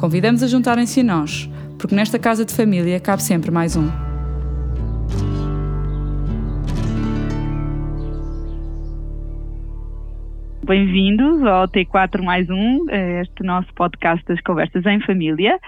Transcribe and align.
Convidamos 0.00 0.42
a 0.42 0.46
juntarem-se 0.46 1.00
a 1.00 1.04
nós, 1.04 1.46
porque 1.78 1.94
nesta 1.94 2.18
casa 2.18 2.42
de 2.42 2.56
família 2.56 2.98
cabe 2.98 3.22
sempre 3.22 3.50
mais 3.50 3.76
um. 3.76 3.86
Bem-vindos 10.64 11.42
ao 11.44 11.68
T4 11.68 12.22
mais 12.22 12.48
um, 12.48 12.86
este 13.20 13.42
nosso 13.44 13.68
podcast 13.74 14.24
das 14.24 14.40
conversas 14.40 14.86
em 14.86 15.02
família. 15.02 15.58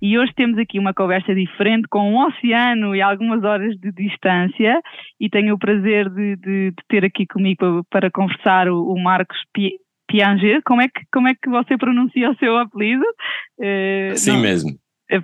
E 0.00 0.18
hoje 0.18 0.32
temos 0.34 0.56
aqui 0.56 0.78
uma 0.78 0.94
conversa 0.94 1.34
diferente 1.34 1.86
com 1.86 2.10
um 2.10 2.26
oceano 2.26 2.96
e 2.96 3.02
algumas 3.02 3.44
horas 3.44 3.76
de 3.76 3.92
distância 3.92 4.80
e 5.20 5.28
tenho 5.28 5.56
o 5.56 5.58
prazer 5.58 6.08
de, 6.08 6.36
de, 6.36 6.70
de 6.70 6.84
ter 6.88 7.04
aqui 7.04 7.26
comigo 7.26 7.84
para, 7.90 8.00
para 8.00 8.10
conversar 8.10 8.66
o, 8.66 8.94
o 8.94 8.98
Marcos 8.98 9.36
Pianger, 10.14 10.62
como 10.64 10.80
é 10.80 10.86
que, 10.86 11.00
como 11.12 11.26
é 11.26 11.34
que 11.34 11.50
você 11.50 11.76
pronuncia 11.76 12.30
o 12.30 12.36
seu 12.36 12.56
apelido? 12.56 13.02
Uh, 13.58 14.12
assim 14.12 14.30
não, 14.30 14.40
mesmo. 14.40 14.70
É, 15.10 15.18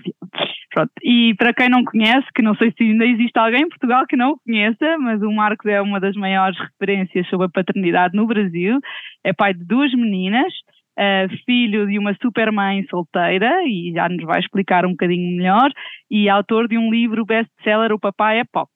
pronto. 0.75 0.91
E 1.05 1.33
para 1.37 1.55
quem 1.55 1.69
não 1.69 1.85
conhece, 1.85 2.27
que 2.35 2.43
não 2.43 2.57
sei 2.57 2.73
se 2.77 2.83
ainda 2.83 3.07
existe 3.07 3.39
alguém 3.39 3.63
em 3.63 3.69
Portugal 3.69 4.05
que 4.09 4.17
não 4.17 4.33
o 4.33 4.39
conheça, 4.45 4.99
mas 4.99 5.23
o 5.23 5.31
Marcos 5.31 5.71
é 5.71 5.81
uma 5.81 6.01
das 6.01 6.17
maiores 6.17 6.59
referências 6.59 7.25
sobre 7.29 7.47
a 7.47 7.51
paternidade 7.51 8.17
no 8.17 8.27
Brasil. 8.27 8.81
É 9.23 9.33
pai 9.33 9.55
de 9.55 9.65
duas 9.65 9.95
meninas, 9.95 10.53
uh, 10.99 11.37
filho 11.47 11.87
de 11.87 11.97
uma 11.97 12.13
supermãe 12.21 12.85
solteira, 12.91 13.63
e 13.69 13.93
já 13.95 14.09
nos 14.09 14.25
vai 14.25 14.41
explicar 14.41 14.85
um 14.85 14.91
bocadinho 14.91 15.37
melhor, 15.37 15.71
e 16.11 16.29
autor 16.29 16.67
de 16.67 16.77
um 16.77 16.91
livro 16.91 17.25
best-seller, 17.25 17.93
O 17.93 18.01
Papai 18.01 18.41
é 18.41 18.45
Pop, 18.45 18.69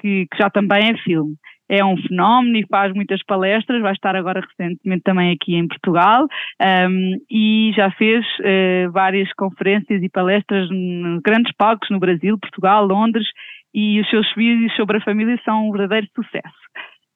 que, 0.00 0.26
que 0.28 0.38
já 0.38 0.50
também 0.50 0.90
é 0.90 0.96
filme 1.04 1.36
é 1.72 1.82
um 1.82 1.96
fenómeno 1.96 2.58
e 2.58 2.66
faz 2.66 2.92
muitas 2.92 3.22
palestras, 3.24 3.80
vai 3.80 3.94
estar 3.94 4.14
agora 4.14 4.40
recentemente 4.40 5.02
também 5.02 5.32
aqui 5.32 5.54
em 5.54 5.66
Portugal 5.66 6.26
um, 6.60 7.16
e 7.30 7.72
já 7.74 7.90
fez 7.92 8.22
uh, 8.40 8.92
várias 8.92 9.32
conferências 9.32 10.02
e 10.02 10.08
palestras 10.10 10.70
em 10.70 11.18
grandes 11.24 11.50
palcos 11.56 11.88
no 11.88 11.98
Brasil, 11.98 12.38
Portugal, 12.38 12.84
Londres 12.84 13.26
e 13.72 13.98
os 14.02 14.10
seus 14.10 14.30
vídeos 14.34 14.76
sobre 14.76 14.98
a 14.98 15.00
família 15.00 15.40
são 15.46 15.70
um 15.70 15.72
verdadeiro 15.72 16.06
sucesso. 16.14 16.62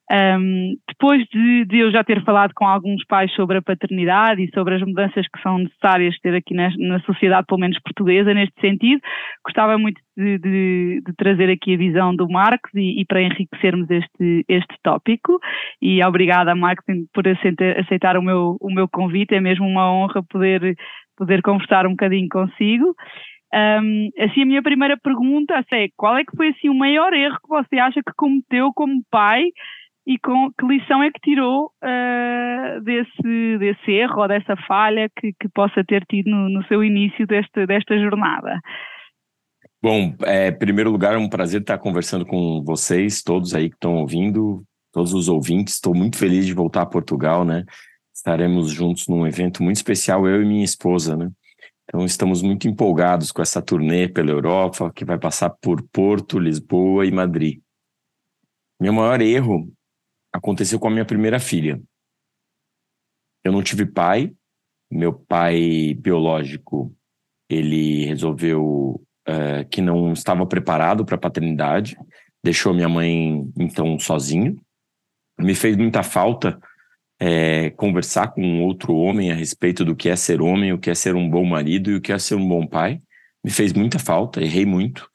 Um, 0.09 0.77
depois 0.89 1.25
de, 1.33 1.65
de, 1.65 1.79
eu 1.79 1.91
já 1.91 2.05
ter 2.05 2.23
falado 2.25 2.53
com 2.55 2.65
alguns 2.65 3.05
pais 3.07 3.33
sobre 3.33 3.59
a 3.59 3.63
paternidade 3.63 4.41
e 4.41 4.51
sobre 4.55 4.77
as 4.77 4.81
mudanças 4.81 5.27
que 5.27 5.43
são 5.43 5.59
necessárias 5.59 6.17
ter 6.21 6.33
aqui 6.33 6.55
na, 6.55 6.71
na 6.79 7.01
sociedade, 7.01 7.47
pelo 7.49 7.61
menos 7.61 7.79
portuguesa, 7.81 8.33
neste 8.33 8.59
sentido, 8.61 9.01
gostava 9.45 9.77
muito 9.77 10.01
de, 10.17 10.39
de, 10.39 11.03
de 11.05 11.13
trazer 11.17 11.51
aqui 11.51 11.75
a 11.75 11.79
visão 11.79 12.15
do 12.15 12.29
Marcos 12.29 12.71
e, 12.73 13.01
e, 13.01 13.05
para 13.05 13.21
enriquecermos 13.21 13.91
este, 13.91 14.45
este 14.49 14.77
tópico. 14.81 15.41
E 15.83 16.03
obrigada, 16.05 16.55
Marcos, 16.55 16.85
por 17.13 17.25
aceitar, 17.27 18.17
o, 18.17 18.23
meu, 18.23 18.57
o 18.61 18.73
meu 18.73 18.89
convite, 18.89 19.35
é 19.35 19.41
mesmo 19.41 19.67
uma 19.67 19.93
honra 19.93 20.23
poder, 20.23 20.77
poder 21.17 21.43
conversar 21.43 21.85
um 21.85 21.91
bocadinho 21.91 22.29
consigo. 22.29 22.95
Um, 23.53 24.11
assim, 24.21 24.43
a 24.43 24.47
minha 24.47 24.63
primeira 24.63 24.97
pergunta 24.97 25.65
é 25.73 25.89
qual 25.97 26.17
é 26.17 26.25
que 26.25 26.37
foi 26.37 26.49
assim, 26.49 26.69
o 26.69 26.75
maior 26.75 27.13
erro 27.13 27.39
que 27.43 27.49
você 27.49 27.79
acha 27.79 28.01
que 28.03 28.13
cometeu 28.17 28.71
como 28.73 29.03
pai 29.11 29.45
e 30.07 30.19
com 30.19 30.53
que 30.53 30.65
lição 30.65 31.03
é 31.03 31.11
que 31.11 31.21
tirou 31.21 31.73
uh, 31.83 32.81
desse, 32.83 33.59
desse 33.59 33.91
erro 33.91 34.23
ou 34.23 34.29
dessa 34.29 34.57
falha 34.69 35.11
que, 35.19 35.33
que 35.33 35.49
possa 35.49 35.83
ter 35.85 36.05
tido 36.07 36.31
no, 36.31 36.49
no 36.49 36.65
seu 36.67 36.85
início 36.85 37.27
desta, 37.27 37.67
desta 37.67 37.99
jornada? 37.99 38.61
Bom, 39.83 40.15
é, 40.25 40.49
em 40.49 40.59
primeiro 40.59 40.91
lugar, 40.91 41.15
é 41.15 41.19
um 41.19 41.29
prazer 41.29 41.61
estar 41.61 41.79
conversando 41.79 42.25
com 42.25 42.63
vocês, 42.65 43.23
todos 43.23 43.53
aí 43.53 43.69
que 43.69 43.75
estão 43.75 43.97
ouvindo, 43.97 44.63
todos 44.93 45.13
os 45.13 45.29
ouvintes. 45.29 45.75
Estou 45.75 45.95
muito 45.95 46.17
feliz 46.17 46.47
de 46.47 46.55
voltar 46.55 46.83
a 46.83 46.87
Portugal, 46.87 47.45
né? 47.45 47.65
Estaremos 48.15 48.71
juntos 48.71 49.09
num 49.09 49.27
evento 49.27 49.63
muito 49.63 49.77
especial, 49.77 50.27
eu 50.27 50.41
e 50.41 50.47
minha 50.47 50.65
esposa, 50.65 51.17
né? 51.17 51.29
Então, 51.85 52.05
estamos 52.05 52.43
muito 52.43 52.67
empolgados 52.67 53.31
com 53.31 53.43
essa 53.43 53.63
turnê 53.63 54.09
pela 54.09 54.31
Europa, 54.31 54.91
que 54.93 55.05
vai 55.05 55.19
passar 55.19 55.51
por 55.51 55.83
Porto, 55.93 56.39
Lisboa 56.39 57.07
e 57.07 57.13
Madrid. 57.13 57.61
Meu 58.81 58.93
maior 58.93 59.21
erro 59.21 59.73
aconteceu 60.37 60.79
com 60.79 60.89
a 60.89 60.91
minha 60.91 61.05
primeira 61.05 61.41
filha. 61.41 61.81
Eu 63.45 63.53
não 63.53 63.63
tive 63.63 63.87
pai, 63.87 64.33
meu 64.91 65.13
pai 65.13 65.95
biológico, 65.95 66.95
ele 67.49 68.05
resolveu 68.07 69.01
uh, 69.29 69.69
que 69.71 69.81
não 69.81 70.13
estava 70.13 70.47
preparado 70.47 71.05
para 71.05 71.15
a 71.15 71.21
paternidade, 71.21 71.97
deixou 72.45 72.75
minha 72.75 72.89
mãe 72.89 73.49
então 73.57 73.99
sozinho. 73.99 74.61
Me 75.39 75.55
fez 75.55 75.77
muita 75.77 76.03
falta 76.03 76.59
é, 77.21 77.71
conversar 77.71 78.29
com 78.29 78.63
outro 78.63 78.95
homem 78.95 79.31
a 79.31 79.35
respeito 79.35 79.85
do 79.85 79.97
que 79.97 80.09
é 80.09 80.17
ser 80.17 80.41
homem, 80.41 80.73
o 80.73 80.79
que 80.79 80.91
é 80.91 80.95
ser 80.95 81.15
um 81.15 81.29
bom 81.29 81.45
marido 81.45 81.91
e 81.91 81.97
o 81.97 82.01
que 82.01 82.13
é 82.13 82.19
ser 82.19 82.35
um 82.35 82.49
bom 82.49 82.67
pai. 82.67 83.01
Me 83.45 83.51
fez 83.51 83.73
muita 83.73 83.99
falta, 83.99 84.43
errei 84.43 84.67
muito. 84.67 85.09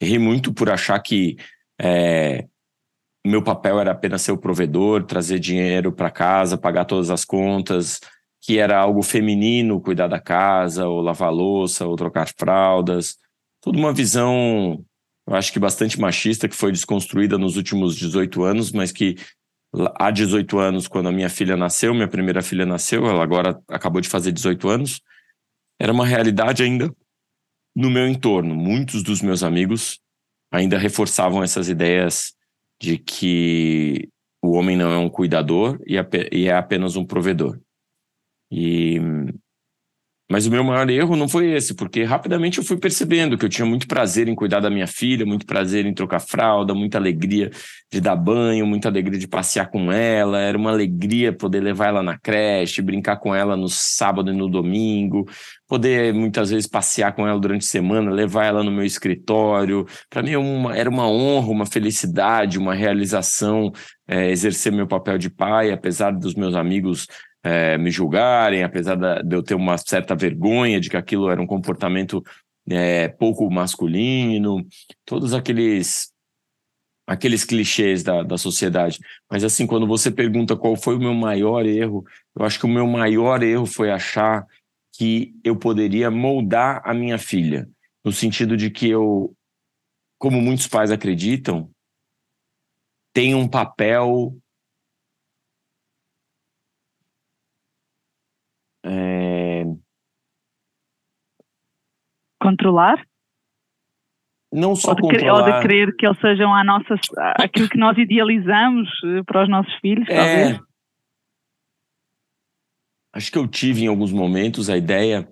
Errei 0.00 0.18
muito 0.18 0.54
por 0.54 0.70
achar 0.70 0.98
que 1.00 1.36
é, 1.80 2.46
meu 3.28 3.42
papel 3.42 3.80
era 3.80 3.92
apenas 3.92 4.22
ser 4.22 4.32
o 4.32 4.38
provedor, 4.38 5.04
trazer 5.04 5.38
dinheiro 5.38 5.92
para 5.92 6.10
casa, 6.10 6.56
pagar 6.56 6.84
todas 6.84 7.10
as 7.10 7.24
contas, 7.24 8.00
que 8.40 8.58
era 8.58 8.78
algo 8.78 9.02
feminino 9.02 9.80
cuidar 9.80 10.08
da 10.08 10.20
casa, 10.20 10.86
ou 10.86 11.00
lavar 11.00 11.32
louça, 11.32 11.86
ou 11.86 11.96
trocar 11.96 12.28
fraldas. 12.38 13.16
Tudo 13.60 13.78
uma 13.78 13.92
visão, 13.92 14.84
eu 15.26 15.34
acho 15.34 15.52
que 15.52 15.58
bastante 15.58 16.00
machista, 16.00 16.48
que 16.48 16.56
foi 16.56 16.72
desconstruída 16.72 17.36
nos 17.36 17.56
últimos 17.56 17.96
18 17.96 18.42
anos, 18.42 18.72
mas 18.72 18.92
que 18.92 19.16
há 19.98 20.10
18 20.10 20.58
anos, 20.58 20.88
quando 20.88 21.08
a 21.08 21.12
minha 21.12 21.28
filha 21.28 21.56
nasceu, 21.56 21.92
minha 21.92 22.08
primeira 22.08 22.42
filha 22.42 22.64
nasceu, 22.64 23.06
ela 23.06 23.22
agora 23.22 23.60
acabou 23.68 24.00
de 24.00 24.08
fazer 24.08 24.32
18 24.32 24.68
anos, 24.68 25.00
era 25.78 25.92
uma 25.92 26.06
realidade 26.06 26.62
ainda 26.62 26.90
no 27.74 27.90
meu 27.90 28.08
entorno. 28.08 28.54
Muitos 28.54 29.02
dos 29.02 29.20
meus 29.20 29.42
amigos 29.42 30.00
ainda 30.50 30.78
reforçavam 30.78 31.42
essas 31.42 31.68
ideias 31.68 32.37
de 32.80 32.98
que 32.98 34.08
o 34.42 34.52
homem 34.52 34.76
não 34.76 34.90
é 34.90 34.98
um 34.98 35.08
cuidador 35.08 35.78
e 35.86 35.96
é 36.46 36.52
apenas 36.52 36.96
um 36.96 37.04
provedor. 37.04 37.58
E 38.50 39.00
mas 40.30 40.46
o 40.46 40.50
meu 40.50 40.62
maior 40.62 40.90
erro 40.90 41.16
não 41.16 41.26
foi 41.26 41.52
esse, 41.52 41.74
porque 41.74 42.04
rapidamente 42.04 42.58
eu 42.58 42.64
fui 42.64 42.76
percebendo 42.76 43.38
que 43.38 43.46
eu 43.46 43.48
tinha 43.48 43.64
muito 43.64 43.88
prazer 43.88 44.28
em 44.28 44.34
cuidar 44.34 44.60
da 44.60 44.68
minha 44.68 44.86
filha, 44.86 45.24
muito 45.24 45.46
prazer 45.46 45.86
em 45.86 45.94
trocar 45.94 46.20
fralda, 46.20 46.74
muita 46.74 46.98
alegria 46.98 47.50
de 47.90 47.98
dar 47.98 48.14
banho, 48.14 48.66
muita 48.66 48.88
alegria 48.88 49.18
de 49.18 49.26
passear 49.26 49.70
com 49.70 49.90
ela, 49.90 50.38
era 50.38 50.58
uma 50.58 50.70
alegria 50.70 51.32
poder 51.32 51.60
levar 51.60 51.88
ela 51.88 52.02
na 52.02 52.18
creche, 52.18 52.82
brincar 52.82 53.16
com 53.16 53.34
ela 53.34 53.56
no 53.56 53.70
sábado 53.70 54.30
e 54.30 54.36
no 54.36 54.50
domingo, 54.50 55.26
poder 55.68 56.14
muitas 56.14 56.50
vezes 56.50 56.66
passear 56.66 57.14
com 57.14 57.28
ela 57.28 57.38
durante 57.38 57.62
a 57.62 57.68
semana, 57.68 58.10
levar 58.10 58.46
ela 58.46 58.64
no 58.64 58.70
meu 58.70 58.84
escritório. 58.84 59.86
Para 60.08 60.22
mim 60.22 60.32
é 60.32 60.38
uma, 60.38 60.76
era 60.76 60.88
uma 60.88 61.06
honra, 61.06 61.50
uma 61.50 61.66
felicidade, 61.66 62.58
uma 62.58 62.74
realização 62.74 63.70
é, 64.08 64.30
exercer 64.30 64.72
meu 64.72 64.86
papel 64.88 65.18
de 65.18 65.28
pai, 65.28 65.70
apesar 65.70 66.10
dos 66.12 66.34
meus 66.34 66.54
amigos 66.54 67.06
é, 67.44 67.76
me 67.76 67.90
julgarem, 67.90 68.64
apesar 68.64 68.94
da, 68.94 69.20
de 69.20 69.36
eu 69.36 69.42
ter 69.42 69.54
uma 69.54 69.76
certa 69.76 70.16
vergonha 70.16 70.80
de 70.80 70.88
que 70.88 70.96
aquilo 70.96 71.30
era 71.30 71.40
um 71.40 71.46
comportamento 71.46 72.24
é, 72.70 73.08
pouco 73.08 73.48
masculino, 73.50 74.66
todos 75.04 75.34
aqueles 75.34 76.10
aqueles 77.06 77.42
clichês 77.42 78.02
da, 78.02 78.22
da 78.22 78.36
sociedade. 78.36 78.98
Mas 79.30 79.42
assim, 79.42 79.66
quando 79.66 79.86
você 79.86 80.10
pergunta 80.10 80.54
qual 80.54 80.76
foi 80.76 80.94
o 80.94 80.98
meu 80.98 81.14
maior 81.14 81.64
erro, 81.64 82.04
eu 82.36 82.44
acho 82.44 82.58
que 82.58 82.66
o 82.66 82.68
meu 82.68 82.86
maior 82.86 83.42
erro 83.42 83.64
foi 83.64 83.90
achar 83.90 84.44
que 84.98 85.32
eu 85.44 85.56
poderia 85.56 86.10
moldar 86.10 86.82
a 86.84 86.92
minha 86.92 87.16
filha, 87.18 87.68
no 88.04 88.10
sentido 88.10 88.56
de 88.56 88.68
que 88.68 88.90
eu, 88.90 89.32
como 90.18 90.42
muitos 90.42 90.66
pais 90.66 90.90
acreditam, 90.90 91.70
tenho 93.14 93.38
um 93.38 93.48
papel 93.48 94.36
É... 98.84 99.64
Controlar? 102.40 103.04
Não 104.50 104.74
só 104.74 104.90
ou 104.90 104.94
de, 104.94 105.02
controlar. 105.02 105.34
Ou 105.34 105.44
de 105.44 105.60
querer 105.60 105.94
que 105.96 106.06
eles 106.06 106.18
sejam 106.20 106.54
a 106.54 106.64
nossa, 106.64 106.94
aquilo 107.36 107.68
que 107.68 107.76
nós 107.76 107.98
idealizamos 107.98 108.88
eh, 109.04 109.22
para 109.26 109.42
os 109.42 109.48
nossos 109.48 109.74
filhos, 109.80 110.08
é... 110.08 110.14
talvez? 110.16 110.67
Acho 113.18 113.32
que 113.32 113.38
eu 113.38 113.48
tive 113.48 113.82
em 113.82 113.88
alguns 113.88 114.12
momentos 114.12 114.70
a 114.70 114.76
ideia 114.76 115.28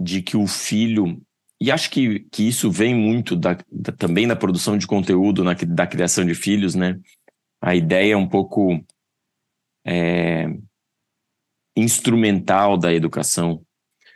de 0.00 0.22
que 0.22 0.34
o 0.34 0.46
filho 0.46 1.20
e 1.60 1.70
acho 1.70 1.90
que, 1.90 2.20
que 2.30 2.46
isso 2.46 2.70
vem 2.70 2.94
muito 2.94 3.36
da, 3.36 3.58
da, 3.70 3.92
também 3.92 4.26
da 4.26 4.34
produção 4.34 4.78
de 4.78 4.86
conteúdo, 4.86 5.44
na, 5.44 5.52
da 5.54 5.86
criação 5.86 6.24
de 6.24 6.34
filhos, 6.34 6.74
né? 6.74 6.98
A 7.60 7.74
ideia 7.74 8.14
é 8.14 8.16
um 8.16 8.28
pouco 8.28 8.82
é, 9.84 10.46
instrumental 11.76 12.78
da 12.78 12.94
educação, 12.94 13.60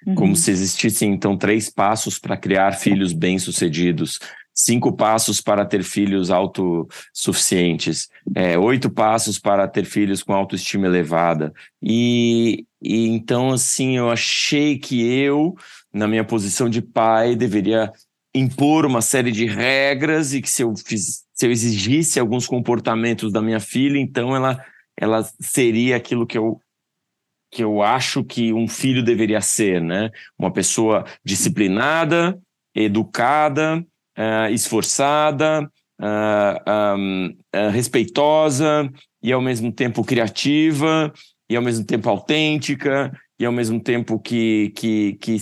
uhum. 0.07 0.15
como 0.15 0.37
se 0.37 0.51
existissem 0.51 1.13
então 1.13 1.37
três 1.37 1.69
passos 1.69 2.19
para 2.19 2.37
criar 2.37 2.73
filhos 2.73 3.13
bem-sucedidos, 3.13 4.19
cinco 4.55 4.93
passos 4.93 5.41
para 5.41 5.65
ter 5.65 5.83
filhos 5.83 6.31
autossuficientes, 6.31 8.09
é, 8.35 8.59
oito 8.59 8.91
passos 8.91 9.39
para 9.39 9.67
ter 9.67 9.85
filhos 9.85 10.23
com 10.23 10.33
autoestima 10.33 10.87
elevada. 10.87 11.53
E, 11.83 12.67
e 12.81 13.07
então, 13.09 13.51
assim, 13.51 13.97
eu 13.97 14.11
achei 14.11 14.79
que 14.79 15.03
eu, 15.03 15.55
na 15.93 16.07
minha 16.07 16.25
posição 16.25 16.69
de 16.69 16.83
pai, 16.83 17.35
deveria 17.35 17.93
impor 18.35 18.87
uma 18.87 19.03
série 19.03 19.31
de 19.31 19.47
regras 19.47 20.33
e 20.33 20.41
que 20.41 20.49
se 20.49 20.63
eu, 20.63 20.75
fiz, 20.77 21.25
se 21.35 21.47
eu 21.47 21.51
exigisse 21.51 22.19
alguns 22.19 22.47
comportamentos 22.47 23.33
da 23.33 23.43
minha 23.43 23.61
filha, 23.61 23.99
então 23.99 24.35
ela, 24.35 24.65
ela 24.97 25.23
seria 25.41 25.97
aquilo 25.97 26.27
que 26.27 26.39
eu 26.39 26.61
que 27.55 27.63
eu 27.63 27.83
acho 27.83 28.25
que 28.25 28.51
um 28.51 28.67
filho 28.67 29.05
deveria 29.05 29.43
ser, 29.43 29.79
né? 29.79 30.11
Uma 30.39 30.51
pessoa 30.51 31.05
disciplinada, 31.23 32.41
educada, 32.75 33.85
uh, 34.19 34.53
esforçada, 34.53 35.69
uh, 36.01 36.97
um, 36.97 37.37
uh, 37.55 37.71
respeitosa 37.71 38.91
e 39.23 39.33
ao 39.33 39.41
mesmo 39.41 39.73
tempo 39.73 40.05
criativa 40.05 41.13
e 41.49 41.57
ao 41.57 41.63
mesmo 41.63 41.85
tempo 41.85 42.09
autêntica 42.09 43.13
e 43.39 43.45
ao 43.45 43.53
mesmo 43.53 43.81
tempo 43.81 44.19
que, 44.19 44.73
que, 44.77 45.15
que 45.15 45.37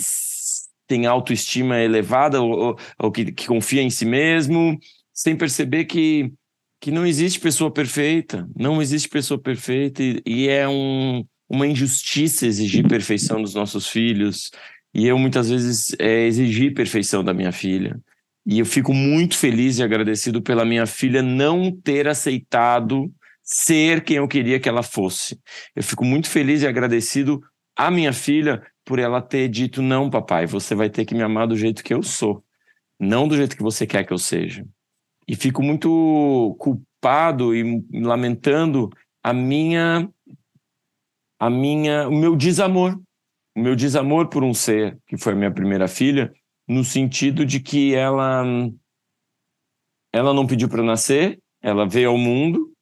tem 0.87 1.07
autoestima 1.07 1.79
elevada 1.79 2.41
ou, 2.41 2.77
ou 2.99 3.13
que, 3.13 3.33
que 3.33 3.47
confia 3.47 3.83
em 3.83 3.91
si 3.91 4.05
mesmo, 4.05 4.79
sem 5.13 5.37
perceber 5.37 5.85
que 5.85 6.33
que 6.81 6.91
não 6.91 7.07
existe 7.07 7.39
pessoa 7.39 7.71
perfeita, 7.71 8.49
não 8.57 8.81
existe 8.81 9.09
pessoa 9.09 9.39
perfeita 9.39 10.03
e, 10.03 10.23
e 10.25 10.49
é 10.49 10.67
um, 10.67 11.23
uma 11.49 11.67
injustiça 11.67 12.47
exigir 12.47 12.89
perfeição 12.89 13.43
dos 13.43 13.55
nossos 13.55 13.87
filhos. 13.87 14.51
E 14.95 15.07
eu 15.07 15.19
muitas 15.19 15.51
vezes 15.51 15.95
é, 15.99 16.27
exigi 16.27 16.71
perfeição 16.71 17.23
da 17.23 17.35
minha 17.35 17.53
filha. 17.53 18.01
E 18.51 18.59
eu 18.59 18.67
fico 18.67 18.93
muito 18.93 19.39
feliz 19.39 19.79
e 19.79 19.83
agradecido 19.85 20.43
pela 20.43 20.65
minha 20.65 20.85
filha 20.85 21.23
não 21.23 21.71
ter 21.71 22.09
aceitado 22.09 23.09
ser 23.45 24.03
quem 24.03 24.17
eu 24.17 24.27
queria 24.27 24.59
que 24.59 24.69
ela 24.69 24.83
fosse. 24.83 25.41
Eu 25.73 25.85
fico 25.85 26.05
muito 26.05 26.29
feliz 26.29 26.63
e 26.63 26.67
agradecido 26.67 27.41
à 27.77 27.93
minha 27.93 28.13
filha 28.13 28.61
por 28.85 28.99
ela 28.99 29.23
ter 29.23 29.49
dito: 29.49 29.81
não, 29.81 30.11
papai, 30.11 30.47
você 30.47 30.75
vai 30.75 30.91
ter 30.91 31.05
que 31.05 31.15
me 31.15 31.23
amar 31.23 31.47
do 31.47 31.57
jeito 31.57 31.85
que 31.85 31.95
eu 31.95 32.03
sou, 32.03 32.43
não 32.99 33.29
do 33.29 33.37
jeito 33.37 33.57
que 33.57 33.63
você 33.63 33.87
quer 33.87 34.03
que 34.03 34.13
eu 34.13 34.19
seja. 34.19 34.67
E 35.29 35.37
fico 35.37 35.63
muito 35.63 36.57
culpado 36.59 37.55
e 37.55 37.85
lamentando 37.93 38.91
a 39.23 39.33
minha 39.33 40.11
a 41.39 41.49
minha, 41.49 42.09
o 42.09 42.17
meu 42.17 42.35
desamor, 42.35 43.01
o 43.57 43.61
meu 43.61 43.77
desamor 43.77 44.29
por 44.29 44.43
um 44.43 44.53
ser 44.53 44.99
que 45.07 45.17
foi 45.17 45.37
minha 45.37 45.53
primeira 45.53 45.87
filha, 45.87 46.33
no 46.71 46.85
sentido 46.85 47.45
de 47.45 47.59
que 47.59 47.95
ela 47.95 48.45
ela 50.13 50.33
não 50.33 50.47
pediu 50.47 50.69
para 50.69 50.83
nascer, 50.83 51.39
ela 51.61 51.87
veio 51.87 52.11
ao 52.11 52.19
mundo 52.19 52.73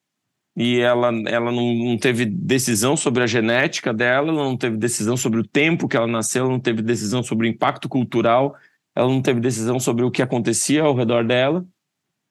e 0.56 0.80
ela, 0.80 1.08
ela 1.26 1.52
não, 1.52 1.72
não, 1.74 1.96
teve 1.96 2.26
decisão 2.26 2.96
sobre 2.96 3.22
a 3.22 3.26
genética 3.26 3.92
dela, 3.92 4.28
ela 4.30 4.44
não 4.44 4.56
teve 4.56 4.76
decisão 4.76 5.16
sobre 5.16 5.40
o 5.40 5.46
tempo 5.46 5.88
que 5.88 5.96
ela 5.96 6.06
nasceu, 6.06 6.44
ela 6.44 6.52
não 6.52 6.60
teve 6.60 6.82
decisão 6.82 7.22
sobre 7.22 7.46
o 7.46 7.50
impacto 7.50 7.88
cultural, 7.88 8.54
ela 8.94 9.08
não 9.08 9.22
teve 9.22 9.40
decisão 9.40 9.78
sobre 9.78 10.04
o 10.04 10.10
que 10.10 10.22
acontecia 10.22 10.82
ao 10.82 10.94
redor 10.94 11.24
dela. 11.24 11.64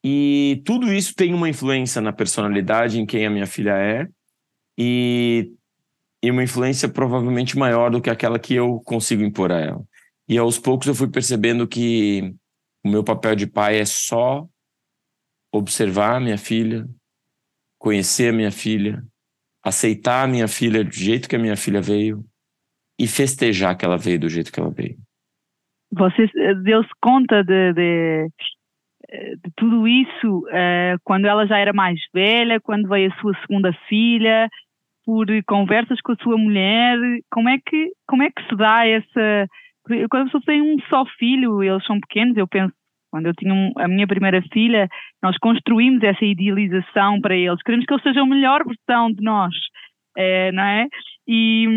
E 0.03 0.61
tudo 0.65 0.93
isso 0.93 1.15
tem 1.15 1.33
uma 1.33 1.49
influência 1.49 2.01
na 2.01 2.11
personalidade, 2.13 2.99
em 2.99 3.05
quem 3.05 3.25
a 3.25 3.29
minha 3.29 3.47
filha 3.47 3.77
é. 3.77 4.07
E 4.77 5.53
e 6.21 6.31
uma 6.31 6.43
influência 6.43 6.89
provavelmente 6.89 7.57
maior 7.57 7.91
do 7.91 8.01
que 8.01 8.09
aquela 8.09 8.39
que 8.39 8.55
eu 8.55 8.81
consigo 8.83 9.23
impor 9.23 9.51
a 9.51 9.59
ela. 9.59 9.83
E 10.27 10.37
aos 10.37 10.59
poucos 10.59 10.87
eu 10.87 10.95
fui 10.95 11.09
percebendo 11.09 11.67
que 11.67 12.33
o 12.83 12.89
meu 12.89 13.03
papel 13.03 13.35
de 13.35 13.47
pai 13.47 13.79
é 13.79 13.85
só 13.85 14.45
observar 15.51 16.17
a 16.17 16.19
minha 16.19 16.37
filha, 16.37 16.85
conhecer 17.79 18.33
a 18.33 18.35
minha 18.35 18.51
filha, 18.51 19.01
aceitar 19.63 20.23
a 20.23 20.27
minha 20.27 20.47
filha 20.47 20.83
do 20.83 20.91
jeito 20.91 21.29
que 21.29 21.35
a 21.35 21.39
minha 21.39 21.55
filha 21.55 21.81
veio 21.81 22.23
e 22.99 23.07
festejar 23.07 23.77
que 23.77 23.85
ela 23.85 23.97
veio 23.97 24.19
do 24.19 24.29
jeito 24.29 24.51
que 24.51 24.59
ela 24.59 24.71
veio. 24.71 24.97
Você 25.91 26.27
deu-se 26.63 26.89
conta 27.01 27.43
de, 27.43 27.73
de, 27.73 28.29
de, 29.09 29.51
tudo 29.55 29.87
isso 29.87 30.39
uh, 30.47 30.99
quando 31.03 31.25
ela 31.25 31.45
já 31.47 31.57
era 31.57 31.71
mais 31.71 31.99
velha, 32.13 32.59
quando 32.59 32.89
veio 32.89 33.11
a 33.11 33.21
sua 33.21 33.33
segunda 33.41 33.71
filha, 33.87 34.49
por 35.05 35.27
conversas 35.45 36.01
com 36.01 36.11
a 36.11 36.17
sua 36.17 36.37
mulher? 36.37 36.97
Como 37.31 37.47
é 37.47 37.57
que, 37.65 37.91
como 38.05 38.23
é 38.23 38.29
que 38.29 38.43
se 38.49 38.55
dá 38.57 38.85
essa. 38.85 39.47
Quando 39.87 40.21
a 40.21 40.25
pessoa 40.25 40.43
tem 40.45 40.61
um 40.61 40.77
só 40.89 41.05
filho, 41.17 41.63
eles 41.63 41.85
são 41.85 41.99
pequenos, 41.99 42.35
eu 42.37 42.47
penso, 42.47 42.73
quando 43.11 43.27
eu 43.27 43.33
tinha 43.33 43.53
um, 43.53 43.71
a 43.77 43.87
minha 43.87 44.07
primeira 44.07 44.41
filha, 44.53 44.89
nós 45.23 45.37
construímos 45.37 46.03
essa 46.03 46.25
idealização 46.25 47.21
para 47.21 47.35
eles. 47.35 47.61
Queremos 47.63 47.85
que 47.85 47.93
eles 47.93 48.03
sejam 48.03 48.23
a 48.23 48.27
melhor 48.27 48.63
versão 48.65 49.11
de 49.11 49.23
nós, 49.23 49.53
é, 50.17 50.51
não 50.51 50.63
é? 50.63 50.87
E, 51.27 51.67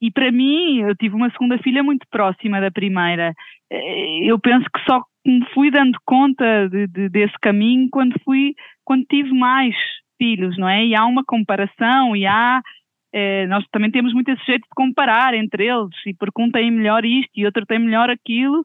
e 0.00 0.10
para 0.10 0.30
mim, 0.30 0.80
eu 0.80 0.94
tive 0.96 1.14
uma 1.14 1.30
segunda 1.30 1.58
filha 1.58 1.82
muito 1.82 2.06
próxima 2.10 2.60
da 2.60 2.70
primeira. 2.70 3.32
É, 3.70 4.18
eu 4.24 4.38
penso 4.38 4.66
que 4.72 4.84
só 4.88 5.02
me 5.26 5.44
fui 5.52 5.70
dando 5.70 5.98
conta 6.04 6.68
de, 6.68 6.86
de, 6.86 7.08
desse 7.08 7.34
caminho 7.40 7.88
quando 7.90 8.14
fui, 8.24 8.54
quando 8.84 9.04
tive 9.06 9.32
mais 9.32 9.74
filhos, 10.18 10.56
não 10.58 10.68
é? 10.68 10.84
E 10.84 10.94
há 10.94 11.04
uma 11.04 11.24
comparação 11.24 12.14
e 12.14 12.26
há 12.26 12.60
eh, 13.14 13.46
nós 13.46 13.64
também 13.70 13.90
temos 13.90 14.12
muito 14.12 14.28
esse 14.30 14.44
jeito 14.44 14.62
de 14.62 14.74
comparar 14.74 15.34
entre 15.34 15.66
eles 15.66 15.94
e 16.04 16.12
porque 16.14 16.42
um 16.42 16.50
tem 16.50 16.70
melhor 16.70 17.04
isto 17.04 17.30
e 17.36 17.46
outro 17.46 17.64
tem 17.64 17.78
melhor 17.78 18.10
aquilo 18.10 18.64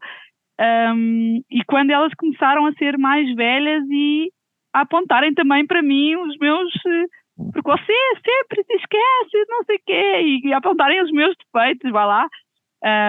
um, 0.60 1.42
e 1.50 1.64
quando 1.66 1.92
elas 1.92 2.12
começaram 2.16 2.66
a 2.66 2.74
ser 2.74 2.98
mais 2.98 3.34
velhas 3.36 3.84
e 3.90 4.32
a 4.74 4.82
apontarem 4.82 5.34
também 5.34 5.66
para 5.66 5.82
mim 5.82 6.16
os 6.16 6.36
meus 6.38 6.74
eh, 6.86 7.06
porque 7.54 7.72
você 7.72 7.94
sempre 8.16 8.64
se 8.66 8.74
esquece, 8.74 9.46
não 9.48 9.64
sei 9.64 9.78
o 9.78 9.82
quê, 9.86 10.22
e, 10.22 10.48
e 10.50 10.54
apontarem 10.54 11.02
os 11.02 11.12
meus 11.12 11.34
defeitos, 11.38 11.90
vá 11.92 12.06
lá. 12.06 12.28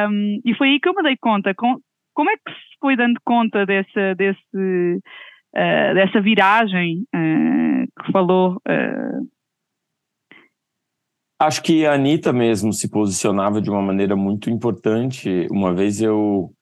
Um, 0.08 0.40
e 0.44 0.54
foi 0.54 0.68
aí 0.68 0.80
que 0.80 0.88
eu 0.88 0.94
me 0.94 1.02
dei 1.02 1.16
conta. 1.16 1.52
Com, 1.54 1.78
como 2.14 2.30
é 2.30 2.36
que 2.36 2.52
se 2.52 2.78
foi 2.80 2.96
dando 2.96 3.18
conta 3.24 3.66
desse, 3.66 4.14
desse, 4.14 5.00
uh, 5.56 5.94
dessa 5.94 6.20
viragem 6.20 7.02
uh, 7.14 7.86
que 8.04 8.12
falou. 8.12 8.60
Uh... 8.68 9.39
Acho 11.42 11.62
que 11.62 11.86
a 11.86 11.94
Anitta 11.94 12.34
mesmo 12.34 12.70
se 12.70 12.86
posicionava 12.86 13.62
de 13.62 13.70
uma 13.70 13.80
maneira 13.80 14.14
muito 14.14 14.50
importante. 14.50 15.46
Uma 15.50 15.74
vez 15.74 16.02
eu, 16.02 16.52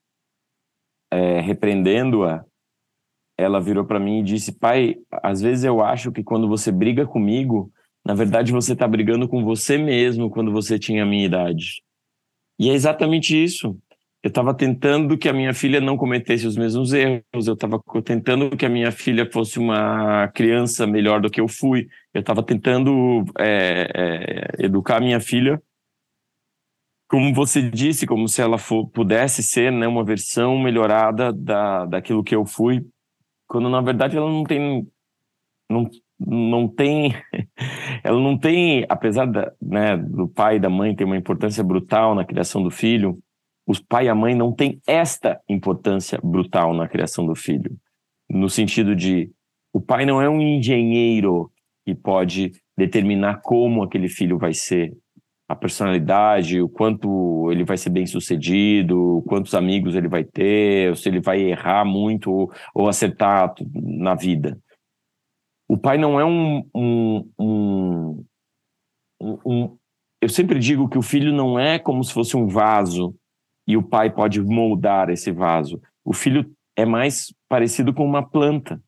é, 1.10 1.40
repreendendo-a, 1.40 2.44
ela 3.36 3.60
virou 3.60 3.84
para 3.84 3.98
mim 3.98 4.20
e 4.20 4.22
disse: 4.22 4.56
Pai, 4.56 4.94
às 5.20 5.40
vezes 5.40 5.64
eu 5.64 5.82
acho 5.82 6.12
que 6.12 6.22
quando 6.22 6.46
você 6.46 6.70
briga 6.70 7.04
comigo, 7.04 7.72
na 8.06 8.14
verdade 8.14 8.52
você 8.52 8.72
está 8.72 8.86
brigando 8.86 9.28
com 9.28 9.44
você 9.44 9.76
mesmo 9.76 10.30
quando 10.30 10.52
você 10.52 10.78
tinha 10.78 11.02
a 11.02 11.06
minha 11.06 11.26
idade. 11.26 11.82
E 12.56 12.70
é 12.70 12.72
exatamente 12.72 13.36
isso 13.36 13.76
eu 14.22 14.28
estava 14.28 14.52
tentando 14.52 15.16
que 15.16 15.28
a 15.28 15.32
minha 15.32 15.54
filha 15.54 15.80
não 15.80 15.96
cometesse 15.96 16.46
os 16.46 16.56
mesmos 16.56 16.92
erros, 16.92 17.46
eu 17.46 17.54
estava 17.54 17.80
tentando 18.04 18.56
que 18.56 18.66
a 18.66 18.68
minha 18.68 18.90
filha 18.90 19.30
fosse 19.30 19.58
uma 19.58 20.28
criança 20.28 20.86
melhor 20.86 21.20
do 21.20 21.30
que 21.30 21.40
eu 21.40 21.46
fui, 21.46 21.88
eu 22.12 22.20
estava 22.20 22.42
tentando 22.42 23.24
é, 23.38 24.58
é, 24.58 24.64
educar 24.64 24.96
a 24.96 25.00
minha 25.00 25.20
filha, 25.20 25.62
como 27.08 27.32
você 27.32 27.62
disse, 27.70 28.06
como 28.06 28.28
se 28.28 28.42
ela 28.42 28.58
for, 28.58 28.88
pudesse 28.88 29.42
ser 29.42 29.72
né, 29.72 29.86
uma 29.86 30.04
versão 30.04 30.58
melhorada 30.58 31.32
da, 31.32 31.86
daquilo 31.86 32.24
que 32.24 32.34
eu 32.34 32.44
fui, 32.44 32.84
quando 33.46 33.70
na 33.70 33.80
verdade 33.80 34.16
ela 34.16 34.30
não 34.30 34.44
tem. 34.44 34.86
Não, 35.70 35.88
não 36.18 36.66
tem 36.66 37.14
ela 38.02 38.20
não 38.20 38.38
tem 38.38 38.84
apesar 38.88 39.26
da, 39.26 39.52
né, 39.60 39.96
do 39.96 40.26
pai 40.26 40.56
e 40.56 40.60
da 40.60 40.70
mãe 40.70 40.94
ter 40.94 41.04
uma 41.04 41.16
importância 41.16 41.62
brutal 41.62 42.14
na 42.14 42.24
criação 42.24 42.62
do 42.62 42.70
filho 42.70 43.22
os 43.68 43.78
pai 43.78 44.06
e 44.06 44.08
a 44.08 44.14
mãe 44.14 44.34
não 44.34 44.50
têm 44.50 44.80
esta 44.86 45.38
importância 45.46 46.18
brutal 46.24 46.72
na 46.72 46.88
criação 46.88 47.26
do 47.26 47.34
filho. 47.34 47.76
No 48.26 48.48
sentido 48.48 48.96
de, 48.96 49.30
o 49.74 49.78
pai 49.78 50.06
não 50.06 50.22
é 50.22 50.28
um 50.28 50.40
engenheiro 50.40 51.52
que 51.84 51.94
pode 51.94 52.52
determinar 52.74 53.42
como 53.42 53.82
aquele 53.82 54.08
filho 54.08 54.38
vai 54.38 54.54
ser, 54.54 54.96
a 55.46 55.54
personalidade, 55.54 56.62
o 56.62 56.68
quanto 56.68 57.50
ele 57.52 57.62
vai 57.62 57.76
ser 57.76 57.90
bem 57.90 58.06
sucedido, 58.06 59.22
quantos 59.26 59.54
amigos 59.54 59.94
ele 59.94 60.08
vai 60.08 60.24
ter, 60.24 60.96
se 60.96 61.08
ele 61.08 61.20
vai 61.20 61.40
errar 61.40 61.84
muito 61.84 62.30
ou, 62.30 62.52
ou 62.74 62.88
acertar 62.88 63.54
na 63.74 64.14
vida. 64.14 64.58
O 65.68 65.76
pai 65.76 65.98
não 65.98 66.18
é 66.18 66.24
um, 66.24 66.64
um, 66.74 67.30
um, 67.38 68.24
um, 69.44 69.78
Eu 70.22 70.28
sempre 70.30 70.58
digo 70.58 70.88
que 70.88 70.96
o 70.96 71.02
filho 71.02 71.34
não 71.34 71.58
é 71.58 71.78
como 71.78 72.02
se 72.02 72.14
fosse 72.14 72.34
um 72.34 72.46
vaso 72.46 73.14
e 73.68 73.76
o 73.76 73.82
pai 73.82 74.08
pode 74.08 74.40
moldar 74.40 75.10
esse 75.10 75.30
vaso. 75.30 75.78
O 76.02 76.14
filho 76.14 76.50
é 76.74 76.86
mais 76.86 77.34
parecido 77.46 77.92
com 77.92 78.02
uma 78.02 78.26
planta. 78.26 78.80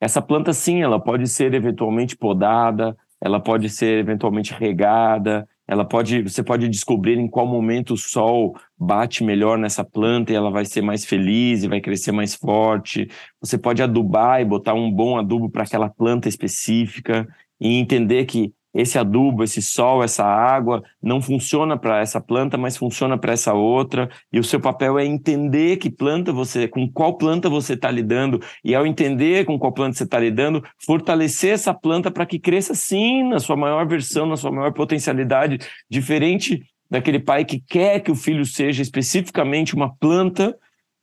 Essa 0.00 0.22
planta, 0.22 0.52
sim, 0.52 0.80
ela 0.80 1.00
pode 1.00 1.26
ser 1.26 1.52
eventualmente 1.52 2.16
podada, 2.16 2.96
ela 3.20 3.40
pode 3.40 3.68
ser 3.68 3.98
eventualmente 3.98 4.54
regada, 4.54 5.48
ela 5.66 5.84
pode, 5.84 6.22
você 6.22 6.42
pode 6.42 6.68
descobrir 6.68 7.18
em 7.18 7.28
qual 7.28 7.46
momento 7.46 7.94
o 7.94 7.98
sol 7.98 8.56
bate 8.78 9.24
melhor 9.24 9.58
nessa 9.58 9.84
planta 9.84 10.32
e 10.32 10.36
ela 10.36 10.50
vai 10.50 10.64
ser 10.64 10.80
mais 10.80 11.04
feliz 11.04 11.64
e 11.64 11.68
vai 11.68 11.80
crescer 11.80 12.12
mais 12.12 12.34
forte. 12.34 13.08
Você 13.40 13.58
pode 13.58 13.82
adubar 13.82 14.40
e 14.40 14.44
botar 14.44 14.74
um 14.74 14.90
bom 14.90 15.18
adubo 15.18 15.50
para 15.50 15.64
aquela 15.64 15.88
planta 15.88 16.28
específica 16.28 17.28
e 17.60 17.78
entender 17.78 18.24
que 18.26 18.54
esse 18.72 18.98
adubo, 18.98 19.42
esse 19.42 19.60
sol, 19.60 20.02
essa 20.02 20.24
água 20.24 20.82
não 21.02 21.20
funciona 21.20 21.76
para 21.76 22.00
essa 22.00 22.20
planta, 22.20 22.56
mas 22.56 22.76
funciona 22.76 23.18
para 23.18 23.32
essa 23.32 23.52
outra. 23.52 24.08
E 24.32 24.38
o 24.38 24.44
seu 24.44 24.60
papel 24.60 24.98
é 24.98 25.04
entender 25.04 25.76
que 25.76 25.90
planta 25.90 26.32
você, 26.32 26.68
com 26.68 26.88
qual 26.90 27.18
planta 27.18 27.48
você 27.48 27.74
está 27.74 27.90
lidando. 27.90 28.40
E 28.64 28.74
ao 28.74 28.86
entender 28.86 29.44
com 29.44 29.58
qual 29.58 29.72
planta 29.72 29.96
você 29.96 30.04
está 30.04 30.18
lidando, 30.18 30.62
fortalecer 30.84 31.52
essa 31.52 31.74
planta 31.74 32.10
para 32.10 32.26
que 32.26 32.38
cresça 32.38 32.74
sim 32.74 33.24
na 33.24 33.38
sua 33.40 33.56
maior 33.56 33.86
versão, 33.86 34.26
na 34.26 34.36
sua 34.36 34.52
maior 34.52 34.72
potencialidade, 34.72 35.58
diferente 35.88 36.62
daquele 36.90 37.20
pai 37.20 37.44
que 37.44 37.60
quer 37.60 38.00
que 38.00 38.10
o 38.10 38.16
filho 38.16 38.44
seja 38.44 38.82
especificamente 38.82 39.74
uma 39.74 39.94
planta 39.94 40.56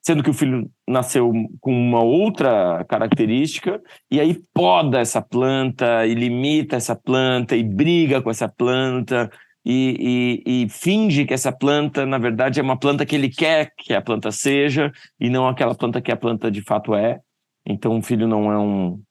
sendo 0.08 0.24
que 0.24 0.30
o 0.30 0.34
filho 0.34 0.72
nasceu 0.88 1.30
com 1.60 1.74
uma 1.74 2.02
outra 2.02 2.86
característica, 2.86 3.82
e 4.10 4.22
aí 4.22 4.42
poda 4.54 5.02
essa 5.02 5.22
planta, 5.22 6.08
e 6.08 6.14
limita 6.14 6.78
essa 6.78 6.96
planta, 6.96 7.58
e 7.58 7.62
briga 7.62 8.22
com 8.22 8.30
essa 8.30 8.48
planta, 8.48 9.30
e, 9.66 10.42
e, 10.46 10.64
e, 10.64 10.70
finge 10.70 11.26
que 11.26 11.34
essa 11.34 11.52
planta, 11.52 12.06
na 12.06 12.18
verdade, 12.18 12.58
é 12.58 12.64
uma 12.64 12.80
planta 12.80 13.06
que 13.06 13.18
ele 13.18 13.30
quer 13.30 13.74
que 13.78 13.94
a 13.94 14.02
planta 14.02 14.32
seja, 14.32 14.94
e 15.20 15.30
não 15.30 15.46
aquela 15.46 15.76
planta 15.76 16.02
que 16.02 16.10
a 16.10 16.16
planta 16.16 16.50
de 16.50 16.62
fato 16.62 16.96
é. 16.96 17.20
Então 17.66 17.98
o 17.98 18.02
filho 18.02 18.30
não 18.30 18.50
é 18.50 18.58
um, 18.58 19.02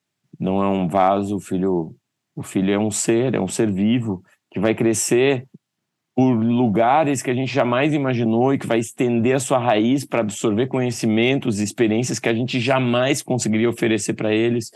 não 0.40 0.62
é 0.62 0.68
um 0.68 0.88
vaso, 0.88 1.36
o 1.36 1.40
filho, 1.40 1.94
o 2.34 2.42
filho 2.42 2.72
é 2.72 2.78
um 2.78 2.90
ser, 2.90 3.34
é 3.34 3.40
um 3.40 3.48
ser 3.48 3.70
vivo, 3.70 4.22
que 4.50 4.58
vai 4.58 4.74
crescer 4.74 5.46
por 6.16 6.32
lugares 6.32 7.20
que 7.20 7.30
a 7.30 7.34
gente 7.34 7.52
jamais 7.52 7.92
imaginou 7.92 8.54
e 8.54 8.58
que 8.58 8.66
vai 8.66 8.78
estender 8.78 9.36
a 9.36 9.38
sua 9.38 9.58
raiz 9.58 10.02
para 10.02 10.20
absorver 10.20 10.66
conhecimentos 10.66 11.60
e 11.60 11.64
experiências 11.64 12.18
que 12.18 12.28
a 12.30 12.34
gente 12.34 12.58
jamais 12.58 13.22
conseguiria 13.22 13.68
oferecer 13.68 14.14
para 14.14 14.34
eles. 14.34 14.70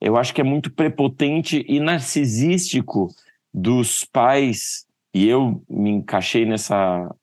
Eu 0.00 0.16
acho 0.16 0.34
que 0.34 0.40
é 0.40 0.44
muito 0.44 0.72
prepotente 0.72 1.64
e 1.68 1.78
narcisístico 1.78 3.06
dos 3.54 4.04
pais, 4.04 4.84
e 5.14 5.28
eu 5.28 5.62
me 5.70 5.90
encaixei 5.90 6.44
nessa, 6.44 7.14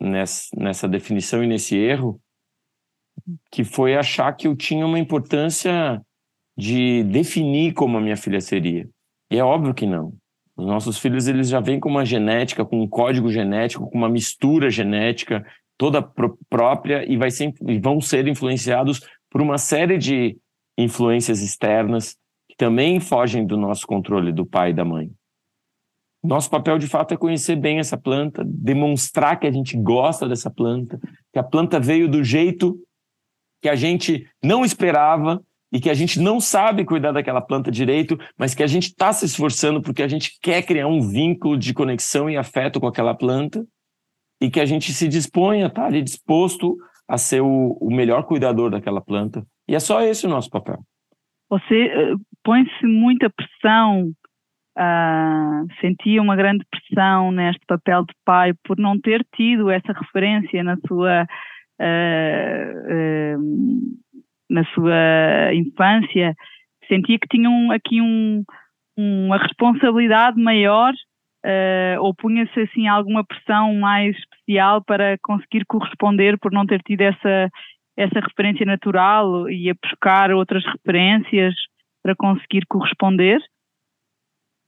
nessa, 0.00 0.48
nessa 0.56 0.88
definição 0.88 1.44
e 1.44 1.46
nesse 1.46 1.76
erro, 1.76 2.20
que 3.48 3.62
foi 3.62 3.94
achar 3.94 4.32
que 4.32 4.48
eu 4.48 4.56
tinha 4.56 4.84
uma 4.84 4.98
importância 4.98 6.02
de 6.58 7.04
definir 7.04 7.74
como 7.74 7.96
a 7.96 8.00
minha 8.00 8.16
filha 8.16 8.40
seria. 8.40 8.88
E 9.30 9.38
é 9.38 9.44
óbvio 9.44 9.72
que 9.72 9.86
não. 9.86 10.12
Os 10.56 10.66
nossos 10.66 10.98
filhos 10.98 11.26
eles 11.26 11.48
já 11.48 11.60
vêm 11.60 11.80
com 11.80 11.88
uma 11.88 12.04
genética, 12.04 12.64
com 12.64 12.80
um 12.80 12.88
código 12.88 13.30
genético, 13.30 13.90
com 13.90 13.98
uma 13.98 14.08
mistura 14.08 14.70
genética 14.70 15.44
toda 15.76 16.02
própria 16.48 17.04
e, 17.10 17.16
vai 17.16 17.30
ser, 17.30 17.52
e 17.66 17.78
vão 17.78 18.00
ser 18.00 18.28
influenciados 18.28 19.00
por 19.28 19.42
uma 19.42 19.58
série 19.58 19.98
de 19.98 20.38
influências 20.78 21.40
externas 21.40 22.16
que 22.48 22.56
também 22.56 23.00
fogem 23.00 23.44
do 23.44 23.56
nosso 23.56 23.86
controle 23.86 24.32
do 24.32 24.46
pai 24.46 24.70
e 24.70 24.74
da 24.74 24.84
mãe. 24.84 25.10
Nosso 26.22 26.48
papel 26.48 26.78
de 26.78 26.86
fato 26.86 27.12
é 27.12 27.16
conhecer 27.16 27.56
bem 27.56 27.78
essa 27.78 27.98
planta, 27.98 28.42
demonstrar 28.46 29.38
que 29.38 29.46
a 29.46 29.50
gente 29.50 29.76
gosta 29.76 30.28
dessa 30.28 30.50
planta, 30.50 30.98
que 31.32 31.38
a 31.38 31.42
planta 31.42 31.78
veio 31.78 32.08
do 32.08 32.22
jeito 32.24 32.78
que 33.60 33.68
a 33.68 33.74
gente 33.74 34.26
não 34.42 34.64
esperava 34.64 35.42
e 35.74 35.80
que 35.80 35.90
a 35.90 35.94
gente 35.94 36.20
não 36.20 36.38
sabe 36.38 36.84
cuidar 36.84 37.10
daquela 37.10 37.40
planta 37.40 37.68
direito, 37.68 38.16
mas 38.38 38.54
que 38.54 38.62
a 38.62 38.66
gente 38.66 38.84
está 38.84 39.12
se 39.12 39.24
esforçando 39.24 39.82
porque 39.82 40.04
a 40.04 40.08
gente 40.08 40.38
quer 40.40 40.62
criar 40.62 40.86
um 40.86 41.00
vínculo 41.00 41.58
de 41.58 41.74
conexão 41.74 42.30
e 42.30 42.36
afeto 42.36 42.78
com 42.78 42.86
aquela 42.86 43.12
planta 43.12 43.66
e 44.40 44.48
que 44.48 44.60
a 44.60 44.64
gente 44.64 44.92
se 44.92 45.08
dispõe 45.08 45.64
a 45.64 45.66
estar 45.66 45.82
tá 45.82 45.88
ali 45.88 46.00
disposto 46.00 46.76
a 47.08 47.18
ser 47.18 47.42
o, 47.42 47.76
o 47.80 47.92
melhor 47.92 48.22
cuidador 48.22 48.70
daquela 48.70 49.00
planta. 49.00 49.44
E 49.66 49.74
é 49.74 49.80
só 49.80 50.00
esse 50.00 50.26
o 50.26 50.30
nosso 50.30 50.48
papel. 50.48 50.78
Você 51.50 51.86
uh, 51.86 52.20
põe-se 52.44 52.86
muita 52.86 53.28
pressão, 53.30 54.12
uh, 54.78 55.66
sentia 55.80 56.22
uma 56.22 56.36
grande 56.36 56.64
pressão 56.70 57.32
neste 57.32 57.66
papel 57.66 58.04
de 58.04 58.14
pai 58.24 58.52
por 58.62 58.78
não 58.78 58.96
ter 59.00 59.26
tido 59.34 59.68
essa 59.70 59.92
referência 59.92 60.62
na 60.62 60.76
sua 60.86 61.26
uh, 61.80 64.03
na 64.48 64.64
sua 64.72 65.54
infância, 65.54 66.34
sentia 66.88 67.18
que 67.18 67.28
tinham 67.28 67.70
aqui 67.70 68.00
um, 68.00 68.44
uma 68.96 69.38
responsabilidade 69.38 70.40
maior 70.40 70.92
uh, 71.44 72.00
ou 72.00 72.14
punha-se 72.14 72.60
assim 72.60 72.86
alguma 72.86 73.24
pressão 73.24 73.74
mais 73.74 74.16
especial 74.16 74.82
para 74.82 75.16
conseguir 75.22 75.64
corresponder 75.66 76.38
por 76.38 76.52
não 76.52 76.66
ter 76.66 76.82
tido 76.82 77.02
essa, 77.02 77.50
essa 77.96 78.20
referência 78.20 78.64
natural 78.64 79.48
e 79.48 79.70
a 79.70 79.74
buscar 79.82 80.32
outras 80.32 80.64
referências 80.64 81.54
para 82.02 82.14
conseguir 82.14 82.66
corresponder? 82.66 83.40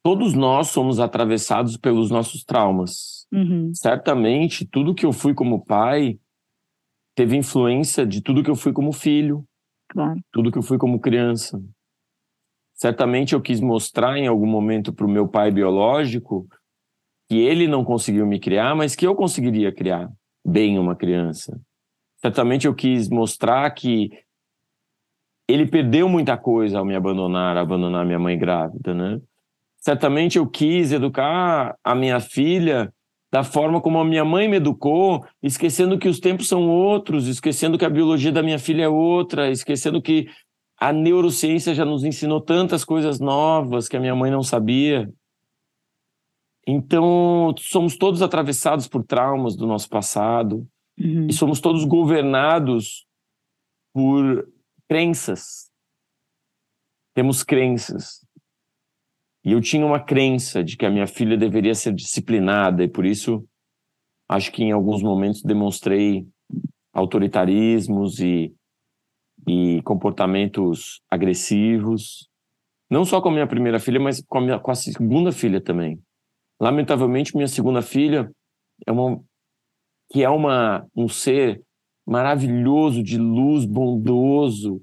Todos 0.02 0.34
nós 0.34 0.68
somos 0.68 1.00
atravessados 1.00 1.76
pelos 1.76 2.10
nossos 2.10 2.44
traumas. 2.44 3.26
Uhum. 3.32 3.72
Certamente, 3.74 4.64
tudo 4.64 4.94
que 4.94 5.04
eu 5.04 5.12
fui 5.12 5.34
como 5.34 5.64
pai 5.64 6.16
teve 7.16 7.36
influência 7.36 8.06
de 8.06 8.22
tudo 8.22 8.42
que 8.42 8.50
eu 8.50 8.54
fui 8.54 8.72
como 8.72 8.92
filho, 8.92 9.44
Claro. 9.96 10.20
Tudo 10.30 10.52
que 10.52 10.58
eu 10.58 10.62
fui 10.62 10.76
como 10.76 11.00
criança. 11.00 11.58
Certamente 12.74 13.32
eu 13.32 13.40
quis 13.40 13.62
mostrar 13.62 14.18
em 14.18 14.26
algum 14.26 14.46
momento 14.46 14.92
para 14.92 15.06
o 15.06 15.08
meu 15.08 15.26
pai 15.26 15.50
biológico 15.50 16.46
que 17.30 17.38
ele 17.38 17.66
não 17.66 17.82
conseguiu 17.82 18.26
me 18.26 18.38
criar, 18.38 18.76
mas 18.76 18.94
que 18.94 19.06
eu 19.06 19.16
conseguiria 19.16 19.72
criar 19.72 20.12
bem 20.46 20.78
uma 20.78 20.94
criança. 20.94 21.58
Certamente 22.18 22.66
eu 22.66 22.74
quis 22.74 23.08
mostrar 23.08 23.70
que 23.70 24.10
ele 25.48 25.66
perdeu 25.66 26.10
muita 26.10 26.36
coisa 26.36 26.78
ao 26.78 26.84
me 26.84 26.94
abandonar, 26.94 27.56
abandonar 27.56 28.04
minha 28.04 28.18
mãe 28.18 28.38
grávida, 28.38 28.92
né? 28.92 29.18
Certamente 29.78 30.36
eu 30.36 30.46
quis 30.46 30.92
educar 30.92 31.74
a 31.82 31.94
minha 31.94 32.20
filha 32.20 32.92
da 33.32 33.42
forma 33.42 33.80
como 33.80 33.98
a 33.98 34.04
minha 34.04 34.24
mãe 34.24 34.48
me 34.48 34.56
educou, 34.56 35.26
esquecendo 35.42 35.98
que 35.98 36.08
os 36.08 36.20
tempos 36.20 36.48
são 36.48 36.68
outros, 36.68 37.26
esquecendo 37.26 37.76
que 37.76 37.84
a 37.84 37.90
biologia 37.90 38.32
da 38.32 38.42
minha 38.42 38.58
filha 38.58 38.84
é 38.84 38.88
outra, 38.88 39.50
esquecendo 39.50 40.00
que 40.00 40.28
a 40.78 40.92
neurociência 40.92 41.74
já 41.74 41.84
nos 41.84 42.04
ensinou 42.04 42.40
tantas 42.40 42.84
coisas 42.84 43.18
novas 43.18 43.88
que 43.88 43.96
a 43.96 44.00
minha 44.00 44.14
mãe 44.14 44.30
não 44.30 44.42
sabia. 44.42 45.10
Então, 46.66 47.54
somos 47.58 47.96
todos 47.96 48.22
atravessados 48.22 48.88
por 48.88 49.04
traumas 49.04 49.56
do 49.56 49.66
nosso 49.66 49.88
passado 49.88 50.66
uhum. 50.98 51.26
e 51.28 51.32
somos 51.32 51.60
todos 51.60 51.84
governados 51.84 53.06
por 53.94 54.46
crenças. 54.88 55.70
Temos 57.14 57.42
crenças. 57.42 58.25
E 59.46 59.52
eu 59.52 59.60
tinha 59.60 59.86
uma 59.86 60.00
crença 60.00 60.64
de 60.64 60.76
que 60.76 60.84
a 60.84 60.90
minha 60.90 61.06
filha 61.06 61.36
deveria 61.36 61.72
ser 61.72 61.94
disciplinada, 61.94 62.82
e 62.82 62.88
por 62.88 63.06
isso 63.06 63.46
acho 64.28 64.50
que 64.50 64.64
em 64.64 64.72
alguns 64.72 65.04
momentos 65.04 65.40
demonstrei 65.40 66.26
autoritarismos 66.92 68.18
e, 68.18 68.52
e 69.46 69.80
comportamentos 69.82 71.00
agressivos, 71.08 72.28
não 72.90 73.04
só 73.04 73.20
com 73.20 73.28
a 73.28 73.32
minha 73.32 73.46
primeira 73.46 73.78
filha, 73.78 74.00
mas 74.00 74.20
com 74.20 74.38
a, 74.38 74.40
minha, 74.40 74.58
com 74.58 74.72
a 74.72 74.74
segunda 74.74 75.30
filha 75.30 75.60
também. 75.60 76.00
Lamentavelmente, 76.60 77.36
minha 77.36 77.46
segunda 77.46 77.82
filha 77.82 78.28
é 78.84 78.90
uma 78.90 79.22
que 80.10 80.24
é 80.24 80.28
uma 80.28 80.84
um 80.94 81.06
ser 81.08 81.62
maravilhoso 82.04 83.00
de 83.00 83.16
luz, 83.16 83.64
bondoso, 83.64 84.80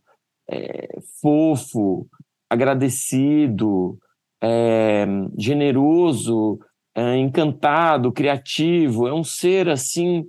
é, 0.49 0.87
fofo, 1.21 2.07
agradecido, 2.49 3.97
é, 4.43 5.05
generoso, 5.37 6.59
é, 6.93 7.15
encantado, 7.15 8.11
criativo, 8.11 9.07
é 9.07 9.13
um 9.13 9.23
ser 9.23 9.69
assim 9.69 10.27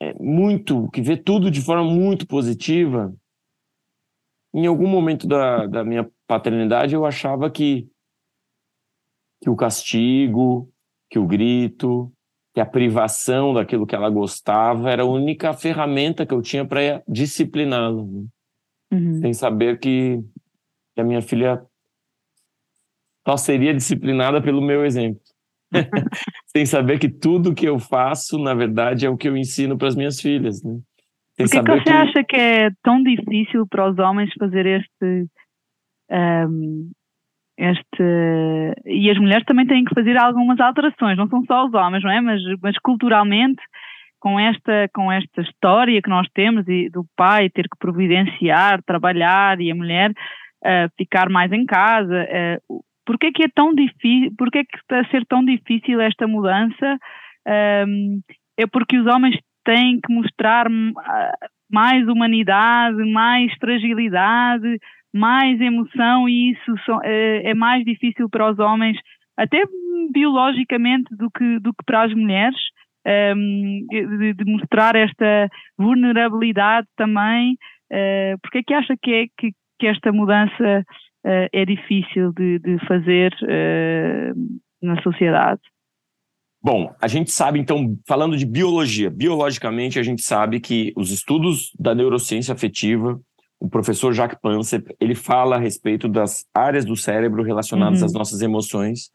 é, 0.00 0.14
muito 0.14 0.88
que 0.90 1.02
vê 1.02 1.16
tudo 1.16 1.50
de 1.50 1.60
forma 1.60 1.84
muito 1.84 2.26
positiva. 2.26 3.12
Em 4.54 4.66
algum 4.66 4.86
momento 4.86 5.26
da, 5.26 5.66
da 5.66 5.84
minha 5.84 6.08
paternidade 6.28 6.94
eu 6.94 7.04
achava 7.04 7.50
que 7.50 7.88
que 9.42 9.50
o 9.50 9.56
castigo, 9.56 10.72
que 11.10 11.18
o 11.18 11.26
grito, 11.26 12.10
que 12.54 12.60
a 12.60 12.64
privação 12.64 13.52
daquilo 13.52 13.86
que 13.86 13.94
ela 13.94 14.08
gostava 14.08 14.90
era 14.90 15.02
a 15.02 15.06
única 15.06 15.52
ferramenta 15.52 16.24
que 16.24 16.32
eu 16.32 16.40
tinha 16.40 16.64
para 16.64 17.02
discipliná-la, 17.06 18.02
né? 18.02 18.26
uhum. 18.92 19.20
sem 19.20 19.34
saber 19.34 19.78
que, 19.78 20.24
que 20.94 21.00
a 21.02 21.04
minha 21.04 21.20
filha 21.20 21.62
só 23.26 23.36
seria 23.36 23.74
disciplinada 23.74 24.40
pelo 24.40 24.62
meu 24.62 24.84
exemplo. 24.84 25.20
sem 26.46 26.64
saber 26.64 26.98
que 27.00 27.08
tudo 27.08 27.54
que 27.54 27.66
eu 27.66 27.76
faço, 27.78 28.38
na 28.38 28.54
verdade, 28.54 29.04
é 29.04 29.10
o 29.10 29.16
que 29.16 29.28
eu 29.28 29.36
ensino 29.36 29.76
para 29.76 29.88
as 29.88 29.96
minhas 29.96 30.20
filhas, 30.20 30.62
né? 30.62 30.78
Por 31.36 31.50
que, 31.50 31.60
que 31.62 31.70
você 31.70 31.82
que... 31.82 31.90
acha 31.90 32.24
que 32.24 32.36
é 32.36 32.70
tão 32.82 33.02
difícil 33.02 33.66
para 33.66 33.90
os 33.90 33.98
homens 33.98 34.30
fazer 34.38 34.64
este, 34.64 35.26
um, 36.10 36.90
este 37.58 38.84
e 38.86 39.10
as 39.10 39.18
mulheres 39.18 39.44
também 39.44 39.66
têm 39.66 39.84
que 39.84 39.94
fazer 39.94 40.16
algumas 40.16 40.58
alterações, 40.60 41.18
não 41.18 41.28
são 41.28 41.44
só 41.44 41.66
os 41.66 41.74
homens, 41.74 42.02
não 42.02 42.10
é? 42.10 42.20
Mas, 42.22 42.40
mas 42.62 42.78
culturalmente 42.78 43.60
com 44.18 44.40
esta 44.40 44.88
com 44.94 45.12
esta 45.12 45.42
história 45.42 46.00
que 46.00 46.08
nós 46.08 46.26
temos 46.32 46.66
e 46.68 46.88
do 46.88 47.04
pai 47.14 47.50
ter 47.50 47.64
que 47.64 47.78
providenciar, 47.78 48.82
trabalhar 48.82 49.60
e 49.60 49.70
a 49.70 49.74
mulher 49.74 50.12
uh, 50.12 50.90
ficar 50.96 51.28
mais 51.28 51.52
em 51.52 51.66
casa, 51.66 52.26
uh, 52.70 52.84
por 53.06 53.18
que 53.18 53.42
é 53.42 53.48
tão 53.54 53.72
difícil, 53.72 54.34
por 54.36 54.50
que 54.50 54.58
está 54.74 55.00
a 55.00 55.08
ser 55.08 55.24
tão 55.26 55.44
difícil 55.44 56.00
esta 56.00 56.26
mudança? 56.26 56.98
Um, 57.86 58.20
é 58.58 58.66
porque 58.66 58.98
os 58.98 59.06
homens 59.06 59.38
têm 59.64 60.00
que 60.00 60.12
mostrar 60.12 60.66
ah, 60.66 61.32
mais 61.70 62.06
humanidade, 62.08 62.96
mais 63.10 63.52
fragilidade, 63.58 64.78
mais 65.14 65.60
emoção 65.60 66.28
e 66.28 66.52
isso 66.52 66.74
é, 67.04 67.50
é 67.50 67.54
mais 67.54 67.84
difícil 67.84 68.28
para 68.28 68.50
os 68.50 68.58
homens, 68.58 68.98
até 69.36 69.62
biologicamente, 70.12 71.14
do 71.16 71.30
que, 71.30 71.58
do 71.60 71.72
que 71.72 71.84
para 71.84 72.04
as 72.04 72.14
mulheres, 72.14 72.56
um, 73.36 73.86
de, 73.88 74.34
de, 74.34 74.44
mostrar 74.44 74.96
esta 74.96 75.48
vulnerabilidade 75.78 76.86
também. 76.96 77.56
Uh, 77.90 78.36
porque 78.42 78.58
é 78.58 78.62
que 78.62 78.74
acha 78.74 78.94
que, 79.00 79.12
é, 79.12 79.26
que, 79.38 79.52
que 79.78 79.86
esta 79.86 80.12
mudança 80.12 80.84
uh, 81.26 81.48
é 81.52 81.64
difícil 81.64 82.32
de, 82.32 82.58
de 82.60 82.78
fazer 82.86 83.34
uh, 83.42 84.60
na 84.80 85.02
sociedade? 85.02 85.60
Bom, 86.62 86.94
a 87.00 87.06
gente 87.06 87.30
sabe, 87.30 87.60
então, 87.60 87.96
falando 88.06 88.36
de 88.36 88.46
biologia, 88.46 89.10
biologicamente 89.10 89.98
a 89.98 90.02
gente 90.02 90.22
sabe 90.22 90.60
que 90.60 90.92
os 90.96 91.10
estudos 91.10 91.70
da 91.78 91.94
neurociência 91.94 92.52
afetiva, 92.52 93.20
o 93.60 93.68
professor 93.68 94.12
Jacques 94.12 94.38
Panzer, 94.40 94.82
ele 95.00 95.14
fala 95.14 95.56
a 95.56 95.60
respeito 95.60 96.08
das 96.08 96.44
áreas 96.54 96.84
do 96.84 96.96
cérebro 96.96 97.42
relacionadas 97.42 98.00
uhum. 98.00 98.06
às 98.06 98.12
nossas 98.12 98.40
emoções, 98.42 99.10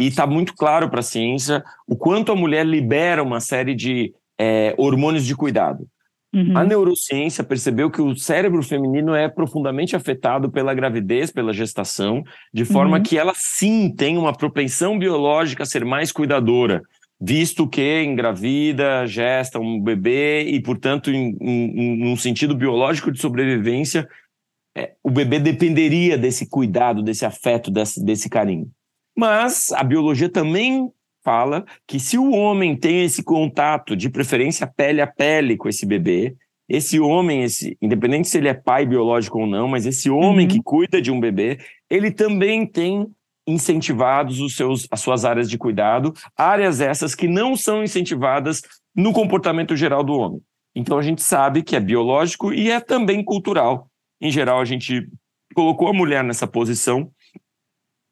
e 0.00 0.06
está 0.06 0.26
muito 0.26 0.54
claro 0.54 0.88
para 0.90 1.00
a 1.00 1.04
ciência 1.04 1.64
o 1.86 1.96
quanto 1.96 2.32
a 2.32 2.36
mulher 2.36 2.66
libera 2.66 3.22
uma 3.22 3.40
série 3.40 3.74
de 3.74 4.12
é, 4.38 4.74
hormônios 4.76 5.24
de 5.24 5.34
cuidado. 5.36 5.86
Uhum. 6.34 6.58
A 6.58 6.64
neurociência 6.64 7.44
percebeu 7.44 7.88
que 7.88 8.02
o 8.02 8.16
cérebro 8.16 8.60
feminino 8.60 9.14
é 9.14 9.28
profundamente 9.28 9.94
afetado 9.94 10.50
pela 10.50 10.74
gravidez, 10.74 11.30
pela 11.30 11.52
gestação, 11.52 12.24
de 12.52 12.64
forma 12.64 12.96
uhum. 12.96 13.02
que 13.04 13.16
ela 13.16 13.32
sim 13.36 13.88
tem 13.94 14.18
uma 14.18 14.32
propensão 14.32 14.98
biológica 14.98 15.62
a 15.62 15.66
ser 15.66 15.84
mais 15.84 16.10
cuidadora, 16.10 16.82
visto 17.20 17.68
que 17.68 18.02
engravida, 18.02 19.06
gesta 19.06 19.60
um 19.60 19.80
bebê 19.80 20.42
e, 20.42 20.60
portanto, 20.60 21.08
em, 21.08 21.36
em, 21.40 22.02
em 22.02 22.12
um 22.12 22.16
sentido 22.16 22.56
biológico 22.56 23.12
de 23.12 23.20
sobrevivência, 23.20 24.08
é, 24.76 24.94
o 25.04 25.10
bebê 25.10 25.38
dependeria 25.38 26.18
desse 26.18 26.48
cuidado, 26.48 27.00
desse 27.00 27.24
afeto, 27.24 27.70
desse, 27.70 28.04
desse 28.04 28.28
carinho. 28.28 28.68
Mas 29.16 29.70
a 29.70 29.84
biologia 29.84 30.28
também 30.28 30.90
fala 31.24 31.64
que 31.86 31.98
se 31.98 32.18
o 32.18 32.30
homem 32.32 32.76
tem 32.76 33.02
esse 33.02 33.22
contato, 33.22 33.96
de 33.96 34.10
preferência 34.10 34.66
pele 34.66 35.00
a 35.00 35.06
pele 35.06 35.56
com 35.56 35.68
esse 35.68 35.86
bebê, 35.86 36.36
esse 36.68 37.00
homem, 37.00 37.42
esse, 37.42 37.76
independente 37.80 38.28
se 38.28 38.38
ele 38.38 38.48
é 38.48 38.54
pai 38.54 38.86
biológico 38.86 39.40
ou 39.40 39.46
não, 39.46 39.68
mas 39.68 39.86
esse 39.86 40.08
homem 40.10 40.46
uhum. 40.46 40.52
que 40.52 40.62
cuida 40.62 41.00
de 41.00 41.10
um 41.10 41.20
bebê, 41.20 41.58
ele 41.90 42.10
também 42.10 42.66
tem 42.66 43.06
incentivados 43.46 44.40
os 44.40 44.56
seus, 44.56 44.86
as 44.90 45.00
suas 45.00 45.24
áreas 45.24 45.50
de 45.50 45.58
cuidado, 45.58 46.14
áreas 46.36 46.80
essas 46.80 47.14
que 47.14 47.28
não 47.28 47.56
são 47.56 47.82
incentivadas 47.82 48.62
no 48.94 49.12
comportamento 49.12 49.76
geral 49.76 50.02
do 50.02 50.14
homem. 50.14 50.40
Então 50.74 50.98
a 50.98 51.02
gente 51.02 51.22
sabe 51.22 51.62
que 51.62 51.76
é 51.76 51.80
biológico 51.80 52.52
e 52.52 52.70
é 52.70 52.80
também 52.80 53.22
cultural. 53.22 53.88
Em 54.20 54.30
geral, 54.30 54.60
a 54.60 54.64
gente 54.64 55.06
colocou 55.54 55.88
a 55.88 55.92
mulher 55.92 56.24
nessa 56.24 56.46
posição 56.46 57.10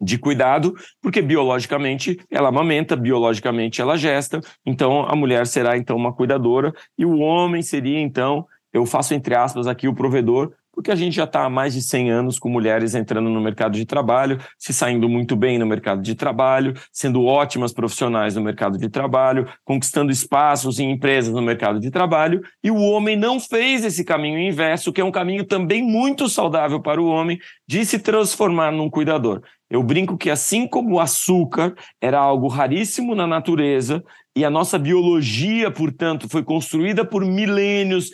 de 0.03 0.19
cuidado, 0.19 0.75
porque 1.01 1.23
biologicamente 1.23 2.19
ela 2.29 2.49
amamenta, 2.49 2.97
biologicamente 2.97 3.81
ela 3.81 3.97
gesta, 3.97 4.41
então 4.67 5.07
a 5.07 5.15
mulher 5.15 5.47
será 5.47 5.77
então 5.77 5.97
uma 5.97 6.12
cuidadora 6.12 6.73
e 6.99 7.07
o 7.07 7.21
homem 7.21 7.62
seria 7.62 8.01
então, 8.01 8.45
eu 8.73 8.85
faço 8.85 9.15
entre 9.15 9.35
aspas 9.37 9.69
aqui 9.69 9.87
o 9.87 9.95
provedor, 9.95 10.53
porque 10.73 10.91
a 10.91 10.95
gente 10.95 11.15
já 11.15 11.25
está 11.25 11.45
há 11.45 11.51
mais 11.51 11.75
de 11.75 11.83
100 11.83 12.11
anos 12.11 12.38
com 12.38 12.49
mulheres 12.49 12.95
entrando 12.95 13.29
no 13.29 13.41
mercado 13.41 13.75
de 13.75 13.85
trabalho, 13.85 14.38
se 14.59 14.73
saindo 14.73 15.09
muito 15.09 15.37
bem 15.37 15.59
no 15.59 15.67
mercado 15.67 16.01
de 16.01 16.15
trabalho, 16.15 16.73
sendo 16.91 17.25
ótimas 17.25 17.73
profissionais 17.73 18.35
no 18.35 18.41
mercado 18.41 18.79
de 18.79 18.88
trabalho, 18.88 19.47
conquistando 19.65 20.11
espaços 20.11 20.81
em 20.81 20.91
empresas 20.91 21.33
no 21.33 21.43
mercado 21.43 21.79
de 21.79 21.91
trabalho, 21.91 22.43
e 22.65 22.71
o 22.71 22.81
homem 22.81 23.17
não 23.17 23.38
fez 23.38 23.85
esse 23.85 24.03
caminho 24.03 24.38
inverso, 24.38 24.93
que 24.93 25.01
é 25.01 25.05
um 25.05 25.12
caminho 25.12 25.45
também 25.45 25.83
muito 25.83 26.29
saudável 26.29 26.81
para 26.81 27.01
o 27.01 27.07
homem, 27.07 27.38
de 27.69 27.85
se 27.85 27.99
transformar 27.99 28.73
num 28.73 28.88
cuidador. 28.88 29.43
Eu 29.73 29.83
brinco 29.83 30.19
que 30.19 30.29
assim 30.29 30.69
como 30.69 30.97
o 30.97 31.01
açúcar 31.01 31.75
era 31.99 32.19
algo 32.19 32.47
raríssimo 32.47 33.15
na 33.15 33.27
natureza, 33.27 34.05
e 34.37 34.45
a 34.45 34.51
nossa 34.51 34.79
biologia, 34.79 35.71
portanto, 35.71 36.29
foi 36.29 36.43
construída 36.43 37.07
por 37.07 37.25
milênios 37.25 38.11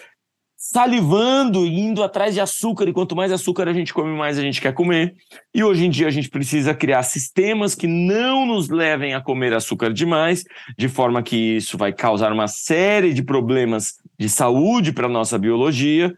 salivando 0.57 1.67
e 1.67 1.81
indo 1.81 2.01
atrás 2.05 2.35
de 2.35 2.41
açúcar, 2.41 2.89
e 2.89 2.93
quanto 2.93 3.17
mais 3.17 3.33
açúcar 3.33 3.69
a 3.69 3.73
gente 3.73 3.93
come, 3.93 4.17
mais 4.17 4.39
a 4.39 4.43
gente 4.43 4.61
quer 4.61 4.73
comer. 4.73 5.17
E 5.53 5.65
hoje 5.65 5.85
em 5.85 5.91
dia 5.91 6.07
a 6.07 6.13
gente 6.13 6.31
precisa 6.31 6.73
criar 6.73 7.03
sistemas 7.03 7.75
que 7.75 7.89
não 7.89 8.47
nos 8.47 8.69
levem 8.69 9.15
a 9.15 9.21
comer 9.21 9.53
açúcar 9.53 9.93
demais, 9.93 10.45
de 10.79 10.89
forma 10.89 11.25
que 11.25 11.57
isso 11.57 11.77
vai 11.77 11.93
causar 11.93 12.33
uma 12.33 12.47
série 12.47 13.13
de 13.13 13.23
problemas 13.25 13.95
de 14.17 14.29
saúde 14.29 14.93
para 14.93 15.07
a 15.07 15.11
nossa 15.11 15.37
biologia. 15.37 16.17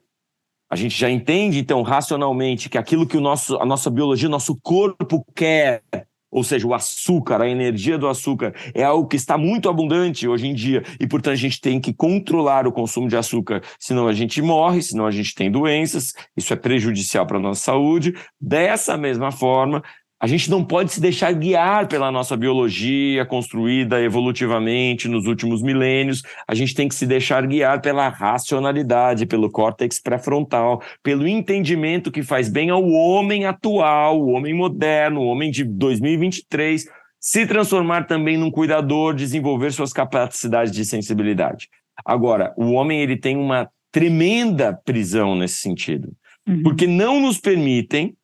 A 0.71 0.77
gente 0.77 0.97
já 0.97 1.11
entende, 1.11 1.59
então, 1.59 1.83
racionalmente, 1.83 2.69
que 2.69 2.79
aquilo 2.79 3.07
que 3.07 3.17
o 3.17 3.21
nosso, 3.21 3.57
a 3.57 3.67
nossa 3.67 3.91
biologia, 3.91 4.29
o 4.29 4.31
nosso 4.31 4.57
corpo 4.63 5.25
quer 5.35 5.83
ou 6.31 6.45
seja, 6.45 6.67
o 6.67 6.73
açúcar, 6.73 7.43
a 7.43 7.49
energia 7.49 7.99
do 7.99 8.07
açúcar, 8.07 8.55
é 8.73 8.85
algo 8.85 9.09
que 9.09 9.17
está 9.17 9.37
muito 9.37 9.69
abundante 9.69 10.29
hoje 10.29 10.47
em 10.47 10.55
dia. 10.55 10.85
E, 11.01 11.07
portanto, 11.07 11.33
a 11.33 11.37
gente 11.37 11.61
tem 11.61 11.81
que 11.81 11.93
controlar 11.93 12.67
o 12.67 12.73
consumo 12.73 13.09
de 13.09 13.17
açúcar, 13.17 13.63
senão 13.79 14.07
a 14.07 14.13
gente 14.13 14.41
morre, 14.41 14.81
senão 14.81 15.07
a 15.07 15.11
gente 15.11 15.35
tem 15.35 15.51
doenças, 15.51 16.13
isso 16.37 16.53
é 16.53 16.57
prejudicial 16.57 17.27
para 17.27 17.39
a 17.39 17.41
nossa 17.41 17.61
saúde. 17.61 18.15
Dessa 18.41 18.97
mesma 18.97 19.33
forma, 19.33 19.83
a 20.23 20.27
gente 20.27 20.51
não 20.51 20.63
pode 20.63 20.93
se 20.93 21.01
deixar 21.01 21.33
guiar 21.33 21.89
pela 21.89 22.13
nossa 22.13 22.37
biologia 22.37 23.25
construída 23.25 24.03
evolutivamente 24.03 25.09
nos 25.09 25.27
últimos 25.27 25.63
milênios. 25.63 26.23
A 26.47 26.55
gente 26.55 26.75
tem 26.75 26.87
que 26.87 26.95
se 26.95 27.07
deixar 27.07 27.47
guiar 27.47 27.81
pela 27.81 28.07
racionalidade, 28.11 29.25
pelo 29.25 29.51
córtex 29.51 29.99
pré-frontal, 29.99 30.83
pelo 31.03 31.27
entendimento 31.27 32.13
que 32.13 32.23
faz 32.23 32.51
bem 32.51 32.69
ao 32.69 32.87
homem 32.87 33.47
atual, 33.47 34.21
o 34.21 34.33
homem 34.33 34.53
moderno, 34.53 35.23
o 35.23 35.27
homem 35.27 35.51
de 35.51 35.65
2023, 35.65 36.85
se 37.19 37.47
transformar 37.47 38.07
também 38.07 38.37
num 38.37 38.51
cuidador, 38.51 39.15
desenvolver 39.15 39.73
suas 39.73 39.91
capacidades 39.91 40.71
de 40.71 40.85
sensibilidade. 40.85 41.67
Agora, 42.05 42.53
o 42.59 42.73
homem 42.73 43.01
ele 43.01 43.17
tem 43.17 43.39
uma 43.39 43.71
tremenda 43.91 44.79
prisão 44.85 45.35
nesse 45.35 45.57
sentido, 45.57 46.13
uhum. 46.47 46.63
porque 46.63 46.87
não 46.87 47.21
nos 47.21 47.39
permitem 47.39 48.15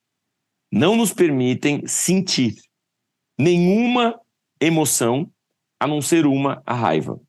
não 0.71 0.97
nos 0.97 1.13
permitem 1.13 1.87
sentir 1.87 2.55
nenhuma 3.39 4.19
emoção 4.61 5.31
a 5.79 5.87
não 5.87 6.01
ser 6.01 6.27
uma, 6.27 6.63
a 6.65 6.75
raiva. 6.75 7.21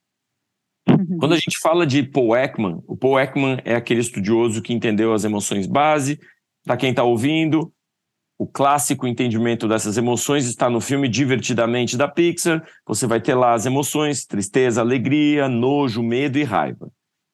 Uhum. 0.90 1.18
Quando 1.20 1.34
a 1.34 1.38
gente 1.38 1.58
fala 1.60 1.86
de 1.86 2.04
Paul 2.04 2.36
Ekman, 2.36 2.82
o 2.88 2.96
Paul 2.96 3.20
Ekman 3.20 3.60
é 3.66 3.76
aquele 3.76 4.00
estudioso 4.00 4.62
que 4.62 4.74
entendeu 4.74 5.14
as 5.14 5.26
emoções 5.26 5.68
base. 5.68 6.20
Para 6.64 6.78
quem 6.78 6.92
está 6.92 7.04
ouvindo, 7.04 7.72
o 8.40 8.48
clássico 8.48 9.08
entendimento 9.08 9.68
dessas 9.68 9.98
emoções 9.98 10.46
está 10.46 10.70
no 10.70 10.80
filme 10.80 11.10
Divertidamente 11.10 11.98
da 11.98 12.08
Pixar. 12.08 12.64
Você 12.86 13.06
vai 13.06 13.20
ter 13.20 13.36
lá 13.36 13.54
as 13.54 13.66
emoções: 13.66 14.26
tristeza, 14.26 14.82
alegria, 14.82 15.50
nojo, 15.50 16.02
medo 16.02 16.38
e 16.38 16.44
raiva. 16.44 16.90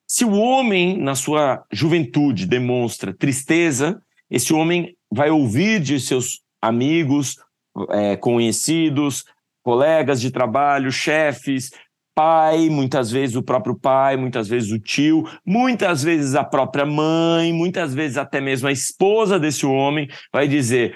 Se 0.08 0.26
o 0.26 0.34
homem, 0.34 0.98
na 0.98 1.16
sua 1.16 1.64
juventude, 1.72 2.46
demonstra 2.46 3.14
tristeza, 3.14 4.02
esse 4.30 4.54
homem 4.54 4.96
vai 5.14 5.30
ouvir 5.30 5.80
de 5.80 6.00
seus 6.00 6.42
amigos, 6.62 7.38
é, 7.90 8.16
conhecidos, 8.16 9.26
colegas 9.64 10.20
de 10.20 10.32
trabalho, 10.32 10.92
chefes, 10.92 11.72
pai, 12.16 12.70
muitas 12.70 13.12
vezes 13.12 13.36
o 13.36 13.44
próprio 13.44 13.76
pai, 13.76 14.16
muitas 14.16 14.48
vezes 14.48 14.72
o 14.72 14.80
tio, 14.80 15.24
muitas 15.46 16.04
vezes 16.04 16.36
a 16.36 16.44
própria 16.44 16.86
mãe, 16.86 17.52
muitas 17.52 17.94
vezes 17.94 18.18
até 18.18 18.40
mesmo 18.40 18.68
a 18.68 18.72
esposa 18.72 19.40
desse 19.40 19.66
homem 19.66 20.08
vai 20.32 20.48
dizer: 20.48 20.96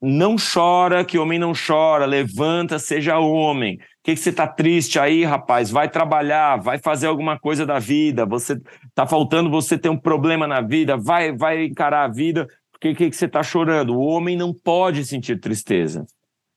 não 0.00 0.36
chora, 0.36 1.04
que 1.04 1.18
homem 1.18 1.38
não 1.38 1.52
chora, 1.52 2.06
levanta, 2.06 2.78
seja 2.78 3.18
homem. 3.18 3.76
O 3.76 3.78
que, 4.04 4.14
que 4.14 4.20
você 4.20 4.30
está 4.30 4.46
triste 4.46 4.98
aí, 4.98 5.24
rapaz? 5.24 5.70
Vai 5.70 5.88
trabalhar, 5.88 6.56
vai 6.56 6.78
fazer 6.78 7.08
alguma 7.08 7.38
coisa 7.38 7.66
da 7.66 7.78
vida. 7.78 8.24
Você 8.24 8.58
está 8.88 9.06
faltando 9.06 9.50
você 9.50 9.76
ter 9.76 9.88
um 9.88 9.98
problema 9.98 10.46
na 10.46 10.60
vida, 10.60 10.96
vai, 10.96 11.36
vai 11.36 11.64
encarar 11.64 12.04
a 12.04 12.08
vida. 12.08 12.48
Por 12.80 12.94
que, 12.94 13.10
que, 13.10 13.16
você 13.16 13.26
está 13.26 13.42
chorando? 13.42 13.94
O 13.94 14.04
homem 14.04 14.36
não 14.36 14.54
pode 14.54 15.04
sentir 15.04 15.40
tristeza. 15.40 16.06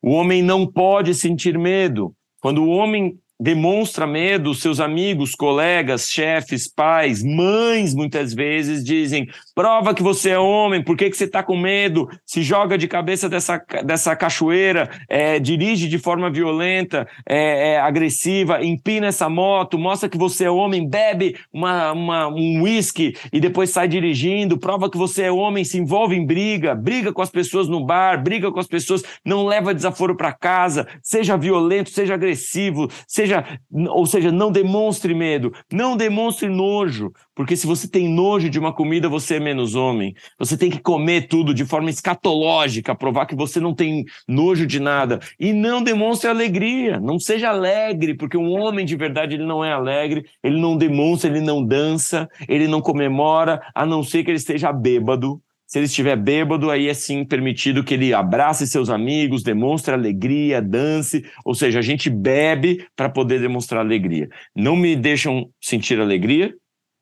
O 0.01 0.11
homem 0.11 0.43
não 0.43 0.65
pode 0.65 1.15
sentir 1.15 1.57
medo. 1.57 2.13
Quando 2.39 2.63
o 2.63 2.69
homem 2.69 3.17
demonstra 3.39 4.05
medo, 4.05 4.53
seus 4.53 4.79
amigos, 4.79 5.33
colegas, 5.33 6.07
chefes, 6.07 6.71
pais, 6.71 7.23
mães, 7.23 7.95
muitas 7.95 8.35
vezes 8.35 8.83
dizem: 8.83 9.27
prova 9.61 9.93
que 9.93 10.01
você 10.01 10.31
é 10.31 10.39
homem, 10.39 10.83
por 10.83 10.97
que, 10.97 11.07
que 11.07 11.15
você 11.15 11.25
está 11.25 11.43
com 11.43 11.55
medo? 11.55 12.09
Se 12.25 12.41
joga 12.41 12.79
de 12.79 12.87
cabeça 12.87 13.29
dessa, 13.29 13.63
dessa 13.85 14.15
cachoeira, 14.15 14.89
é, 15.07 15.39
dirige 15.39 15.87
de 15.87 15.99
forma 15.99 16.31
violenta, 16.31 17.07
é, 17.29 17.73
é, 17.73 17.79
agressiva, 17.79 18.65
empina 18.65 19.05
essa 19.05 19.29
moto, 19.29 19.77
mostra 19.77 20.09
que 20.09 20.17
você 20.17 20.45
é 20.45 20.49
homem, 20.49 20.89
bebe 20.89 21.35
uma, 21.53 21.91
uma, 21.91 22.27
um 22.27 22.63
uísque 22.63 23.13
e 23.31 23.39
depois 23.39 23.69
sai 23.69 23.87
dirigindo, 23.87 24.57
prova 24.57 24.89
que 24.89 24.97
você 24.97 25.25
é 25.25 25.31
homem, 25.31 25.63
se 25.63 25.77
envolve 25.77 26.15
em 26.15 26.25
briga, 26.25 26.73
briga 26.73 27.13
com 27.13 27.21
as 27.21 27.29
pessoas 27.29 27.67
no 27.67 27.85
bar, 27.85 28.19
briga 28.23 28.51
com 28.51 28.59
as 28.59 28.67
pessoas, 28.67 29.03
não 29.23 29.45
leva 29.45 29.75
desaforo 29.75 30.17
para 30.17 30.33
casa, 30.33 30.87
seja 31.03 31.37
violento, 31.37 31.91
seja 31.91 32.15
agressivo, 32.15 32.89
seja 33.07 33.45
ou 33.89 34.07
seja, 34.07 34.31
não 34.31 34.51
demonstre 34.51 35.13
medo, 35.13 35.53
não 35.71 35.95
demonstre 35.95 36.49
nojo, 36.49 37.11
porque 37.35 37.55
se 37.55 37.67
você 37.67 37.87
tem 37.87 38.09
nojo 38.09 38.49
de 38.49 38.59
uma 38.59 38.73
comida, 38.73 39.07
você 39.07 39.35
é 39.35 39.39
menos 39.51 39.75
homem. 39.75 40.15
Você 40.39 40.57
tem 40.57 40.69
que 40.69 40.79
comer 40.79 41.27
tudo 41.27 41.53
de 41.53 41.65
forma 41.65 41.89
escatológica, 41.89 42.95
provar 42.95 43.25
que 43.25 43.35
você 43.35 43.59
não 43.59 43.73
tem 43.73 44.05
nojo 44.27 44.65
de 44.65 44.79
nada. 44.79 45.19
E 45.39 45.53
não 45.53 45.83
demonstre 45.83 46.29
alegria, 46.29 46.99
não 46.99 47.19
seja 47.19 47.49
alegre, 47.49 48.15
porque 48.15 48.37
um 48.37 48.51
homem 48.51 48.85
de 48.85 48.95
verdade 48.95 49.35
ele 49.35 49.45
não 49.45 49.63
é 49.63 49.71
alegre, 49.71 50.25
ele 50.43 50.59
não 50.59 50.77
demonstra, 50.77 51.29
ele 51.29 51.41
não 51.41 51.63
dança, 51.63 52.27
ele 52.47 52.67
não 52.67 52.81
comemora, 52.81 53.61
a 53.75 53.85
não 53.85 54.03
ser 54.03 54.23
que 54.23 54.31
ele 54.31 54.37
esteja 54.37 54.71
bêbado 54.71 55.41
se 55.71 55.79
ele 55.79 55.85
estiver 55.85 56.17
bêbado, 56.17 56.69
aí 56.69 56.89
é 56.89 56.93
sim 56.93 57.23
permitido 57.23 57.81
que 57.81 57.93
ele 57.93 58.13
abrace 58.13 58.67
seus 58.67 58.89
amigos, 58.89 59.41
demonstre 59.41 59.93
alegria, 59.93 60.61
dance. 60.61 61.23
Ou 61.45 61.55
seja, 61.55 61.79
a 61.79 61.81
gente 61.81 62.09
bebe 62.09 62.85
para 62.93 63.07
poder 63.07 63.39
demonstrar 63.39 63.79
alegria. 63.79 64.27
Não 64.53 64.75
me 64.75 64.97
deixam 64.97 65.49
sentir 65.61 65.97
alegria, 65.97 66.53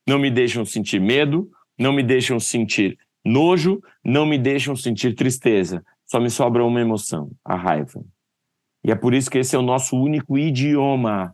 não 0.08 0.20
me 0.20 0.30
deixam 0.30 0.64
sentir 0.66 1.02
medo, 1.02 1.50
não 1.80 1.94
me 1.94 2.04
deixam 2.04 2.40
sentir 2.40 2.98
nojo, 3.26 3.82
não 4.04 4.26
me 4.26 4.38
deixam 4.38 4.76
sentir 4.76 5.16
tristeza. 5.16 5.84
Só 6.06 6.20
me 6.20 6.30
sobra 6.30 6.66
uma 6.66 6.82
emoção, 6.82 7.32
a 7.46 7.56
raiva. 7.56 8.04
E 8.84 8.92
é 8.92 8.96
por 8.96 9.14
isso 9.14 9.30
que 9.30 9.38
esse 9.38 9.56
é 9.56 9.60
o 9.60 9.64
nosso 9.64 9.96
único 9.98 10.38
idioma. 10.38 11.34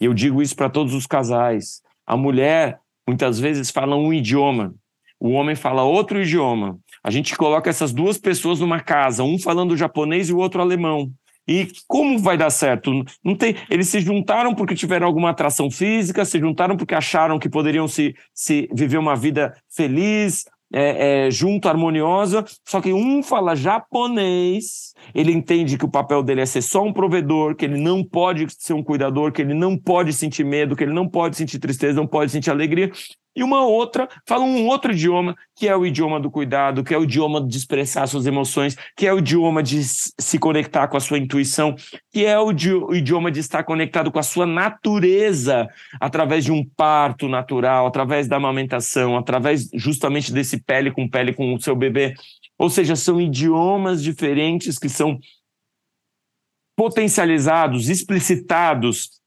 E 0.00 0.04
eu 0.04 0.14
digo 0.14 0.40
isso 0.40 0.56
para 0.56 0.70
todos 0.70 0.94
os 0.94 1.06
casais. 1.06 1.82
A 2.06 2.16
mulher 2.16 2.78
muitas 3.06 3.38
vezes 3.38 3.70
fala 3.70 3.96
um 3.96 4.12
idioma, 4.12 4.74
o 5.18 5.30
homem 5.30 5.54
fala 5.54 5.84
outro 5.84 6.20
idioma. 6.20 6.78
A 7.02 7.10
gente 7.10 7.36
coloca 7.36 7.70
essas 7.70 7.92
duas 7.92 8.18
pessoas 8.18 8.60
numa 8.60 8.80
casa, 8.80 9.22
um 9.22 9.38
falando 9.38 9.76
japonês 9.76 10.28
e 10.28 10.32
o 10.32 10.38
outro 10.38 10.60
alemão. 10.60 11.12
E 11.46 11.68
como 11.88 12.18
vai 12.18 12.36
dar 12.36 12.50
certo? 12.50 12.90
Não 13.24 13.34
tem, 13.34 13.56
eles 13.68 13.88
se 13.88 14.00
juntaram 14.00 14.54
porque 14.54 14.74
tiveram 14.74 15.06
alguma 15.06 15.30
atração 15.30 15.70
física, 15.70 16.24
se 16.24 16.38
juntaram 16.38 16.76
porque 16.76 16.94
acharam 16.94 17.38
que 17.38 17.48
poderiam 17.48 17.88
se, 17.88 18.14
se 18.32 18.68
viver 18.72 18.98
uma 18.98 19.16
vida 19.16 19.54
feliz, 19.68 20.44
é, 20.72 21.26
é, 21.26 21.30
junto, 21.30 21.68
harmoniosa, 21.68 22.44
só 22.66 22.80
que 22.80 22.92
um 22.92 23.22
fala 23.22 23.54
japonês, 23.54 24.94
ele 25.14 25.30
entende 25.30 25.76
que 25.76 25.84
o 25.84 25.90
papel 25.90 26.22
dele 26.22 26.40
é 26.40 26.46
ser 26.46 26.62
só 26.62 26.82
um 26.82 26.92
provedor, 26.92 27.54
que 27.54 27.66
ele 27.66 27.76
não 27.76 28.02
pode 28.02 28.46
ser 28.58 28.72
um 28.72 28.82
cuidador, 28.82 29.32
que 29.32 29.42
ele 29.42 29.52
não 29.52 29.76
pode 29.76 30.12
sentir 30.14 30.44
medo, 30.44 30.74
que 30.74 30.82
ele 30.82 30.94
não 30.94 31.06
pode 31.06 31.36
sentir 31.36 31.58
tristeza, 31.58 32.00
não 32.00 32.06
pode 32.06 32.32
sentir 32.32 32.50
alegria, 32.50 32.90
e 33.34 33.42
uma 33.42 33.64
outra 33.64 34.08
fala 34.26 34.44
um 34.44 34.66
outro 34.66 34.92
idioma, 34.92 35.34
que 35.56 35.66
é 35.66 35.74
o 35.74 35.86
idioma 35.86 36.20
do 36.20 36.30
cuidado, 36.30 36.84
que 36.84 36.92
é 36.92 36.98
o 36.98 37.04
idioma 37.04 37.40
de 37.40 37.56
expressar 37.56 38.06
suas 38.06 38.26
emoções, 38.26 38.76
que 38.96 39.06
é 39.06 39.12
o 39.12 39.18
idioma 39.18 39.62
de 39.62 39.82
se 39.84 40.38
conectar 40.38 40.86
com 40.88 40.96
a 40.96 41.00
sua 41.00 41.18
intuição, 41.18 41.74
que 42.12 42.26
é 42.26 42.38
o, 42.38 42.52
idioma 42.94 43.30
de 43.30 43.40
estar 43.40 43.64
conectado 43.64 44.12
com 44.12 44.18
a 44.18 44.22
sua 44.22 44.44
natureza, 44.44 45.66
através 45.98 46.44
de 46.44 46.52
um 46.52 46.62
parto 46.76 47.26
natural, 47.28 47.86
através 47.86 48.28
da 48.28 48.36
amamentação, 48.36 49.16
através 49.16 49.68
justamente 49.74 50.32
desse 50.32 50.62
pele 50.62 50.90
com 50.90 51.08
pele 51.08 51.32
com 51.32 51.54
o 51.54 51.60
seu 51.60 51.74
bebê. 51.74 52.14
Ou 52.58 52.68
seja, 52.68 52.94
são 52.94 53.20
idiomas 53.20 54.02
diferentes 54.02 54.78
que 54.78 54.88
são 54.88 55.18
potencializados, 56.76 57.88
explicitados 57.88 59.21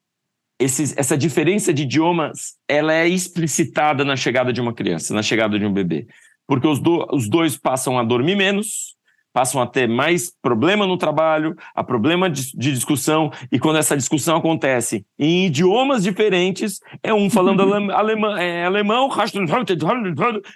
esses, 0.60 0.96
essa 0.98 1.18
diferença 1.18 1.74
de 1.74 1.84
idiomas 1.84 2.56
ela 2.68 2.94
é 2.94 3.08
explicitada 3.08 4.06
na 4.06 4.16
chegada 4.16 4.54
de 4.54 4.62
uma 4.62 4.74
criança, 4.74 5.14
na 5.14 5.22
chegada 5.22 5.60
de 5.60 5.66
um 5.66 5.74
bebê. 5.74 6.08
Porque 6.48 6.68
os, 6.68 6.80
do, 6.80 7.06
os 7.12 7.28
dois 7.28 7.58
passam 7.58 7.98
a 8.00 8.04
dormir 8.04 8.36
menos, 8.36 8.96
passam 9.36 9.62
a 9.62 9.68
ter 9.68 9.86
mais 9.86 10.32
problema 10.42 10.88
no 10.88 10.98
trabalho, 10.98 11.58
a 11.76 11.84
problema 11.84 12.30
de, 12.30 12.58
de, 12.58 12.72
discussão, 12.72 13.30
e 13.52 13.60
quando 13.60 13.78
essa 13.78 13.98
discussão 13.98 14.38
acontece 14.38 15.06
em 15.20 15.48
idiomas 15.48 16.04
diferentes, 16.04 16.80
é 17.04 17.14
um 17.14 17.30
falando 17.30 17.62
alemão, 17.92 18.38
é, 18.38 18.64
alemão 18.64 19.10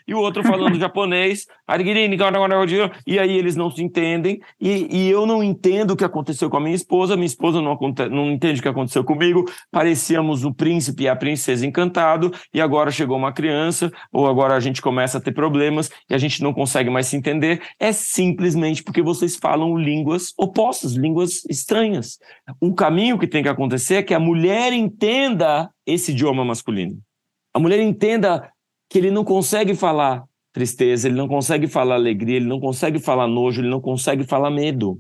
e 0.08 0.14
o 0.14 0.20
outro 0.20 0.44
falando 0.44 0.80
japonês, 0.80 1.46
e 3.06 3.20
aí 3.20 3.38
eles 3.38 3.58
não 3.58 3.70
se 3.70 3.84
entendem, 3.84 4.40
e, 4.62 4.88
e, 4.90 5.10
eu 5.10 5.26
não 5.26 5.44
entendo 5.44 5.92
o 5.92 5.98
que 5.98 6.06
aconteceu 6.06 6.50
com 6.50 6.56
a 6.56 6.62
minha 6.62 6.76
esposa, 6.76 7.18
minha 7.18 7.26
esposa 7.26 7.62
não, 7.62 7.78
não 8.10 8.32
entende 8.32 8.62
o 8.62 8.64
que 8.64 8.70
aconteceu 8.70 9.04
comigo, 9.04 9.44
parecíamos 9.70 10.46
o 10.46 10.54
príncipe 10.54 11.04
e 11.04 11.10
a 11.10 11.18
princesa 11.18 11.68
encantado, 11.68 12.32
e 12.54 12.62
agora 12.62 12.92
chegou 12.92 13.18
uma 13.18 13.34
criança, 13.34 13.92
ou 14.10 14.26
agora 14.26 14.56
a 14.56 14.60
gente 14.62 14.82
começa 14.82 15.18
a 15.18 15.22
ter 15.22 15.34
problemas, 15.34 15.92
e 16.10 16.16
a 16.16 16.18
gente 16.18 16.42
não 16.42 16.54
consegue 16.54 16.90
mais 16.90 17.08
se 17.08 17.18
entender, 17.18 17.62
é 17.78 17.92
simplesmente 17.92 18.69
simplesmente 18.70 18.84
porque 18.84 19.02
vocês 19.02 19.36
falam 19.36 19.78
línguas 19.78 20.34
opostas, 20.38 20.94
línguas 20.94 21.44
estranhas. 21.50 22.20
O 22.60 22.74
caminho 22.74 23.18
que 23.18 23.28
tem 23.28 23.44
que 23.44 23.50
acontecer 23.50 23.96
é 23.96 24.04
que 24.04 24.14
a 24.14 24.20
mulher 24.20 24.74
entenda 24.74 25.70
esse 25.86 26.12
idioma 26.12 26.46
masculino. 26.46 27.00
A 27.54 27.60
mulher 27.60 27.80
entenda 27.80 28.50
que 28.90 28.98
ele 28.98 29.12
não 29.12 29.24
consegue 29.24 29.76
falar 29.76 30.24
tristeza, 30.54 31.08
ele 31.08 31.18
não 31.18 31.28
consegue 31.28 31.68
falar 31.68 31.96
alegria, 31.96 32.38
ele 32.38 32.48
não 32.48 32.60
consegue 32.60 33.00
falar 33.00 33.28
nojo, 33.28 33.62
ele 33.62 33.70
não 33.70 33.82
consegue 33.82 34.24
falar 34.24 34.50
medo. 34.50 35.00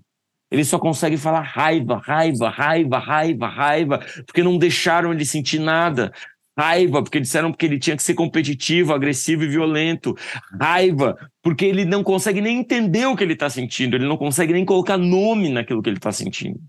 Ele 0.51 0.63
só 0.63 0.79
consegue 0.79 1.15
falar 1.15 1.41
raiva, 1.41 2.01
raiva, 2.03 2.49
raiva, 2.49 2.97
raiva, 2.97 3.47
raiva, 3.47 3.99
porque 4.25 4.41
não 4.41 4.57
deixaram 4.57 5.13
ele 5.13 5.23
sentir 5.23 5.59
nada. 5.59 6.11
Raiva, 6.59 7.01
porque 7.01 7.21
disseram 7.21 7.53
que 7.53 7.65
ele 7.65 7.79
tinha 7.79 7.95
que 7.95 8.03
ser 8.03 8.15
competitivo, 8.15 8.93
agressivo 8.93 9.45
e 9.45 9.47
violento. 9.47 10.13
Raiva, 10.59 11.15
porque 11.41 11.63
ele 11.63 11.85
não 11.85 12.03
consegue 12.03 12.41
nem 12.41 12.59
entender 12.59 13.05
o 13.05 13.15
que 13.15 13.23
ele 13.23 13.31
está 13.31 13.49
sentindo, 13.49 13.95
ele 13.95 14.05
não 14.05 14.17
consegue 14.17 14.51
nem 14.51 14.65
colocar 14.65 14.97
nome 14.97 15.47
naquilo 15.47 15.81
que 15.81 15.89
ele 15.89 15.95
está 15.95 16.11
sentindo. 16.11 16.59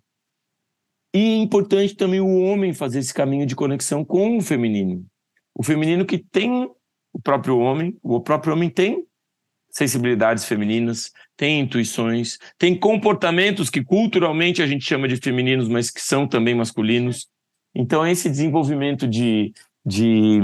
E 1.12 1.18
é 1.18 1.36
importante 1.38 1.96
também 1.96 2.20
o 2.20 2.40
homem 2.40 2.72
fazer 2.72 3.00
esse 3.00 3.12
caminho 3.12 3.44
de 3.44 3.56
conexão 3.56 4.04
com 4.04 4.38
o 4.38 4.40
feminino. 4.40 5.04
O 5.52 5.64
feminino 5.64 6.06
que 6.06 6.18
tem 6.18 6.70
o 7.12 7.20
próprio 7.20 7.58
homem, 7.58 7.98
o 8.00 8.20
próprio 8.20 8.52
homem 8.52 8.70
tem 8.70 9.04
sensibilidades 9.72 10.44
femininas, 10.44 11.10
tem 11.36 11.58
intuições, 11.60 12.38
tem 12.56 12.78
comportamentos 12.78 13.68
que 13.68 13.82
culturalmente 13.82 14.62
a 14.62 14.68
gente 14.68 14.84
chama 14.84 15.08
de 15.08 15.16
femininos, 15.16 15.68
mas 15.68 15.90
que 15.90 16.00
são 16.00 16.28
também 16.28 16.54
masculinos. 16.54 17.28
Então, 17.74 18.06
esse 18.06 18.28
desenvolvimento 18.28 19.06
de, 19.06 19.52
de, 19.84 20.40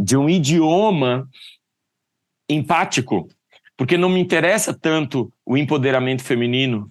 de 0.00 0.16
um 0.16 0.28
idioma 0.28 1.28
empático, 2.48 3.28
porque 3.76 3.96
não 3.96 4.08
me 4.08 4.20
interessa 4.20 4.72
tanto 4.72 5.32
o 5.44 5.56
empoderamento 5.56 6.22
feminino 6.22 6.90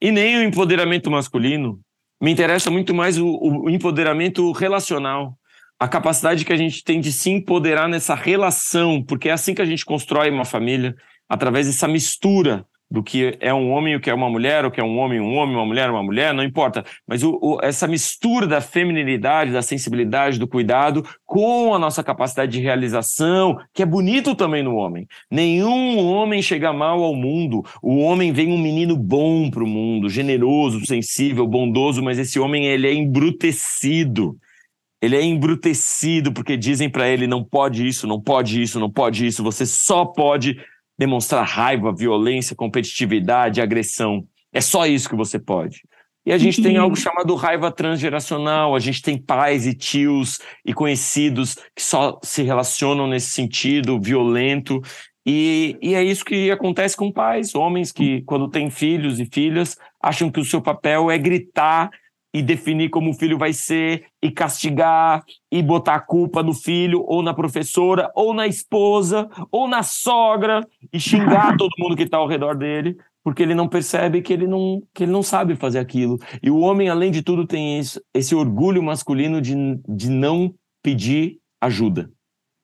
e 0.00 0.10
nem 0.10 0.38
o 0.38 0.42
empoderamento 0.42 1.10
masculino. 1.10 1.80
Me 2.20 2.30
interessa 2.30 2.70
muito 2.70 2.94
mais 2.94 3.18
o, 3.18 3.26
o 3.26 3.70
empoderamento 3.70 4.50
relacional, 4.52 5.38
a 5.78 5.88
capacidade 5.88 6.44
que 6.44 6.52
a 6.52 6.56
gente 6.56 6.82
tem 6.82 7.00
de 7.00 7.12
se 7.12 7.30
empoderar 7.30 7.88
nessa 7.88 8.14
relação, 8.14 9.02
porque 9.02 9.28
é 9.28 9.32
assim 9.32 9.54
que 9.54 9.62
a 9.62 9.66
gente 9.66 9.84
constrói 9.84 10.30
uma 10.30 10.44
família, 10.44 10.96
através 11.28 11.66
dessa 11.66 11.86
mistura 11.86 12.66
do 12.90 13.02
que 13.02 13.36
é 13.40 13.52
um 13.52 13.70
homem 13.70 13.96
o 13.96 14.00
que 14.00 14.08
é 14.08 14.14
uma 14.14 14.30
mulher, 14.30 14.64
o 14.64 14.70
que 14.70 14.80
é 14.80 14.84
um 14.84 14.98
homem, 14.98 15.20
um 15.20 15.36
homem, 15.36 15.54
uma 15.54 15.66
mulher, 15.66 15.90
uma 15.90 16.02
mulher, 16.02 16.32
não 16.32 16.42
importa. 16.42 16.84
Mas 17.06 17.22
o, 17.22 17.38
o, 17.42 17.58
essa 17.62 17.86
mistura 17.86 18.46
da 18.46 18.60
feminilidade, 18.60 19.52
da 19.52 19.60
sensibilidade, 19.60 20.38
do 20.38 20.48
cuidado 20.48 21.04
com 21.26 21.74
a 21.74 21.78
nossa 21.78 22.02
capacidade 22.02 22.52
de 22.52 22.60
realização, 22.60 23.58
que 23.74 23.82
é 23.82 23.86
bonito 23.86 24.34
também 24.34 24.62
no 24.62 24.76
homem. 24.76 25.06
Nenhum 25.30 25.98
homem 25.98 26.40
chega 26.40 26.72
mal 26.72 27.02
ao 27.02 27.14
mundo. 27.14 27.62
O 27.82 27.98
homem 27.98 28.32
vem 28.32 28.52
um 28.52 28.58
menino 28.58 28.96
bom 28.96 29.50
para 29.50 29.64
o 29.64 29.66
mundo, 29.66 30.08
generoso, 30.08 30.84
sensível, 30.86 31.46
bondoso, 31.46 32.02
mas 32.02 32.18
esse 32.18 32.40
homem 32.40 32.66
ele 32.66 32.86
é 32.86 32.94
embrutecido. 32.94 34.36
Ele 35.00 35.14
é 35.14 35.22
embrutecido 35.22 36.32
porque 36.32 36.56
dizem 36.56 36.90
para 36.90 37.08
ele 37.08 37.26
não 37.26 37.44
pode 37.44 37.86
isso, 37.86 38.06
não 38.06 38.20
pode 38.20 38.60
isso, 38.60 38.80
não 38.80 38.90
pode 38.90 39.26
isso, 39.26 39.44
você 39.44 39.64
só 39.64 40.04
pode 40.04 40.58
demonstrar 40.98 41.46
raiva, 41.46 41.94
violência, 41.94 42.56
competitividade, 42.56 43.60
agressão. 43.60 44.24
É 44.52 44.60
só 44.60 44.86
isso 44.86 45.08
que 45.08 45.16
você 45.16 45.38
pode. 45.38 45.82
E 46.26 46.32
a 46.32 46.36
gente 46.36 46.60
tem 46.60 46.76
algo 46.76 46.94
chamado 46.94 47.34
raiva 47.34 47.70
transgeracional. 47.70 48.74
A 48.74 48.78
gente 48.78 49.00
tem 49.00 49.16
pais 49.16 49.66
e 49.66 49.72
tios 49.72 50.40
e 50.64 50.74
conhecidos 50.74 51.54
que 51.74 51.82
só 51.82 52.18
se 52.22 52.42
relacionam 52.42 53.06
nesse 53.06 53.30
sentido 53.30 53.98
violento. 53.98 54.82
E, 55.24 55.78
e 55.80 55.94
é 55.94 56.02
isso 56.02 56.24
que 56.24 56.50
acontece 56.50 56.96
com 56.96 57.12
pais, 57.12 57.54
homens 57.54 57.92
que, 57.92 58.22
quando 58.22 58.48
têm 58.48 58.70
filhos 58.70 59.20
e 59.20 59.26
filhas, 59.26 59.76
acham 60.02 60.30
que 60.30 60.40
o 60.40 60.44
seu 60.44 60.60
papel 60.60 61.10
é 61.10 61.18
gritar 61.18 61.90
e 62.38 62.42
definir 62.42 62.88
como 62.88 63.10
o 63.10 63.14
filho 63.14 63.36
vai 63.36 63.52
ser, 63.52 64.04
e 64.22 64.30
castigar, 64.30 65.24
e 65.50 65.60
botar 65.60 65.96
a 65.96 66.00
culpa 66.00 66.40
no 66.40 66.54
filho, 66.54 67.02
ou 67.04 67.20
na 67.20 67.34
professora, 67.34 68.12
ou 68.14 68.32
na 68.32 68.46
esposa, 68.46 69.28
ou 69.50 69.66
na 69.66 69.82
sogra, 69.82 70.64
e 70.92 71.00
xingar 71.00 71.56
todo 71.58 71.74
mundo 71.76 71.96
que 71.96 72.04
está 72.04 72.16
ao 72.16 72.28
redor 72.28 72.56
dele, 72.56 72.96
porque 73.24 73.42
ele 73.42 73.56
não 73.56 73.68
percebe 73.68 74.22
que 74.22 74.32
ele 74.32 74.46
não, 74.46 74.80
que 74.94 75.02
ele 75.02 75.10
não 75.10 75.22
sabe 75.22 75.56
fazer 75.56 75.80
aquilo. 75.80 76.16
E 76.40 76.48
o 76.48 76.60
homem, 76.60 76.88
além 76.88 77.10
de 77.10 77.22
tudo, 77.22 77.44
tem 77.44 77.80
isso, 77.80 78.00
esse 78.14 78.36
orgulho 78.36 78.84
masculino 78.84 79.40
de, 79.40 79.54
de 79.88 80.08
não 80.08 80.54
pedir 80.80 81.38
ajuda. 81.60 82.08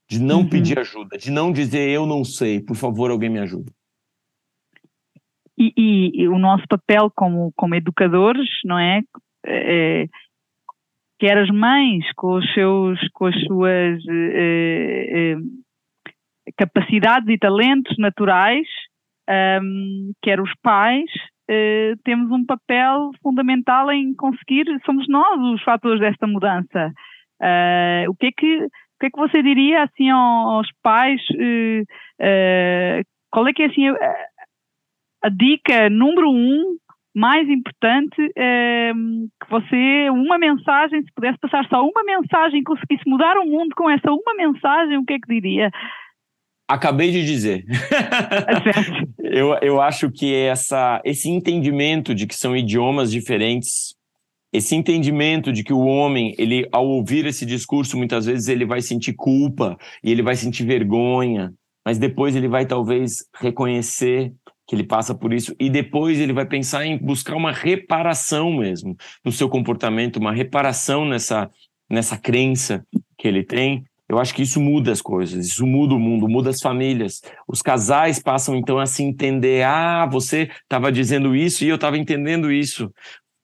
De 0.08 0.20
não 0.20 0.42
uhum. 0.42 0.48
pedir 0.48 0.78
ajuda, 0.78 1.18
de 1.18 1.32
não 1.32 1.50
dizer 1.50 1.88
eu 1.88 2.06
não 2.06 2.22
sei, 2.24 2.60
por 2.60 2.76
favor, 2.76 3.10
alguém 3.10 3.28
me 3.28 3.40
ajuda. 3.40 3.72
E, 5.58 5.72
e, 5.76 6.22
e, 6.22 6.28
o 6.28 6.38
nosso 6.38 6.64
papel 6.68 7.10
como, 7.14 7.52
como 7.56 7.74
educadores, 7.74 8.48
não 8.64 8.78
é? 8.78 9.02
É? 9.46 10.06
quer 11.18 11.38
as 11.38 11.48
mães 11.48 12.04
com, 12.16 12.34
os 12.36 12.52
seus, 12.52 12.98
com 13.12 13.26
as 13.26 13.40
suas 13.44 14.02
é, 14.08 15.32
é, 15.32 15.36
capacidades 16.56 17.28
e 17.28 17.38
talentos 17.38 17.96
naturais, 17.98 18.66
um, 19.62 20.12
quer 20.22 20.40
os 20.40 20.52
pais, 20.62 21.10
temos 22.04 22.30
um 22.30 22.44
papel 22.44 23.10
fundamental 23.22 23.90
em 23.90 24.14
conseguir, 24.14 24.64
somos 24.84 25.08
nós 25.08 25.38
os 25.54 25.62
fatores 25.62 26.00
desta 26.00 26.26
mudança. 26.26 26.92
O 28.08 28.14
que 28.14 28.26
é 28.26 28.32
que 28.32 28.64
o 28.64 28.98
que 29.00 29.06
é 29.06 29.10
que 29.10 29.18
você 29.18 29.42
diria 29.42 29.82
assim 29.82 30.08
aos 30.08 30.68
pais? 30.82 31.20
Qual 33.30 33.46
é 33.46 33.52
que 33.52 33.62
é 33.62 33.66
assim 33.66 33.88
a, 33.88 34.14
a 35.24 35.28
dica 35.28 35.90
número 35.90 36.30
um 36.30 36.76
mais 37.14 37.48
importante 37.48 38.16
que 38.16 39.50
você, 39.50 40.10
uma 40.10 40.36
mensagem, 40.38 41.02
se 41.02 41.12
pudesse 41.14 41.38
passar 41.38 41.66
só 41.68 41.80
uma 41.82 42.02
mensagem, 42.04 42.62
conseguisse 42.64 43.02
mudar 43.06 43.36
o 43.38 43.46
mundo 43.46 43.74
com 43.76 43.88
essa 43.88 44.10
uma 44.10 44.34
mensagem, 44.36 44.98
o 44.98 45.04
que 45.04 45.14
é 45.14 45.18
que 45.18 45.28
diria? 45.28 45.70
Acabei 46.68 47.10
de 47.10 47.24
dizer. 47.24 47.64
eu, 49.22 49.54
eu 49.60 49.80
acho 49.80 50.10
que 50.10 50.34
essa, 50.34 51.00
esse 51.04 51.28
entendimento 51.28 52.14
de 52.14 52.26
que 52.26 52.34
são 52.34 52.56
idiomas 52.56 53.12
diferentes, 53.12 53.94
esse 54.52 54.74
entendimento 54.74 55.52
de 55.52 55.62
que 55.62 55.72
o 55.72 55.84
homem, 55.84 56.34
ele 56.38 56.66
ao 56.72 56.86
ouvir 56.86 57.26
esse 57.26 57.44
discurso, 57.44 57.98
muitas 57.98 58.26
vezes 58.26 58.48
ele 58.48 58.64
vai 58.64 58.80
sentir 58.80 59.12
culpa 59.12 59.76
e 60.02 60.10
ele 60.10 60.22
vai 60.22 60.34
sentir 60.36 60.64
vergonha, 60.64 61.52
mas 61.84 61.98
depois 61.98 62.34
ele 62.34 62.48
vai 62.48 62.64
talvez 62.64 63.26
reconhecer 63.36 64.32
que 64.66 64.74
ele 64.74 64.84
passa 64.84 65.14
por 65.14 65.32
isso 65.32 65.54
e 65.58 65.68
depois 65.68 66.18
ele 66.18 66.32
vai 66.32 66.46
pensar 66.46 66.86
em 66.86 66.96
buscar 66.98 67.36
uma 67.36 67.52
reparação 67.52 68.52
mesmo 68.52 68.96
no 69.24 69.30
seu 69.30 69.48
comportamento, 69.48 70.16
uma 70.16 70.32
reparação 70.32 71.04
nessa 71.04 71.50
nessa 71.88 72.16
crença 72.16 72.84
que 73.18 73.28
ele 73.28 73.44
tem 73.44 73.84
eu 74.08 74.18
acho 74.18 74.34
que 74.34 74.42
isso 74.42 74.60
muda 74.60 74.92
as 74.92 75.00
coisas, 75.00 75.46
isso 75.46 75.66
muda 75.66 75.94
o 75.94 75.98
mundo, 75.98 76.28
muda 76.28 76.50
as 76.50 76.60
famílias. 76.60 77.22
Os 77.48 77.62
casais 77.62 78.18
passam 78.18 78.54
então 78.54 78.78
a 78.78 78.86
se 78.86 79.02
entender: 79.02 79.64
ah, 79.64 80.06
você 80.06 80.50
estava 80.62 80.92
dizendo 80.92 81.34
isso 81.34 81.64
e 81.64 81.68
eu 81.68 81.76
estava 81.76 81.96
entendendo 81.96 82.52
isso. 82.52 82.92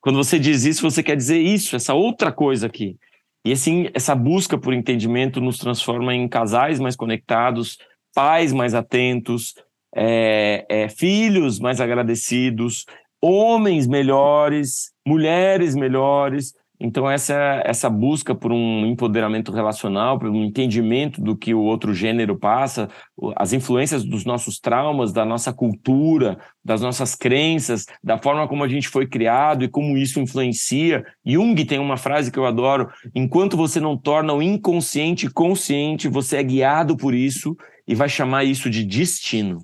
Quando 0.01 0.17
você 0.17 0.39
diz 0.39 0.65
isso, 0.65 0.89
você 0.89 1.03
quer 1.03 1.17
dizer 1.17 1.39
isso, 1.39 1.77
essa 1.77 1.95
outra 1.95 2.31
coisa 2.31 2.67
aqui. 2.67 2.97
E 3.45 3.53
assim, 3.53 3.89
essa 3.95 4.15
busca 4.15 4.59
por 4.59 4.75
entendimento 4.75 5.41
nos 5.41 5.59
transforma 5.59 6.15
em 6.15 6.29
casais 6.29 6.79
mais 6.79 6.95
conectados, 6.95 7.79
pais 8.15 8.53
mais 8.53 8.75
atentos, 8.75 9.55
é, 9.94 10.66
é, 10.68 10.88
filhos 10.88 11.59
mais 11.59 11.81
agradecidos, 11.81 12.85
homens 13.20 13.87
melhores, 13.87 14.92
mulheres 15.07 15.74
melhores, 15.74 16.55
então, 16.83 17.11
essa, 17.11 17.62
essa 17.66 17.90
busca 17.90 18.35
por 18.35 18.50
um 18.50 18.87
empoderamento 18.87 19.53
relacional, 19.53 20.18
por 20.18 20.31
um 20.31 20.42
entendimento 20.42 21.20
do 21.20 21.37
que 21.37 21.53
o 21.53 21.61
outro 21.61 21.92
gênero 21.92 22.38
passa, 22.38 22.88
as 23.37 23.53
influências 23.53 24.03
dos 24.03 24.24
nossos 24.24 24.59
traumas, 24.59 25.12
da 25.12 25.26
nossa 25.26 25.53
cultura, 25.53 26.38
das 26.64 26.81
nossas 26.81 27.14
crenças, 27.14 27.85
da 28.03 28.16
forma 28.16 28.48
como 28.48 28.64
a 28.64 28.68
gente 28.68 28.88
foi 28.88 29.07
criado 29.07 29.62
e 29.62 29.68
como 29.68 29.98
isso 29.98 30.20
influencia. 30.20 31.05
Jung 31.22 31.62
tem 31.66 31.79
uma 31.79 31.98
frase 31.98 32.33
que 32.33 32.38
eu 32.38 32.46
adoro: 32.46 32.88
enquanto 33.14 33.59
você 33.59 33.79
não 33.79 33.94
torna 33.94 34.33
o 34.33 34.42
inconsciente 34.42 35.29
consciente, 35.29 36.09
você 36.09 36.38
é 36.38 36.42
guiado 36.42 36.96
por 36.96 37.14
isso 37.14 37.55
e 37.87 37.94
vai 37.94 38.09
chamar 38.09 38.44
isso 38.44 38.70
de 38.70 38.85
destino. 38.85 39.59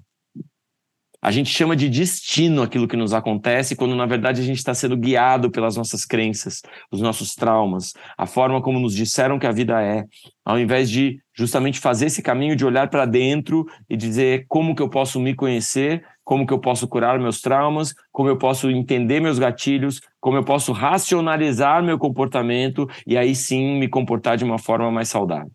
A 1.27 1.33
gente 1.33 1.51
chama 1.51 1.75
de 1.75 1.89
destino 1.89 2.63
aquilo 2.63 2.87
que 2.87 2.97
nos 2.97 3.13
acontece, 3.13 3.75
quando 3.75 3.97
na 3.97 4.07
verdade 4.07 4.41
a 4.41 4.45
gente 4.45 4.59
está 4.59 4.73
sendo 4.73 4.97
guiado 4.97 5.51
pelas 5.51 5.77
nossas 5.77 6.05
crenças, 6.05 6.63
os 6.89 7.01
nossos 7.01 7.35
traumas, 7.35 7.95
a 8.17 8.27
forma 8.27 8.63
como 8.63 8.79
nos 8.79 8.95
disseram 8.95 9.37
que 9.37 9.45
a 9.45 9.51
vida 9.51 9.83
é, 9.83 10.05
ao 10.45 10.57
invés 10.57 10.89
de 10.89 11.19
justamente 11.37 11.81
fazer 11.81 12.07
esse 12.07 12.23
caminho 12.23 12.55
de 12.55 12.65
olhar 12.65 12.89
para 12.89 13.05
dentro 13.05 13.67
e 13.91 13.97
dizer 13.97 14.45
como 14.47 14.73
que 14.73 14.81
eu 14.81 14.89
posso 14.89 15.19
me 15.19 15.35
conhecer, 15.35 16.05
como 16.23 16.47
que 16.47 16.53
eu 16.53 16.61
posso 16.61 16.87
curar 16.87 17.19
meus 17.19 17.41
traumas, 17.41 17.93
como 18.13 18.29
eu 18.29 18.39
posso 18.39 18.71
entender 18.71 19.19
meus 19.19 19.41
gatilhos, 19.41 20.01
como 20.21 20.37
eu 20.37 20.45
posso 20.45 20.71
racionalizar 20.71 21.83
meu 21.83 21.99
comportamento 21.99 22.89
e 23.05 23.19
aí 23.19 23.35
sim 23.35 23.81
me 23.81 23.89
comportar 23.89 24.37
de 24.37 24.45
uma 24.45 24.59
forma 24.61 24.93
mais 24.93 25.09
saudável. 25.09 25.51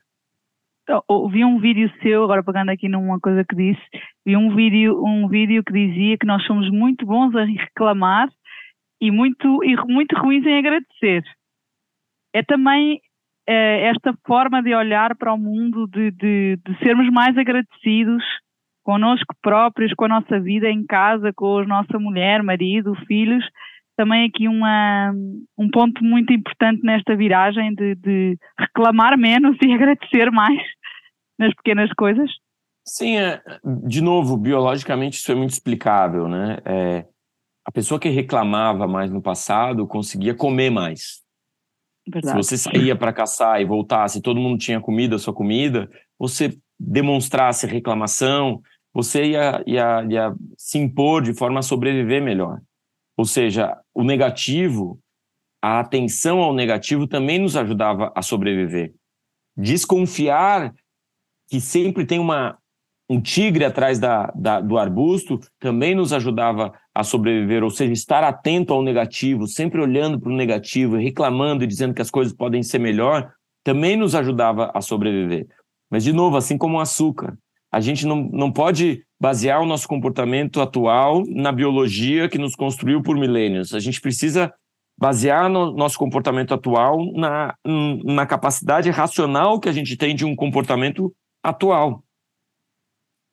Ouvi 1.07 1.45
um 1.45 1.62
vídeo 1.62 1.89
seu, 2.03 2.25
agora 2.25 2.43
pegando 2.43 2.71
aqui 2.71 2.89
numa 2.89 3.17
coisa 3.21 3.45
que 3.47 3.55
disse, 3.55 3.81
vi 4.25 4.38
um 4.38 4.55
vídeo, 4.55 5.03
um 5.03 5.27
vídeo 5.27 5.63
que 5.63 5.73
dizia 5.73 6.17
que 6.17 6.25
nós 6.25 6.43
somos 6.45 6.69
muito 6.69 7.05
bons 7.05 7.36
a 7.36 7.43
reclamar 7.43 8.29
e 9.01 9.12
muito, 9.12 9.63
e 9.63 9.75
muito 9.88 10.15
ruins 10.17 10.45
em 10.45 10.57
agradecer. 10.57 11.23
É 12.34 12.43
também 12.43 13.01
é, 13.47 13.88
esta 13.89 14.13
forma 14.25 14.62
de 14.62 14.73
olhar 14.73 15.15
para 15.15 15.34
o 15.34 15.38
mundo, 15.38 15.88
de, 15.88 16.12
de, 16.12 16.60
de 16.65 16.79
sermos 16.79 17.10
mais 17.12 17.38
agradecidos 17.38 18.23
connosco 18.84 19.36
próprios, 19.41 19.93
com 19.93 20.05
a 20.05 20.10
nossa 20.10 20.39
vida 20.39 20.69
em 20.69 20.86
casa, 20.86 21.31
com 21.34 21.60
a 21.60 21.65
nossa 21.65 21.99
mulher, 21.99 22.41
marido, 22.43 22.95
filhos, 23.07 23.43
também 23.95 24.25
aqui 24.25 24.47
uma, 24.47 25.13
um 25.57 25.69
ponto 25.69 26.03
muito 26.03 26.34
importante 26.34 26.81
nesta 26.84 27.15
viragem 27.15 27.73
de, 27.75 27.95
de 27.95 28.38
reclamar 28.57 29.17
menos 29.17 29.57
e 29.62 29.73
agradecer 29.73 30.31
mais 30.31 30.62
nas 31.38 31.53
pequenas 31.55 31.91
coisas? 31.93 32.29
Sim, 32.86 33.17
é, 33.17 33.41
de 33.86 34.02
novo, 34.02 34.36
biologicamente 34.36 35.17
isso 35.17 35.32
é 35.32 35.36
muito 35.36 35.52
explicável, 35.52 36.28
né? 36.28 36.58
É, 36.65 37.06
a 37.65 37.72
pessoa 37.72 38.00
que 38.00 38.10
reclamava 38.10 38.88
mais 38.88 39.12
no 39.12 39.22
passado 39.22 39.88
conseguia 39.88 40.34
comer 40.34 40.70
mais. 40.70 41.22
Verdade. 42.08 42.44
Se 42.44 42.50
você 42.50 42.58
saía 42.58 42.96
para 42.96 43.13
caçar 43.13 43.62
e 43.62 43.65
voltasse, 43.65 44.22
todo 44.22 44.39
mundo 44.39 44.58
tinha 44.58 44.82
comida, 44.82 45.20
sua 45.20 45.34
comida, 45.34 45.89
você 46.17 46.58
demonstrasse 46.80 47.67
reclamação, 47.67 48.62
você 48.94 49.26
ia, 49.26 49.63
ia, 49.67 50.04
ia 50.10 50.36
se 50.58 50.80
impor 50.80 51.22
de 51.22 51.34
forma 51.34 51.60
a 51.60 51.63
sobreviver 51.63 52.22
melhor. 52.22 52.60
Ou 53.15 53.26
seja, 53.26 53.78
o 53.94 54.04
negativo, 54.04 55.00
a 55.62 55.80
atenção 55.80 56.39
ao 56.39 56.54
negativo 56.54 57.08
também 57.08 57.38
nos 57.38 57.56
ajudava 57.56 58.12
a 58.15 58.22
sobreviver. 58.22 58.94
Desconfiar 59.56 60.74
que 61.50 61.62
sempre 61.62 62.06
tem 62.06 62.17
uma, 62.17 62.58
um 63.12 63.19
tigre 63.19 63.65
atrás 63.65 64.00
da, 64.00 64.32
da, 64.34 64.62
do 64.62 64.78
arbusto 64.78 65.38
também 65.60 65.93
nos 65.93 66.13
ajudava 66.13 66.74
a 66.95 67.04
sobreviver, 67.04 67.62
ou 67.62 67.69
seja, 67.69 67.91
estar 67.91 68.24
atento 68.24 68.74
ao 68.74 68.82
negativo, 68.82 69.47
sempre 69.47 69.82
olhando 69.82 70.17
para 70.17 70.32
o 70.32 70.36
negativo, 70.36 70.95
reclamando 70.95 71.65
e 71.65 71.67
dizendo 71.67 71.93
que 71.93 72.02
as 72.02 72.10
coisas 72.10 72.34
podem 72.34 72.63
ser 72.63 72.80
melhor, 72.80 73.34
também 73.65 73.97
nos 73.97 74.15
ajudava 74.15 74.71
a 74.74 74.80
sobreviver. 74.80 75.45
Mas, 75.89 76.06
de 76.06 76.13
novo, 76.13 76.38
assim 76.38 76.58
como 76.58 76.78
o 76.78 76.80
açúcar, 76.80 77.38
a 77.69 77.82
gente 77.82 78.08
não, 78.08 78.30
não 78.32 78.50
pode 78.50 79.04
basear 79.19 79.62
o 79.62 79.65
nosso 79.65 79.89
comportamento 79.89 80.62
atual 80.62 81.24
na 81.28 81.52
biologia 81.52 82.30
que 82.30 82.38
nos 82.38 82.56
construiu 82.56 83.02
por 83.02 83.17
milênios. 83.17 83.74
A 83.74 83.80
gente 83.80 84.00
precisa 84.00 84.54
basear 84.97 85.50
no 85.50 85.74
nosso 85.74 85.97
comportamento 85.97 86.54
atual 86.54 87.12
na, 87.13 87.56
na 88.06 88.26
capacidade 88.26 88.89
racional 88.89 89.60
que 89.60 89.67
a 89.67 89.74
gente 89.74 89.97
tem 89.97 90.15
de 90.15 90.24
um 90.24 90.34
comportamento 90.34 91.13
atual. 91.43 92.04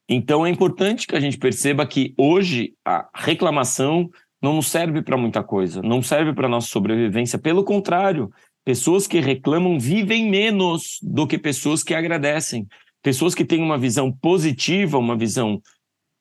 Então 0.09 0.47
é 0.47 0.51
importante 0.51 1.07
que 1.07 1.15
a 1.15 1.21
gente 1.21 1.37
perceba 1.37 1.87
que 1.87 2.15
hoje 2.17 2.73
a 2.85 3.09
reclamação 3.15 4.09
não 4.41 4.55
nos 4.55 4.69
serve 4.69 5.03
para 5.03 5.17
muita 5.17 5.43
coisa, 5.43 5.83
não 5.83 6.03
serve 6.03 6.33
para 6.33 6.49
nossa 6.49 6.69
sobrevivência. 6.69 7.39
Pelo 7.39 7.65
contrário, 7.65 8.31
pessoas 8.65 9.07
que 9.07 9.21
reclamam 9.21 9.79
vivem 9.79 10.31
menos 10.31 10.99
do 11.03 11.27
que 11.27 11.37
pessoas 11.37 11.83
que 11.83 11.95
agradecem. 11.95 12.67
Pessoas 13.03 13.35
que 13.35 13.45
têm 13.45 13.63
uma 13.63 13.79
visão 13.79 14.11
positiva, 14.11 14.99
uma 14.99 15.17
visão 15.17 15.61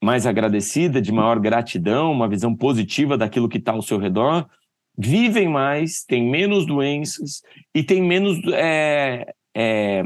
mais 0.03 0.25
agradecida, 0.27 1.01
de 1.01 1.11
maior 1.11 1.39
gratidão, 1.39 2.11
uma 2.11 2.27
visão 2.27 2.55
positiva 2.55 3.17
daquilo 3.17 3.49
que 3.49 3.57
está 3.57 3.71
ao 3.71 3.81
seu 3.81 3.97
redor, 3.97 4.47
vivem 4.97 5.47
mais, 5.47 6.03
têm 6.03 6.29
menos 6.29 6.65
doenças 6.65 7.41
e 7.73 7.83
têm 7.83 8.01
menos 8.01 8.39
é, 8.53 9.33
é, 9.55 10.03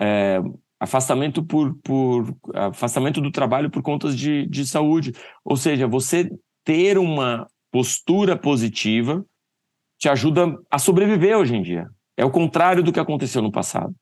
é, 0.00 0.40
afastamento 0.80 1.42
por, 1.42 1.74
por 1.82 2.34
afastamento 2.54 3.20
do 3.20 3.30
trabalho 3.30 3.70
por 3.70 3.82
contas 3.82 4.16
de, 4.16 4.46
de 4.46 4.66
saúde. 4.66 5.12
Ou 5.44 5.56
seja, 5.56 5.86
você 5.86 6.30
ter 6.64 6.98
uma 6.98 7.46
postura 7.70 8.36
positiva 8.36 9.24
te 9.98 10.08
ajuda 10.08 10.56
a 10.70 10.78
sobreviver 10.78 11.36
hoje 11.36 11.56
em 11.56 11.62
dia. 11.62 11.88
É 12.16 12.24
o 12.24 12.30
contrário 12.30 12.82
do 12.82 12.92
que 12.92 13.00
aconteceu 13.00 13.42
no 13.42 13.50
passado. 13.50 13.94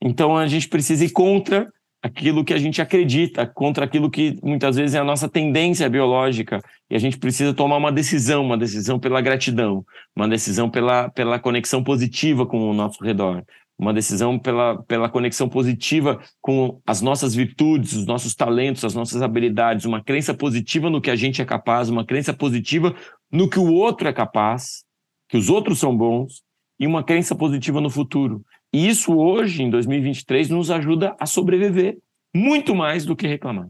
Então 0.00 0.36
a 0.36 0.46
gente 0.46 0.68
precisa 0.68 1.04
ir 1.04 1.10
contra 1.10 1.70
aquilo 2.02 2.44
que 2.44 2.52
a 2.52 2.58
gente 2.58 2.82
acredita, 2.82 3.46
contra 3.46 3.84
aquilo 3.84 4.10
que 4.10 4.36
muitas 4.42 4.74
vezes 4.74 4.96
é 4.96 4.98
a 4.98 5.04
nossa 5.04 5.28
tendência 5.28 5.88
biológica. 5.88 6.60
E 6.90 6.96
a 6.96 6.98
gente 6.98 7.16
precisa 7.16 7.54
tomar 7.54 7.76
uma 7.76 7.92
decisão, 7.92 8.44
uma 8.44 8.58
decisão 8.58 8.98
pela 8.98 9.20
gratidão, 9.20 9.84
uma 10.14 10.28
decisão 10.28 10.68
pela, 10.68 11.08
pela 11.10 11.38
conexão 11.38 11.84
positiva 11.84 12.44
com 12.44 12.58
o 12.68 12.74
nosso 12.74 13.02
redor, 13.04 13.44
uma 13.82 13.92
decisão 13.92 14.38
pela, 14.38 14.80
pela 14.84 15.08
conexão 15.08 15.48
positiva 15.48 16.22
com 16.40 16.80
as 16.86 17.02
nossas 17.02 17.34
virtudes, 17.34 17.94
os 17.94 18.06
nossos 18.06 18.32
talentos, 18.32 18.84
as 18.84 18.94
nossas 18.94 19.20
habilidades, 19.22 19.84
uma 19.84 20.00
crença 20.00 20.32
positiva 20.32 20.88
no 20.88 21.00
que 21.00 21.10
a 21.10 21.16
gente 21.16 21.42
é 21.42 21.44
capaz, 21.44 21.90
uma 21.90 22.06
crença 22.06 22.32
positiva 22.32 22.94
no 23.30 23.50
que 23.50 23.58
o 23.58 23.72
outro 23.72 24.06
é 24.06 24.12
capaz, 24.12 24.84
que 25.28 25.36
os 25.36 25.50
outros 25.50 25.80
são 25.80 25.96
bons, 25.96 26.44
e 26.78 26.86
uma 26.86 27.02
crença 27.02 27.34
positiva 27.34 27.80
no 27.80 27.90
futuro. 27.90 28.44
E 28.72 28.88
isso 28.88 29.16
hoje, 29.16 29.64
em 29.64 29.70
2023, 29.70 30.48
nos 30.48 30.70
ajuda 30.70 31.16
a 31.18 31.26
sobreviver 31.26 31.98
muito 32.32 32.76
mais 32.76 33.04
do 33.04 33.16
que 33.16 33.26
reclamar. 33.26 33.66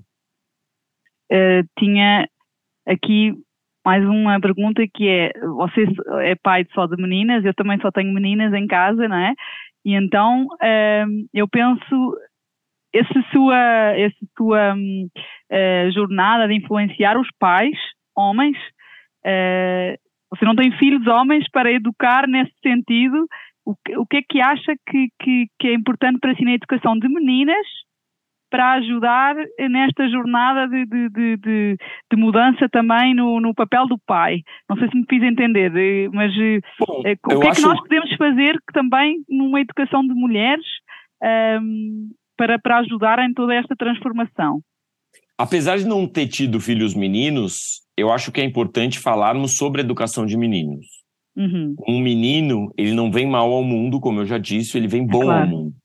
Uh, 1.33 1.66
tinha 1.79 2.29
aqui 2.87 3.33
mais 3.83 4.05
uma 4.05 4.38
pergunta 4.38 4.83
que 4.92 5.09
é: 5.09 5.33
você 5.40 5.87
é 6.20 6.35
pai 6.35 6.66
só 6.75 6.87
de 6.87 7.01
meninas, 7.01 7.46
eu 7.46 7.55
também 7.55 7.81
só 7.81 7.90
tenho 7.90 8.12
meninas 8.12 8.53
em 8.53 8.66
casa, 8.66 9.09
não 9.09 9.16
é? 9.16 9.35
E 9.85 9.95
então 9.95 10.45
uh, 10.45 11.29
eu 11.33 11.49
penso 11.49 12.16
essa 12.95 13.23
sua, 13.33 13.57
essa 13.97 14.27
sua 14.37 14.75
uh, 14.75 15.90
jornada 15.92 16.47
de 16.47 16.55
influenciar 16.55 17.18
os 17.18 17.29
pais, 17.38 17.77
homens, 18.16 18.57
você 20.31 20.45
não 20.45 20.57
tem 20.57 20.77
filhos 20.79 21.07
homens 21.07 21.49
para 21.51 21.71
educar 21.71 22.27
nesse 22.27 22.53
sentido 22.61 23.27
o 23.64 23.75
que, 23.77 23.97
o 23.97 24.05
que 24.05 24.16
é 24.16 24.23
que 24.29 24.40
acha 24.40 24.75
que, 24.88 25.09
que, 25.23 25.47
que 25.59 25.68
é 25.68 25.75
importante 25.75 26.18
para 26.18 26.35
si 26.35 26.45
na 26.45 26.53
educação 26.55 26.99
de 26.99 27.09
meninas 27.09 27.66
para 28.52 28.74
ajudar 28.74 29.34
nesta 29.70 30.06
jornada 30.10 30.68
de, 30.68 30.84
de, 30.84 31.08
de, 31.08 31.76
de, 32.10 32.16
mudança 32.18 32.68
também 32.68 33.14
no, 33.14 33.40
no 33.40 33.54
papel 33.54 33.86
do 33.88 33.98
pai. 34.06 34.42
Não 34.68 34.76
sei 34.76 34.90
se 34.90 34.96
me 34.96 35.06
fiz 35.08 35.22
entender, 35.22 35.74
eh, 35.74 36.10
mas 36.12 36.30
eh, 36.36 36.60
Bom, 36.78 37.02
eh, 37.06 37.16
o 37.24 37.40
que 37.40 37.46
é 37.46 37.50
acho... 37.50 37.62
que 37.62 37.66
nós 37.66 37.80
podemos 37.80 38.14
fazer 38.16 38.54
também 38.74 39.24
numa 39.26 39.58
educação 39.58 40.06
de 40.06 40.12
mulheres 40.12 40.66
um, 41.22 41.26
ehm, 41.26 42.08
para, 42.36 42.58
para 42.58 42.80
ajudar 42.80 43.18
em 43.20 43.32
toda 43.32 43.54
esta 43.54 43.74
transformação? 43.74 44.60
Apesar 45.38 45.78
de 45.78 45.86
não 45.86 46.06
ter 46.06 46.26
tido 46.26 46.60
filhos 46.60 46.94
meninos, 46.94 47.80
eu 47.96 48.12
acho 48.12 48.30
que 48.30 48.42
é 48.42 48.44
importante 48.44 48.98
falarmos 48.98 49.56
sobre 49.56 49.80
a 49.80 49.84
educação 49.84 50.26
de 50.26 50.36
meninos. 50.36 50.86
Uhum. 51.34 51.74
Um 51.88 52.00
menino, 52.00 52.70
ele 52.76 52.92
não 52.92 53.10
vem 53.10 53.26
mal 53.26 53.50
ao 53.50 53.64
mundo, 53.64 53.98
como 53.98 54.20
eu 54.20 54.26
já 54.26 54.36
disse, 54.36 54.76
ele 54.76 54.88
vem 54.88 55.04
é 55.04 55.06
bom 55.06 55.22
é 55.22 55.24
claro. 55.24 55.42
ao 55.42 55.48
mundo. 55.48 55.82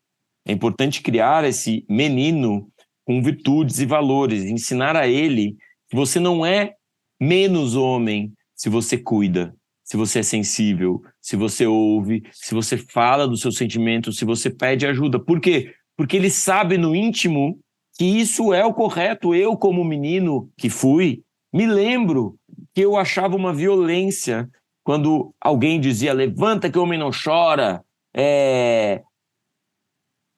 É 0.47 0.53
importante 0.53 1.01
criar 1.01 1.43
esse 1.43 1.85
menino 1.89 2.69
com 3.05 3.21
virtudes 3.21 3.79
e 3.79 3.85
valores, 3.85 4.45
ensinar 4.45 4.95
a 4.95 5.05
ele 5.05 5.57
que 5.89 5.95
você 5.95 6.19
não 6.19 6.45
é 6.45 6.75
menos 7.19 7.75
homem 7.75 8.31
se 8.55 8.69
você 8.69 8.97
cuida, 8.97 9.53
se 9.83 9.97
você 9.97 10.19
é 10.19 10.23
sensível, 10.23 11.01
se 11.21 11.35
você 11.35 11.65
ouve, 11.67 12.23
se 12.31 12.53
você 12.53 12.77
fala 12.77 13.27
dos 13.27 13.41
seus 13.41 13.57
sentimentos, 13.57 14.17
se 14.17 14.23
você 14.23 14.49
pede 14.49 14.87
ajuda. 14.87 15.19
Por 15.19 15.41
quê? 15.41 15.73
Porque 15.97 16.15
ele 16.15 16.29
sabe 16.29 16.77
no 16.77 16.95
íntimo 16.95 17.59
que 17.97 18.05
isso 18.05 18.53
é 18.53 18.65
o 18.65 18.73
correto. 18.73 19.35
Eu, 19.35 19.57
como 19.57 19.83
menino 19.83 20.49
que 20.57 20.69
fui, 20.69 21.23
me 21.53 21.65
lembro 21.65 22.37
que 22.73 22.81
eu 22.81 22.95
achava 22.95 23.35
uma 23.35 23.53
violência 23.53 24.49
quando 24.83 25.33
alguém 25.41 25.79
dizia 25.79 26.13
levanta 26.13 26.69
que 26.69 26.79
o 26.79 26.83
homem 26.83 26.97
não 26.97 27.11
chora, 27.11 27.83
é... 28.15 29.01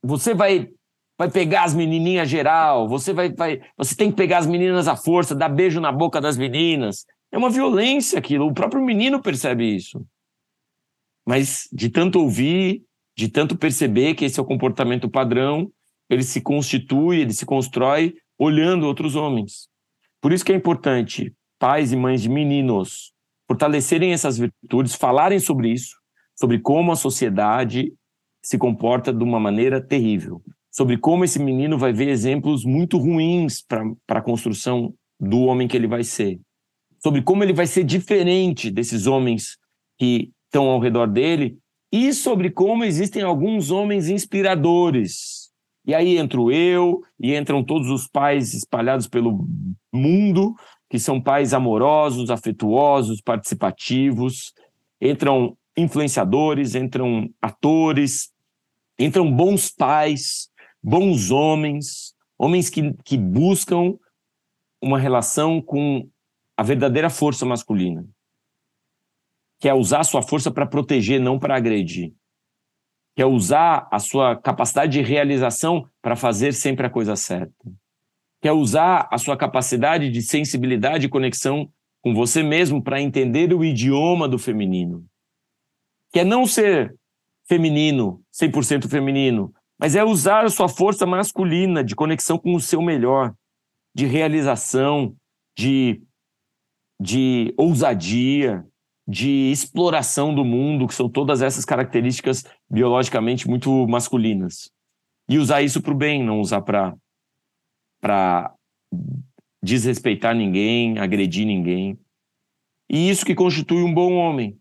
você 0.04 0.34
vai 0.34 0.70
vai 1.18 1.30
pegar 1.30 1.66
as 1.66 1.74
menininhas 1.74 2.30
geral, 2.30 2.88
você 2.88 3.12
vai, 3.12 3.30
vai 3.34 3.62
você 3.78 3.94
tem 3.94 4.10
que 4.10 4.16
pegar 4.16 4.38
as 4.38 4.48
meninas 4.48 4.88
à 4.88 4.96
força, 4.96 5.36
dar 5.36 5.50
beijo 5.50 5.82
na 5.82 5.92
boca 5.92 6.22
das 6.22 6.38
meninas. 6.38 7.06
É 7.32 7.38
uma 7.38 7.50
violência 7.50 8.18
aquilo, 8.18 8.48
o 8.48 8.54
próprio 8.54 8.82
menino 8.82 9.22
percebe 9.22 9.76
isso. 9.76 10.02
Mas 11.28 11.68
de 11.74 11.90
tanto 11.90 12.20
ouvir, 12.20 12.84
de 13.18 13.28
tanto 13.28 13.58
perceber 13.58 14.16
que 14.16 14.26
esse 14.26 14.40
é 14.40 14.42
o 14.44 14.46
comportamento 14.46 15.10
padrão, 15.10 15.70
ele 16.10 16.24
se 16.24 16.40
constitui, 16.42 17.20
ele 17.20 17.34
se 17.34 17.46
constrói 17.46 18.16
olhando 18.38 18.88
outros 18.88 19.16
homens. 19.16 19.68
Por 20.22 20.32
isso 20.32 20.46
que 20.46 20.54
é 20.54 20.56
importante 20.56 21.34
pais 21.60 21.92
e 21.92 21.98
mães 21.98 22.22
de 22.22 22.30
meninos 22.30 23.12
fortalecerem 23.46 24.14
essas 24.14 24.38
virtudes, 24.38 24.94
falarem 24.96 25.40
sobre 25.40 25.70
isso, 25.70 25.96
sobre 26.36 26.60
como 26.60 26.92
a 26.92 26.96
sociedade 26.96 27.92
se 28.42 28.58
comporta 28.58 29.14
de 29.14 29.24
uma 29.24 29.40
maneira 29.40 29.82
terrível, 29.82 30.42
sobre 30.72 30.98
como 30.98 31.24
esse 31.24 31.40
menino 31.40 31.78
vai 31.78 31.92
ver 31.92 32.10
exemplos 32.10 32.64
muito 32.64 32.98
ruins 32.98 33.62
para 33.62 34.20
a 34.20 34.22
construção 34.22 34.94
do 35.20 35.42
homem 35.42 35.68
que 35.68 35.76
ele 35.76 35.88
vai 35.88 36.04
ser, 36.04 36.40
sobre 37.02 37.22
como 37.22 37.44
ele 37.44 37.54
vai 37.54 37.68
ser 37.68 37.84
diferente 37.84 38.72
desses 38.72 39.08
homens 39.08 39.58
que 39.98 40.32
estão 40.46 40.68
ao 40.68 40.80
redor 40.80 41.08
dele 41.08 41.58
e 41.92 42.14
sobre 42.14 42.50
como 42.50 42.84
existem 42.84 43.22
alguns 43.22 43.72
homens 43.72 44.10
inspiradores. 44.10 45.50
E 45.86 45.94
aí 45.94 46.18
entro 46.18 46.52
eu 46.52 47.02
e 47.20 47.36
entram 47.36 47.64
todos 47.64 47.90
os 47.90 48.08
pais 48.08 48.54
espalhados 48.54 49.08
pelo 49.08 49.46
mundo 49.92 50.54
que 50.90 51.00
são 51.00 51.22
pais 51.22 51.54
amorosos, 51.54 52.32
afetuosos, 52.32 53.22
participativos, 53.22 54.54
entram 55.00 55.56
influenciadores, 55.80 56.76
entram 56.76 57.30
atores, 57.42 58.32
entram 58.98 59.32
bons 59.32 59.70
pais, 59.70 60.50
bons 60.82 61.32
homens, 61.32 62.14
homens 62.38 62.70
que, 62.70 62.94
que 63.04 63.18
buscam 63.18 63.98
uma 64.82 64.98
relação 64.98 65.62
com 65.62 66.08
a 66.56 66.64
verdadeira 66.64 67.10
força 67.10 67.46
masculina, 67.46 68.06
que 69.60 69.68
é 69.68 69.74
usar 69.74 70.02
a 70.02 70.06
sua 70.06 70.22
força 70.22 70.52
para 70.52 70.66
proteger, 70.66 71.20
não 71.20 71.40
para 71.40 71.56
agredir, 71.56 72.14
que 73.16 73.22
é 73.22 73.26
usar 73.26 73.88
a 73.92 74.00
sua 74.00 74.36
capacidade 74.36 74.94
de 74.94 75.02
realização 75.02 75.88
para 76.02 76.16
fazer 76.16 76.54
sempre 76.54 76.86
a 76.86 76.90
coisa 76.90 77.16
certa 77.16 77.70
que 78.42 78.48
é 78.48 78.52
usar 78.52 79.08
a 79.12 79.18
sua 79.18 79.36
capacidade 79.36 80.10
de 80.10 80.22
sensibilidade 80.22 81.06
e 81.06 81.10
conexão 81.10 81.70
com 82.02 82.14
você 82.14 82.42
mesmo 82.42 82.82
para 82.82 83.02
entender 83.02 83.54
o 83.54 83.64
idioma 83.64 84.28
do 84.28 84.40
feminino. 84.40 85.06
Que 86.12 86.20
é 86.20 86.24
não 86.24 86.46
ser 86.46 86.96
feminino, 87.48 88.22
100% 88.34 88.88
feminino, 88.88 89.54
mas 89.80 89.96
é 89.96 90.04
usar 90.04 90.46
a 90.46 90.50
sua 90.50 90.68
força 90.68 91.06
masculina 91.06 91.84
de 91.84 91.96
conexão 91.96 92.38
com 92.38 92.54
o 92.54 92.60
seu 92.60 92.82
melhor, 92.82 93.34
de 93.96 94.06
realização, 94.06 95.16
de, 95.58 96.02
de 97.02 97.54
ousadia, 97.58 98.66
de 99.08 99.52
exploração 99.52 100.36
do 100.36 100.46
mundo, 100.46 100.88
que 100.88 100.94
são 100.94 101.10
todas 101.10 101.42
essas 101.42 101.66
características 101.66 102.44
biologicamente 102.70 103.48
muito 103.48 103.88
masculinas. 103.88 104.70
E 105.28 105.40
usar 105.40 105.62
isso 105.62 105.82
para 105.82 105.94
o 105.94 105.98
bem, 105.98 106.24
não 106.24 106.40
usar 106.40 106.62
para 106.62 108.54
desrespeitar 109.64 110.36
ninguém, 110.36 111.00
agredir 111.00 111.46
ninguém. 111.46 111.98
E 112.90 113.10
isso 113.10 113.26
que 113.26 113.34
constitui 113.34 113.82
um 113.82 113.94
bom 113.94 114.14
homem. 114.14 114.58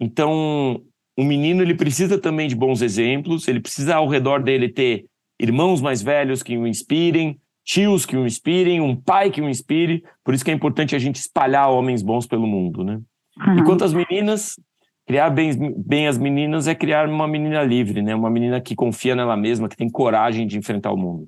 Então, 0.00 0.84
o 1.18 1.24
menino 1.24 1.62
ele 1.62 1.74
precisa 1.74 2.16
também 2.16 2.46
de 2.46 2.54
bons 2.54 2.80
exemplos, 2.80 3.48
ele 3.48 3.58
precisa 3.58 3.96
ao 3.96 4.06
redor 4.06 4.40
dele 4.40 4.68
ter 4.68 5.06
irmãos 5.40 5.80
mais 5.80 6.00
velhos 6.00 6.44
que 6.44 6.56
o 6.56 6.64
inspirem, 6.64 7.36
tios 7.64 8.06
que 8.06 8.16
o 8.16 8.24
inspirem, 8.24 8.80
um 8.80 8.94
pai 8.94 9.28
que 9.28 9.40
o 9.40 9.48
inspire. 9.48 10.04
Por 10.24 10.32
isso 10.32 10.44
que 10.44 10.50
é 10.52 10.54
importante 10.54 10.94
a 10.94 10.98
gente 10.98 11.16
espalhar 11.16 11.72
homens 11.72 12.04
bons 12.04 12.24
pelo 12.24 12.46
mundo, 12.46 12.84
né? 12.84 13.00
Uhum. 13.36 13.58
E 13.58 13.64
quanto 13.64 13.82
às 13.82 13.92
meninas, 13.92 14.54
criar 15.08 15.30
bem, 15.30 15.50
bem 15.84 16.06
as 16.06 16.16
meninas 16.16 16.68
é 16.68 16.74
criar 16.74 17.08
uma 17.08 17.26
menina 17.26 17.64
livre, 17.64 18.00
né? 18.00 18.14
Uma 18.14 18.30
menina 18.30 18.60
que 18.60 18.76
confia 18.76 19.16
nela 19.16 19.36
mesma, 19.36 19.68
que 19.68 19.76
tem 19.76 19.90
coragem 19.90 20.46
de 20.46 20.56
enfrentar 20.56 20.92
o 20.92 20.96
mundo. 20.96 21.26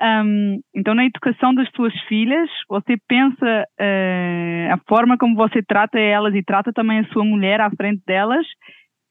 Um, 0.00 0.60
então, 0.72 0.94
na 0.94 1.04
educação 1.04 1.52
das 1.52 1.68
suas 1.74 1.92
filhas, 2.02 2.48
você 2.68 2.96
pensa 3.08 3.66
uh, 3.80 4.72
a 4.72 4.78
forma 4.88 5.18
como 5.18 5.34
você 5.34 5.62
trata 5.62 5.98
elas 5.98 6.32
e 6.34 6.44
trata 6.44 6.72
também 6.72 7.00
a 7.00 7.08
sua 7.08 7.24
mulher 7.24 7.60
à 7.60 7.70
frente 7.70 8.02
delas, 8.06 8.46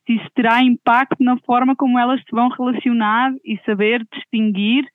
se 0.06 0.16
isso 0.16 0.30
terá 0.36 0.62
impacto 0.62 1.24
na 1.24 1.38
forma 1.45 1.76
como 1.76 1.97
elas 1.97 2.20
se 2.22 2.32
vão 2.32 2.49
relacionar 2.49 3.32
e 3.43 3.58
saber 3.66 4.06
distinguir 4.14 4.86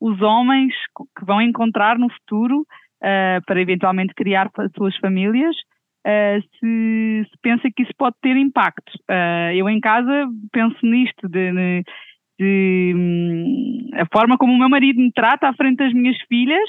os 0.00 0.20
homens 0.20 0.74
que 1.18 1.24
vão 1.24 1.40
encontrar 1.40 1.98
no 1.98 2.10
futuro 2.10 2.60
uh, 2.60 3.44
para 3.46 3.60
eventualmente 3.60 4.14
criar 4.14 4.50
as 4.56 4.72
suas 4.76 4.96
famílias. 4.96 5.54
Uh, 6.04 6.42
se, 6.58 7.28
se, 7.30 7.38
pensa 7.40 7.68
que 7.74 7.82
isso 7.82 7.92
pode 7.96 8.16
ter 8.20 8.36
impacto. 8.36 8.92
eu 9.54 9.68
em 9.68 9.78
casa 9.78 10.28
penso 10.50 10.78
nisto, 10.84 11.28
de, 11.28 11.52
de 11.52 11.84
de 12.38 12.92
hum, 12.96 13.90
a 13.94 14.06
forma 14.12 14.36
como 14.36 14.52
o 14.52 14.58
meu 14.58 14.68
marido 14.68 15.00
me 15.00 15.12
trata 15.12 15.48
à 15.48 15.54
frente 15.54 15.76
das 15.76 15.92
minhas 15.92 16.16
filhas 16.28 16.68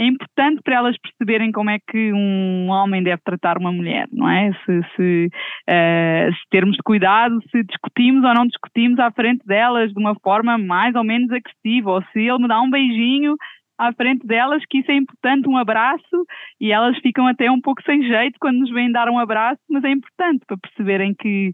é 0.00 0.06
importante 0.06 0.62
para 0.64 0.76
elas 0.76 0.96
perceberem 0.96 1.52
como 1.52 1.68
é 1.68 1.78
que 1.78 2.10
um 2.10 2.70
homem 2.70 3.02
deve 3.02 3.20
tratar 3.22 3.58
uma 3.58 3.70
mulher, 3.70 4.08
não 4.10 4.26
é? 4.30 4.50
Se, 4.64 4.80
se, 4.96 5.26
uh, 5.68 6.32
se 6.32 6.40
termos 6.50 6.78
cuidado, 6.82 7.38
se 7.50 7.62
discutimos 7.62 8.24
ou 8.24 8.32
não 8.32 8.46
discutimos 8.46 8.98
à 8.98 9.10
frente 9.10 9.46
delas 9.46 9.92
de 9.92 10.00
uma 10.00 10.14
forma 10.22 10.56
mais 10.56 10.94
ou 10.94 11.04
menos 11.04 11.30
agressiva, 11.30 11.90
ou 11.90 12.02
se 12.12 12.18
ele 12.18 12.38
me 12.38 12.48
dá 12.48 12.62
um 12.62 12.70
beijinho 12.70 13.36
à 13.76 13.92
frente 13.92 14.26
delas, 14.26 14.62
que 14.70 14.78
isso 14.78 14.90
é 14.90 14.96
importante, 14.96 15.46
um 15.46 15.58
abraço, 15.58 16.26
e 16.58 16.72
elas 16.72 16.96
ficam 17.00 17.26
até 17.26 17.50
um 17.50 17.60
pouco 17.60 17.82
sem 17.82 18.02
jeito 18.02 18.38
quando 18.40 18.60
nos 18.60 18.70
vêm 18.70 18.90
dar 18.90 19.10
um 19.10 19.18
abraço, 19.18 19.60
mas 19.68 19.84
é 19.84 19.90
importante 19.90 20.46
para 20.46 20.56
perceberem 20.56 21.14
que, 21.14 21.52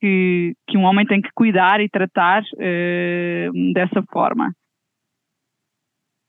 que, 0.00 0.54
que 0.68 0.76
um 0.76 0.82
homem 0.82 1.06
tem 1.06 1.22
que 1.22 1.30
cuidar 1.36 1.80
e 1.80 1.88
tratar 1.88 2.42
uh, 2.42 3.72
dessa 3.72 4.02
forma. 4.12 4.50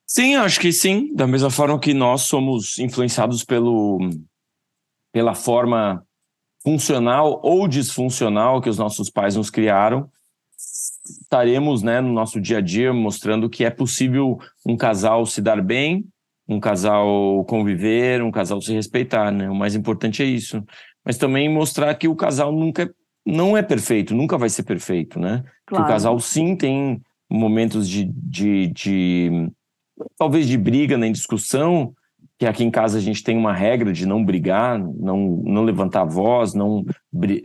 Sim, 0.07 0.35
acho 0.37 0.59
que 0.59 0.71
sim. 0.71 1.13
Da 1.13 1.27
mesma 1.27 1.49
forma 1.49 1.77
que 1.79 1.93
nós 1.93 2.21
somos 2.21 2.79
influenciados 2.79 3.43
pelo, 3.43 3.99
pela 5.11 5.35
forma 5.35 6.01
funcional 6.63 7.41
ou 7.43 7.67
disfuncional 7.67 8.61
que 8.61 8.69
os 8.69 8.77
nossos 8.77 9.09
pais 9.09 9.35
nos 9.35 9.49
criaram, 9.49 10.09
estaremos 10.57 11.83
né, 11.83 11.99
no 12.01 12.11
nosso 12.11 12.39
dia 12.39 12.57
a 12.57 12.61
dia 12.61 12.93
mostrando 12.93 13.49
que 13.49 13.65
é 13.65 13.69
possível 13.69 14.37
um 14.65 14.77
casal 14.77 15.25
se 15.25 15.41
dar 15.41 15.61
bem, 15.61 16.05
um 16.47 16.59
casal 16.59 17.43
conviver, 17.45 18.21
um 18.23 18.31
casal 18.31 18.61
se 18.61 18.73
respeitar. 18.73 19.31
Né? 19.31 19.49
O 19.49 19.55
mais 19.55 19.75
importante 19.75 20.23
é 20.23 20.25
isso. 20.25 20.63
Mas 21.05 21.17
também 21.17 21.49
mostrar 21.49 21.93
que 21.95 22.07
o 22.07 22.15
casal 22.15 22.51
nunca 22.51 22.93
não 23.25 23.57
é 23.57 23.61
perfeito, 23.61 24.15
nunca 24.15 24.37
vai 24.37 24.49
ser 24.49 24.63
perfeito, 24.63 25.19
né? 25.19 25.43
Claro. 25.65 25.83
Que 25.83 25.89
o 25.89 25.93
casal 25.93 26.17
sim 26.17 26.55
tem 26.55 27.01
momentos 27.29 27.89
de, 27.89 28.05
de, 28.05 28.67
de 28.67 29.51
talvez 30.17 30.47
de 30.47 30.57
briga, 30.57 30.97
nem 30.97 31.11
discussão, 31.11 31.93
que 32.37 32.45
aqui 32.45 32.63
em 32.63 32.71
casa 32.71 32.97
a 32.97 33.01
gente 33.01 33.23
tem 33.23 33.37
uma 33.37 33.53
regra 33.53 33.91
de 33.91 34.05
não 34.05 34.23
brigar, 34.23 34.77
não, 34.79 35.41
não 35.43 35.63
levantar 35.63 36.05
voz, 36.05 36.53
não, 36.53 36.85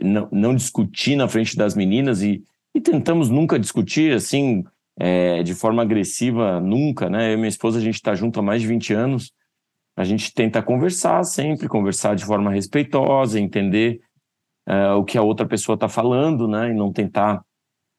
não, 0.01 0.29
não 0.31 0.55
discutir 0.55 1.15
na 1.15 1.27
frente 1.27 1.55
das 1.55 1.75
meninas 1.75 2.21
e, 2.21 2.43
e 2.75 2.79
tentamos 2.79 3.29
nunca 3.29 3.57
discutir 3.57 4.13
assim 4.13 4.63
é, 4.99 5.41
de 5.41 5.55
forma 5.55 5.81
agressiva, 5.81 6.59
nunca, 6.59 7.09
né? 7.09 7.29
Eu 7.29 7.33
e 7.33 7.37
minha 7.37 7.49
esposa, 7.49 7.79
a 7.79 7.81
gente 7.81 7.95
está 7.95 8.13
junto 8.13 8.39
há 8.39 8.43
mais 8.43 8.61
de 8.61 8.67
20 8.67 8.93
anos, 8.93 9.31
a 9.95 10.03
gente 10.03 10.33
tenta 10.33 10.61
conversar 10.61 11.23
sempre, 11.23 11.67
conversar 11.67 12.15
de 12.15 12.25
forma 12.25 12.51
respeitosa, 12.51 13.39
entender 13.39 14.01
uh, 14.67 14.95
o 14.97 15.03
que 15.03 15.17
a 15.17 15.21
outra 15.21 15.47
pessoa 15.47 15.75
está 15.75 15.87
falando, 15.87 16.47
né? 16.47 16.69
E 16.69 16.73
não 16.73 16.91
tentar 16.91 17.43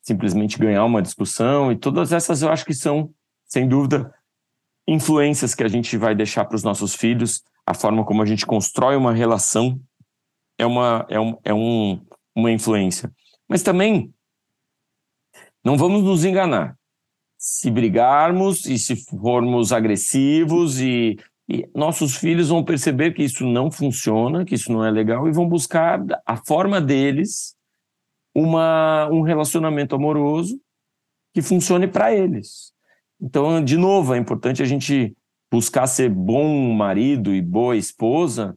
simplesmente 0.03 0.59
ganhar 0.59 0.85
uma 0.85 1.03
discussão. 1.03 1.73
E 1.73 1.77
todas 1.77 2.13
essas 2.13 2.43
eu 2.43 2.51
acho 2.51 2.65
que 2.65 2.75
são, 2.75 3.11
sem 3.47 3.67
dúvida, 3.69 4.13
influências 4.87 5.55
que 5.55 5.63
a 5.63 5.69
gente 5.69 5.97
vai 5.97 6.15
deixar 6.15 6.45
para 6.45 6.57
os 6.57 6.63
nossos 6.63 6.95
filhos, 6.95 7.43
a 7.67 7.75
forma 7.75 8.05
como 8.05 8.23
a 8.23 8.27
gente 8.27 8.45
constrói 8.45 8.97
uma 8.97 9.13
relação 9.13 9.81
é 10.59 10.67
uma, 10.67 11.07
é 11.09 11.19
um, 11.19 11.39
é 11.43 11.55
um, 11.55 12.01
uma 12.35 12.51
influência. 12.51 13.13
Mas 13.49 13.63
também 13.63 14.13
não 15.65 15.77
vamos 15.77 16.03
nos 16.03 16.25
enganar. 16.25 16.77
Se 17.39 17.71
brigarmos 17.71 18.67
e 18.67 18.79
se 18.79 18.97
formos 18.97 19.73
agressivos 19.73 20.81
e, 20.81 21.19
e 21.49 21.69
nossos 21.75 22.17
filhos 22.17 22.49
vão 22.49 22.65
perceber 22.65 23.13
que 23.13 23.23
isso 23.23 23.45
não 23.47 23.71
funciona, 23.71 24.45
que 24.45 24.55
isso 24.55 24.73
não 24.73 24.85
é 24.85 24.91
legal 24.91 25.29
e 25.29 25.33
vão 25.33 25.49
buscar 25.49 26.01
a 26.25 26.37
forma 26.37 26.81
deles 26.81 27.55
uma, 28.35 29.09
um 29.11 29.23
relacionamento 29.23 29.95
amoroso 29.95 30.61
que 31.33 31.43
funcione 31.43 31.87
para 31.87 32.15
eles. 32.15 32.74
Então, 33.25 33.65
de 33.65 33.79
novo, 33.79 34.13
é 34.13 34.19
importante 34.19 34.63
a 34.63 34.67
gente 34.67 35.17
buscar 35.51 35.87
ser 35.87 36.11
bom 36.11 36.75
marido 36.75 37.35
e 37.35 37.41
boa 37.41 37.75
esposa, 37.75 38.55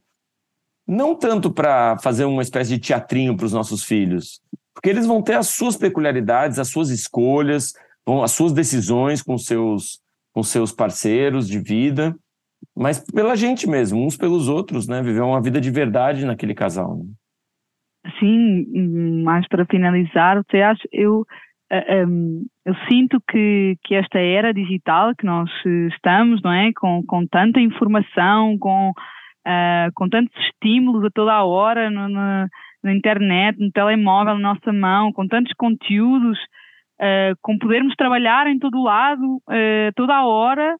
não 0.86 1.16
tanto 1.16 1.50
para 1.50 1.98
fazer 2.00 2.26
uma 2.26 2.42
espécie 2.42 2.72
de 2.72 2.80
teatrinho 2.80 3.38
para 3.38 3.46
os 3.46 3.54
nossos 3.54 3.86
filhos, 3.86 4.42
porque 4.74 4.90
eles 4.90 5.06
vão 5.06 5.22
ter 5.22 5.36
as 5.36 5.48
suas 5.48 5.78
peculiaridades, 5.78 6.60
as 6.60 6.68
suas 6.68 6.90
escolhas, 6.90 7.72
as 8.22 8.32
suas 8.32 8.52
decisões 8.52 9.22
com 9.22 9.38
seus 9.38 10.02
com 10.34 10.44
seus 10.44 10.72
parceiros 10.72 11.48
de 11.48 11.60
vida, 11.60 12.16
mas 12.76 13.00
pela 13.00 13.36
gente 13.36 13.68
mesmo, 13.68 14.06
uns 14.06 14.16
pelos 14.16 14.48
outros, 14.48 14.88
né? 14.88 15.02
Viver 15.02 15.22
uma 15.22 15.42
vida 15.42 15.60
de 15.60 15.72
verdade 15.72 16.26
naquele 16.26 16.54
casal. 16.54 16.98
Né? 16.98 17.06
Sim, 18.20 19.24
mais 19.24 19.48
para 19.48 19.66
finalizar, 19.66 20.44
você 20.44 20.62
acha, 20.62 20.88
eu 20.92 21.26
um, 21.72 22.46
eu 22.66 22.76
sinto 22.90 23.22
que, 23.30 23.78
que 23.84 23.96
esta 23.96 24.20
era 24.20 24.54
digital 24.54 25.14
que 25.16 25.26
nós 25.26 25.50
estamos, 25.94 26.42
não 26.42 26.52
é? 26.52 26.72
Com, 26.74 27.04
com 27.06 27.26
tanta 27.28 27.60
informação, 27.60 28.58
com, 28.58 28.92
uh, 28.92 29.92
com 29.94 30.08
tantos 30.08 30.34
estímulos 30.46 31.04
a 31.04 31.10
toda 31.10 31.34
a 31.34 31.44
hora 31.44 31.90
no, 31.90 32.08
no, 32.08 32.48
na 32.84 32.94
internet, 32.94 33.60
no 33.60 33.72
telemóvel, 33.72 34.36
na 34.36 34.54
nossa 34.54 34.72
mão, 34.72 35.12
com 35.12 35.28
tantos 35.28 35.54
conteúdos, 35.58 36.40
uh, 37.02 37.36
com 37.42 37.58
podermos 37.58 37.96
trabalhar 37.96 38.48
em 38.48 38.58
todo 38.58 38.82
lado, 38.82 39.38
uh, 39.38 39.92
toda 39.96 40.16
a 40.16 40.26
hora, 40.26 40.78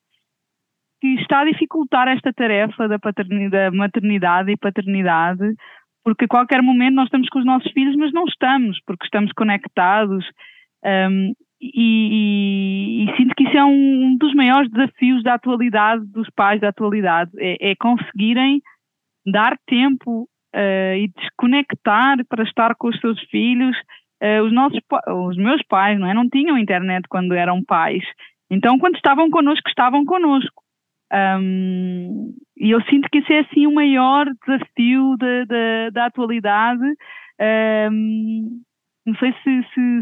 que 1.02 1.08
está 1.16 1.42
a 1.42 1.46
dificultar 1.46 2.08
esta 2.08 2.32
tarefa 2.34 2.88
da, 2.88 2.98
da 2.98 3.72
maternidade 3.72 4.52
e 4.52 4.58
paternidade, 4.58 5.54
porque 6.04 6.26
a 6.26 6.30
qualquer 6.30 6.62
momento 6.62 6.96
nós 6.96 7.06
estamos 7.06 7.28
com 7.28 7.40
os 7.40 7.46
nossos 7.46 7.72
filhos, 7.74 7.96
mas 7.98 8.14
não 8.14 8.24
estamos, 8.24 8.80
porque 8.86 9.06
estamos 9.06 9.32
conectados 9.34 10.26
um, 10.86 11.34
e, 11.60 11.72
e, 11.76 13.06
e, 13.06 13.18
sinto 13.18 13.34
que 13.36 13.44
isso 13.44 13.58
é 13.58 13.66
um, 13.66 14.16
dos 14.18 14.34
maiores 14.36 14.70
desafios 14.72 15.24
da 15.24 15.34
atualidade, 15.34 16.06
dos 16.06 16.30
pais 16.30 16.62
da 16.62 16.70
atualidade, 16.70 17.32
é, 17.38 17.72
é 17.72 17.76
conseguirem 17.76 18.62
dar 19.26 19.58
tempo 19.66 20.30
uh, 20.56 20.96
e 20.96 21.12
desconectar 21.18 22.18
para 22.28 22.44
estar 22.44 22.76
com 22.76 22.90
os 22.90 23.00
seus 23.00 23.20
filhos. 23.30 23.76
Uh, 24.22 24.44
os, 24.44 24.54
nossos, 24.54 24.80
os 25.30 25.38
meus 25.38 25.62
pais 25.64 26.00
não, 26.00 26.08
é? 26.08 26.14
não 26.14 26.30
tinham 26.30 26.58
internet 26.58 27.06
quando 27.10 27.34
eram 27.34 27.64
pais, 27.64 28.04
então 28.50 28.80
quando 28.80 28.96
estavam 28.96 29.30
connosco, 29.30 29.68
estavam 29.68 30.06
connosco. 30.06 30.64
Um, 31.12 32.34
e 32.58 32.72
eu 32.72 32.82
sinto 32.84 33.08
que 33.10 33.20
isso 33.20 33.32
é 33.32 33.40
assim 33.40 33.66
o 33.66 33.74
maior 33.74 34.26
desafio 34.46 35.16
da, 35.18 35.46
da, 35.46 35.90
da 35.92 36.06
atualidade. 36.08 36.84
Um, 37.92 38.62
não 39.06 39.16
sei 39.16 39.32
se, 39.44 39.64
se, 39.74 40.00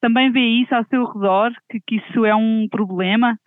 também 0.00 0.30
vê 0.30 0.40
isso 0.40 0.74
ao 0.74 0.84
seu 0.86 1.04
redor, 1.04 1.52
que, 1.70 1.80
que 1.86 1.96
isso 1.96 2.24
é 2.24 2.34
um 2.34 2.68
problema 2.70 3.38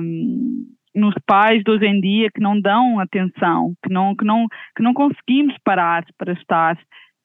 um, 0.00 0.66
nos 0.94 1.14
pais 1.26 1.62
de 1.62 1.70
hoje 1.70 1.86
em 1.86 2.00
dia 2.00 2.28
que 2.34 2.40
não 2.40 2.60
dão 2.60 2.98
atenção, 3.00 3.74
que 3.82 3.92
não, 3.92 4.14
que 4.14 4.24
não, 4.24 4.46
que 4.76 4.82
não 4.82 4.92
conseguimos 4.92 5.54
parar 5.64 6.04
para 6.18 6.32
estar. 6.32 6.76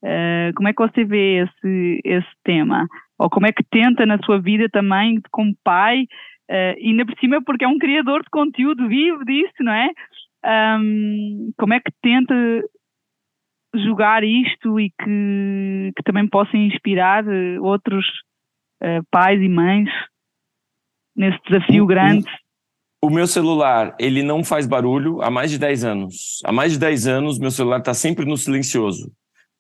Uh, 0.04 0.54
como 0.56 0.68
é 0.68 0.74
que 0.74 0.82
você 0.82 1.04
vê 1.04 1.44
esse, 1.44 2.02
esse 2.06 2.32
tema? 2.44 2.88
Ou 3.20 3.30
como 3.30 3.48
é 3.48 3.52
que 3.52 3.64
tenta 3.64 4.06
na 4.06 4.18
sua 4.20 4.40
vida 4.40 4.68
também, 4.72 5.20
como 5.32 5.56
pai, 5.64 6.04
uh, 6.50 6.78
ainda 6.82 7.06
por 7.06 7.18
cima 7.20 7.42
porque 7.44 7.66
é 7.66 7.68
um 7.68 7.80
criador 7.80 8.22
de 8.22 8.30
conteúdo 8.30 8.88
vivo 8.88 9.26
disso, 9.26 9.56
não 9.62 9.74
é? 9.74 9.90
Um, 10.80 11.52
como 11.58 11.74
é 11.74 11.80
que 11.80 11.92
tenta 12.02 12.34
jogar 13.76 14.24
isto 14.24 14.80
e 14.80 14.90
que, 14.92 15.92
que 15.96 16.04
também 16.04 16.28
possa 16.28 16.56
inspirar 16.56 17.28
eh, 17.28 17.60
outros 17.60 18.06
uh, 18.84 19.06
pais 19.12 19.42
e 19.42 19.50
mães 19.50 19.90
nesse 21.16 21.40
desafio 21.48 21.84
o, 21.84 21.88
grande? 21.88 22.26
O 23.02 23.10
meu 23.10 23.28
celular, 23.28 23.96
ele 24.00 24.24
não 24.24 24.44
faz 24.44 24.66
barulho 24.66 25.22
há 25.22 25.30
mais 25.30 25.52
de 25.52 25.58
10 25.58 25.84
anos. 25.84 26.40
Há 26.44 26.52
mais 26.52 26.74
de 26.74 26.80
10 26.80 27.08
anos, 27.08 27.40
meu 27.40 27.52
celular 27.52 27.80
está 27.80 27.94
sempre 27.94 28.26
no 28.26 28.38
silencioso. 28.38 29.12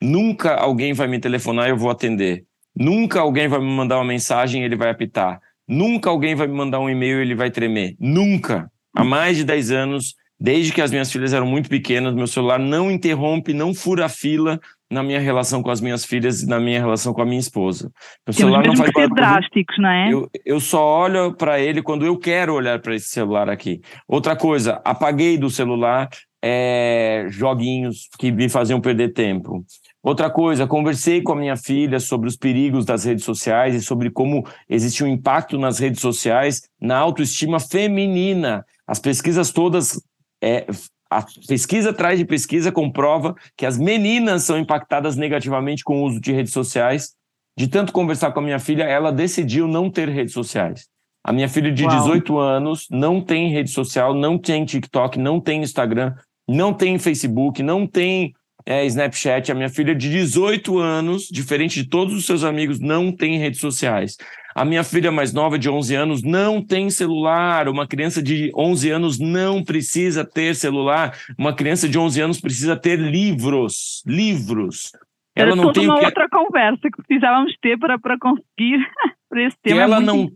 Nunca 0.02 0.56
alguém 0.56 0.94
vai 0.94 1.08
me 1.08 1.20
telefonar 1.20 1.68
e 1.68 1.72
eu 1.72 1.78
vou 1.78 1.90
atender. 1.90 2.46
Nunca 2.76 3.20
alguém 3.20 3.48
vai 3.48 3.60
me 3.60 3.66
mandar 3.66 3.98
uma 3.98 4.06
mensagem 4.06 4.62
e 4.62 4.66
ele 4.66 4.76
vai 4.76 4.90
apitar. 4.90 5.40
Nunca 5.68 6.10
alguém 6.10 6.36
vai 6.36 6.48
me 6.48 6.54
mandar 6.54 6.80
um 6.80 6.90
e-mail 6.90 7.20
e 7.20 7.22
ele 7.22 7.36
vai 7.36 7.50
tremer. 7.50 7.96
Nunca. 8.00 8.72
Há 8.96 9.04
mais 9.04 9.38
de 9.38 9.44
10 9.44 9.72
anos, 9.72 10.16
desde 10.40 10.72
que 10.72 10.82
as 10.82 10.92
minhas 10.92 11.12
filhas 11.12 11.34
eram 11.34 11.48
muito 11.48 11.70
pequenas, 11.70 12.14
meu 12.14 12.28
celular 12.28 12.60
não 12.60 12.92
interrompe, 12.92 13.54
não 13.54 13.74
fura 13.74 14.06
a 14.06 14.10
fila 14.10 14.60
na 14.90 15.04
minha 15.04 15.20
relação 15.20 15.62
com 15.62 15.70
as 15.70 15.82
minhas 15.82 16.06
filhas 16.06 16.42
e 16.42 16.48
na 16.48 16.60
minha 16.60 16.80
relação 16.80 17.14
com 17.14 17.22
a 17.22 17.26
minha 17.26 17.40
esposa. 17.40 17.92
O 18.28 18.34
celular 18.34 18.66
não 18.66 18.76
faz 18.76 18.92
ser 18.96 19.10
drásticos, 19.10 19.78
não 19.78 19.90
é? 19.90 20.14
Eu, 20.14 20.30
eu 20.46 20.60
só 20.60 20.84
olho 20.84 21.34
para 21.34 21.60
ele 21.60 21.82
quando 21.82 22.06
eu 22.06 22.18
quero 22.18 22.54
olhar 22.54 22.80
para 22.80 22.96
esse 22.96 23.10
celular 23.10 23.50
aqui. 23.50 23.82
Outra 24.08 24.36
coisa, 24.36 24.82
apaguei 24.86 25.38
do 25.38 25.50
celular 25.50 26.10
é, 26.42 27.26
joguinhos 27.30 28.08
que 28.18 28.32
me 28.32 28.48
faziam 28.48 28.80
perder 28.80 29.10
tempo. 29.10 29.66
Outra 30.02 30.30
coisa, 30.30 30.66
conversei 30.66 31.22
com 31.22 31.34
a 31.34 31.36
minha 31.36 31.58
filha 31.58 32.00
sobre 32.00 32.30
os 32.30 32.38
perigos 32.38 32.86
das 32.86 33.04
redes 33.04 33.26
sociais 33.26 33.76
e 33.76 33.82
sobre 33.82 34.10
como 34.10 34.48
existe 34.70 35.04
um 35.04 35.08
impacto 35.08 35.58
nas 35.58 35.80
redes 35.80 36.00
sociais 36.00 36.62
na 36.80 36.98
autoestima 36.98 37.60
feminina. 37.60 38.66
As 38.88 39.00
pesquisas 39.00 39.52
todas 39.52 40.02
é, 40.42 40.66
a 41.10 41.24
pesquisa 41.48 41.92
atrás 41.92 42.20
de 42.20 42.26
pesquisa 42.26 42.72
comprova 42.72 43.36
que 43.56 43.66
as 43.66 43.78
meninas 43.78 44.44
são 44.44 44.58
impactadas 44.58 45.16
negativamente 45.16 45.84
com 45.84 46.02
o 46.02 46.06
uso 46.06 46.20
de 46.20 46.32
redes 46.32 46.54
sociais. 46.54 47.16
De 47.58 47.68
tanto 47.68 47.92
conversar 47.92 48.32
com 48.32 48.40
a 48.40 48.44
minha 48.44 48.60
filha, 48.60 48.84
ela 48.84 49.12
decidiu 49.12 49.68
não 49.68 49.90
ter 49.90 50.10
redes 50.10 50.34
sociais. 50.34 50.88
A 51.24 51.34
minha 51.34 51.50
filha 51.50 51.72
de 51.72 51.84
Uau. 51.84 51.98
18 51.98 52.38
anos 52.38 52.88
não 52.90 53.20
tem 53.20 53.52
rede 53.52 53.70
social, 53.72 54.14
não 54.14 54.38
tem 54.38 54.64
TikTok, 54.64 55.20
não 55.20 55.42
tem 55.42 55.62
Instagram, 55.62 56.14
não 56.48 56.74
tem 56.74 56.98
Facebook, 56.98 57.62
não 57.62 57.86
tem 57.86 58.34
é, 58.66 58.86
Snapchat. 58.86 59.52
A 59.52 59.56
minha 59.56 59.70
filha 59.70 59.96
de 59.96 60.10
18 60.10 60.78
anos, 60.78 61.28
diferente 61.30 61.84
de 61.84 61.90
todos 61.90 62.14
os 62.14 62.26
seus 62.26 62.44
amigos, 62.44 62.80
não 62.80 63.12
tem 63.12 63.38
redes 63.38 63.60
sociais. 63.60 64.18
A 64.58 64.66
minha 64.66 64.84
filha 64.84 65.12
mais 65.12 65.32
nova, 65.32 65.60
de 65.60 65.70
11 65.70 65.94
anos, 65.94 66.24
não 66.24 66.60
tem 66.60 66.90
celular. 66.90 67.70
Uma 67.70 67.86
criança 67.86 68.24
de 68.24 68.52
11 68.56 68.90
anos 68.90 69.20
não 69.20 69.64
precisa 69.64 70.26
ter 70.26 70.56
celular. 70.56 71.16
Uma 71.38 71.54
criança 71.54 71.88
de 71.88 72.00
11 72.00 72.22
anos 72.22 72.42
precisa 72.42 72.76
ter 72.76 72.98
livros. 72.98 74.02
Livros. 74.04 74.92
Ela 75.36 75.56
não 75.56 75.72
tem 75.72 75.86
uma 75.86 76.00
que... 76.00 76.06
outra 76.06 76.28
conversa 76.28 76.82
que 76.82 77.04
precisávamos 77.04 77.56
ter 77.62 77.78
para, 77.78 78.00
para 78.00 78.18
conseguir 78.18 78.80
para 79.30 79.44
esse 79.44 79.58
tema. 79.62 79.82
ela, 79.82 80.00
não, 80.00 80.28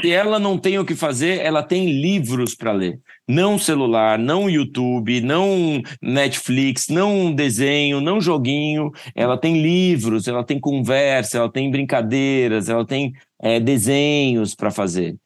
se 0.00 0.10
ela 0.10 0.40
não 0.40 0.58
tem 0.58 0.78
o 0.80 0.84
que 0.84 0.96
fazer, 0.96 1.38
ela 1.40 1.62
tem 1.62 2.00
livros 2.00 2.54
para 2.54 2.72
ler. 2.72 2.98
Não 3.28 3.58
celular, 3.58 4.18
não 4.18 4.50
YouTube, 4.50 5.20
não 5.20 5.80
Netflix, 6.02 6.88
não 6.88 7.32
desenho, 7.32 8.00
não 8.00 8.20
joguinho. 8.20 8.90
Ela 9.14 9.38
tem 9.38 9.62
livros, 9.62 10.26
ela 10.26 10.42
tem 10.42 10.58
conversa, 10.58 11.38
ela 11.38 11.50
tem 11.50 11.70
brincadeiras, 11.70 12.68
ela 12.68 12.84
tem 12.84 13.12
é, 13.40 13.60
desenhos 13.60 14.54
para 14.54 14.70
fazer. 14.70 15.16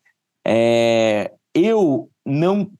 É, 0.47 1.33
eu 1.55 2.09
não 2.25 2.71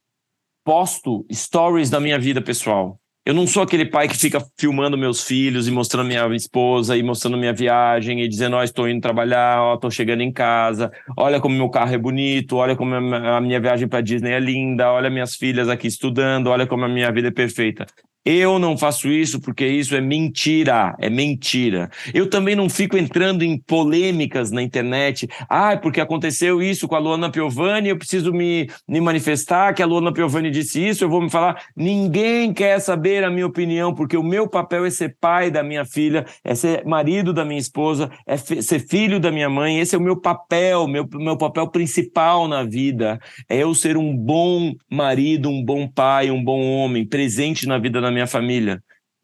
posto 0.65 1.27
stories 1.33 1.91
da 1.91 2.01
minha 2.01 2.19
vida 2.19 2.41
pessoal. 2.41 3.01
Eu 3.25 3.35
não 3.35 3.47
sou 3.47 3.63
aquele 3.63 3.85
pai 3.85 4.09
que 4.09 4.17
fica 4.17 4.45
filmando 4.59 4.97
meus 4.97 5.23
filhos 5.23 5.69
e 5.69 5.71
mostrando 5.71 6.07
minha 6.07 6.27
esposa 6.35 6.97
e 6.97 7.03
mostrando 7.03 7.37
minha 7.37 7.53
viagem 7.53 8.23
e 8.23 8.29
dizendo, 8.29 8.57
ó, 8.57 8.61
oh, 8.61 8.63
estou 8.63 8.89
indo 8.89 9.01
trabalhar, 9.01 9.63
ó, 9.63 9.75
estou 9.75 9.91
chegando 9.91 10.23
em 10.23 10.33
casa, 10.33 10.91
olha 11.17 11.39
como 11.39 11.55
meu 11.55 11.69
carro 11.69 11.95
é 11.95 11.99
bonito, 11.99 12.57
olha 12.57 12.75
como 12.75 12.95
a 12.95 13.41
minha 13.41 13.61
viagem 13.61 13.87
para 13.87 14.01
Disney 14.01 14.33
é 14.33 14.41
linda, 14.41 14.91
olha 14.91 15.11
minhas 15.11 15.37
filhas 15.37 15.69
aqui 15.69 15.87
estudando, 15.87 16.47
olha 16.47 16.67
como 16.67 16.85
a 16.87 16.89
minha 16.89 17.13
vida 17.13 17.29
é 17.29 17.31
perfeita. 17.31 17.87
Eu 18.23 18.59
não 18.59 18.77
faço 18.77 19.09
isso 19.09 19.41
porque 19.41 19.67
isso 19.67 19.97
é 19.97 20.01
mentira, 20.01 20.95
é 20.99 21.09
mentira. 21.09 21.89
Eu 22.13 22.29
também 22.29 22.55
não 22.55 22.69
fico 22.69 22.99
entrando 22.99 23.43
em 23.43 23.59
polêmicas 23.59 24.51
na 24.51 24.63
internet. 24.63 25.27
Ah, 25.49 25.75
porque 25.79 26.03
aconteceu 26.03 26.63
isso 26.63 26.87
com 26.87 26.95
a 26.95 26.99
Luana 26.99 27.31
Piovani, 27.31 27.89
eu 27.89 27.97
preciso 27.97 28.31
me, 28.31 28.69
me 28.87 29.01
manifestar 29.01 29.73
que 29.73 29.83
a 29.83 29.87
Luana 29.87 30.13
Piovani 30.13 30.51
disse 30.51 30.87
isso, 30.87 31.03
eu 31.03 31.09
vou 31.09 31.23
me 31.23 31.31
falar. 31.31 31.63
Ninguém 31.75 32.53
quer 32.53 32.79
saber 32.81 33.25
a 33.25 33.31
minha 33.31 33.47
opinião, 33.47 33.95
porque 33.95 34.19
o 34.19 34.23
meu 34.23 34.47
papel 34.47 34.85
é 34.85 34.91
ser 34.91 35.17
pai 35.19 35.51
da 35.51 35.63
minha 35.63 35.87
filha, 35.87 36.27
é 36.45 36.55
ser 36.55 36.85
marido 36.85 37.33
da 37.33 37.45
minha 37.45 37.61
esposa, 37.61 38.11
é 38.27 38.37
ser 38.37 38.81
filho 38.87 39.19
da 39.19 39.31
minha 39.33 39.49
mãe. 39.49 39.81
Esse 39.81 39.95
é 39.95 39.99
o 39.99 40.03
meu 40.03 40.21
papel, 40.21 40.87
meu, 40.87 41.09
meu 41.15 41.39
papel 41.39 41.69
principal 41.69 42.47
na 42.47 42.65
vida. 42.65 43.19
É 43.49 43.57
eu 43.57 43.75
ser 43.75 43.97
um 43.97 44.15
bom 44.15 44.75
marido, 44.91 45.49
um 45.49 45.65
bom 45.65 45.89
pai, 45.89 46.31
um 46.31 46.45
bom 46.45 46.61
homem, 46.61 47.07
presente 47.07 47.67
na 47.67 47.79
vida 47.79 47.99
da 47.99 48.10
na 48.11 48.15
minha 48.15 48.27
família. 48.27 48.83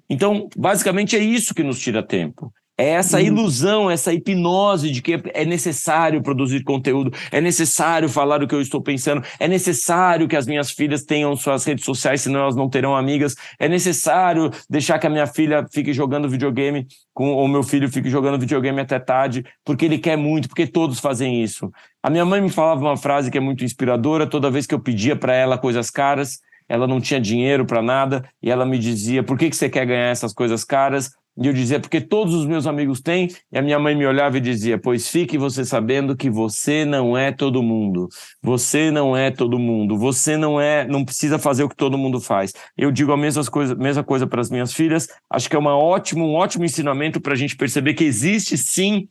Então, 0.09 0.49
basicamente 0.57 1.17
é 1.17 1.19
isso 1.19 1.55
que 1.55 1.63
nos 1.63 1.81
tira 1.81 2.03
tempo. 2.03 2.53
É 2.79 2.91
essa 2.91 3.17
uhum. 3.17 3.25
ilusão, 3.25 3.91
essa 3.91 4.13
hipnose 4.13 4.91
de 4.91 5.01
que 5.01 5.19
é 5.33 5.47
necessário 5.47 6.23
produzir 6.23 6.63
conteúdo, 6.63 7.11
é 7.33 7.41
necessário 7.41 8.07
falar 8.07 8.43
o 8.43 8.47
que 8.47 8.55
eu 8.55 8.61
estou 8.61 8.83
pensando, 8.83 9.25
é 9.41 9.49
necessário 9.49 10.29
que 10.29 10.37
as 10.37 10.47
minhas 10.47 10.71
filhas 10.71 11.03
tenham 11.03 11.35
suas 11.37 11.65
redes 11.65 11.87
sociais, 11.87 12.21
senão 12.21 12.41
elas 12.41 12.55
não 12.55 12.69
terão 12.69 12.95
amigas, 12.95 13.35
é 13.59 13.67
necessário 13.67 14.51
deixar 14.69 14.99
que 14.99 15.07
a 15.07 15.11
minha 15.11 15.27
filha 15.27 15.67
fique 15.73 15.95
jogando 15.95 16.29
videogame, 16.29 16.87
com, 17.15 17.33
ou 17.33 17.49
meu 17.49 17.63
filho 17.63 17.91
fique 17.91 18.11
jogando 18.11 18.39
videogame 18.39 18.79
até 18.79 18.99
tarde, 18.99 19.43
porque 19.65 19.87
ele 19.87 19.97
quer 19.97 20.19
muito, 20.19 20.47
porque 20.47 20.67
todos 20.67 21.01
fazem 21.01 21.43
isso. 21.43 21.73
A 22.03 22.11
minha 22.11 22.27
mãe 22.27 22.43
me 22.43 22.51
falava 22.51 22.83
uma 22.83 22.97
frase 22.99 23.31
que 23.31 23.39
é 23.39 23.41
muito 23.41 23.65
inspiradora, 23.65 24.27
toda 24.27 24.51
vez 24.51 24.67
que 24.67 24.75
eu 24.75 24.81
pedia 24.81 25.17
para 25.17 25.35
ela 25.35 25.57
coisas 25.57 25.89
caras, 25.89 26.41
ela 26.69 26.87
não 26.87 27.01
tinha 27.01 27.21
dinheiro 27.21 27.65
para 27.65 27.83
nada, 27.83 28.29
e 28.43 28.51
ela 28.51 28.67
me 28.67 28.79
dizia: 28.79 29.23
por 29.23 29.39
que, 29.39 29.51
que 29.51 29.57
você 29.57 29.69
quer 29.69 29.87
ganhar 29.87 30.11
essas 30.11 30.33
coisas 30.33 30.65
caras? 30.65 31.11
E 31.39 31.47
eu 31.47 31.53
dizia: 31.53 31.79
porque 31.79 32.01
todos 32.01 32.35
os 32.35 32.47
meus 32.47 32.67
amigos 32.67 33.01
têm. 33.01 33.29
E 33.53 33.59
a 33.59 33.63
minha 33.63 33.79
mãe 33.79 33.95
me 33.95 34.07
olhava 34.07 34.39
e 34.39 34.41
dizia: 34.41 34.79
pois 34.79 35.09
fique 35.09 35.37
você 35.37 35.65
sabendo 35.65 36.17
que 36.17 36.31
você 36.31 36.85
não 36.85 37.17
é 37.17 37.31
todo 37.31 37.63
mundo. 37.63 38.09
Você 38.43 38.91
não 38.91 39.17
é 39.17 39.31
todo 39.31 39.59
mundo. 39.59 39.99
Você 39.99 40.37
não 40.37 40.61
é, 40.61 40.87
não 40.87 41.05
precisa 41.05 41.39
fazer 41.39 41.65
o 41.65 41.69
que 41.69 41.77
todo 41.77 41.99
mundo 41.99 42.21
faz. 42.21 42.53
Eu 42.77 42.91
digo 42.91 43.13
a 43.13 43.17
mesma 43.17 43.45
coisa, 43.45 43.75
mesma 43.75 44.03
coisa 44.03 44.27
para 44.27 44.41
as 44.41 44.51
minhas 44.51 44.73
filhas. 44.73 45.09
Acho 45.31 45.49
que 45.51 45.57
é 45.57 45.59
uma 45.59 45.77
ótimo, 45.77 46.27
um 46.27 46.35
ótimo 46.35 46.65
ensinamento 46.65 47.21
para 47.21 47.35
a 47.35 47.37
gente 47.37 47.57
perceber 47.57 47.95
que 47.95 48.05
existe 48.05 48.57
sim 48.57 49.07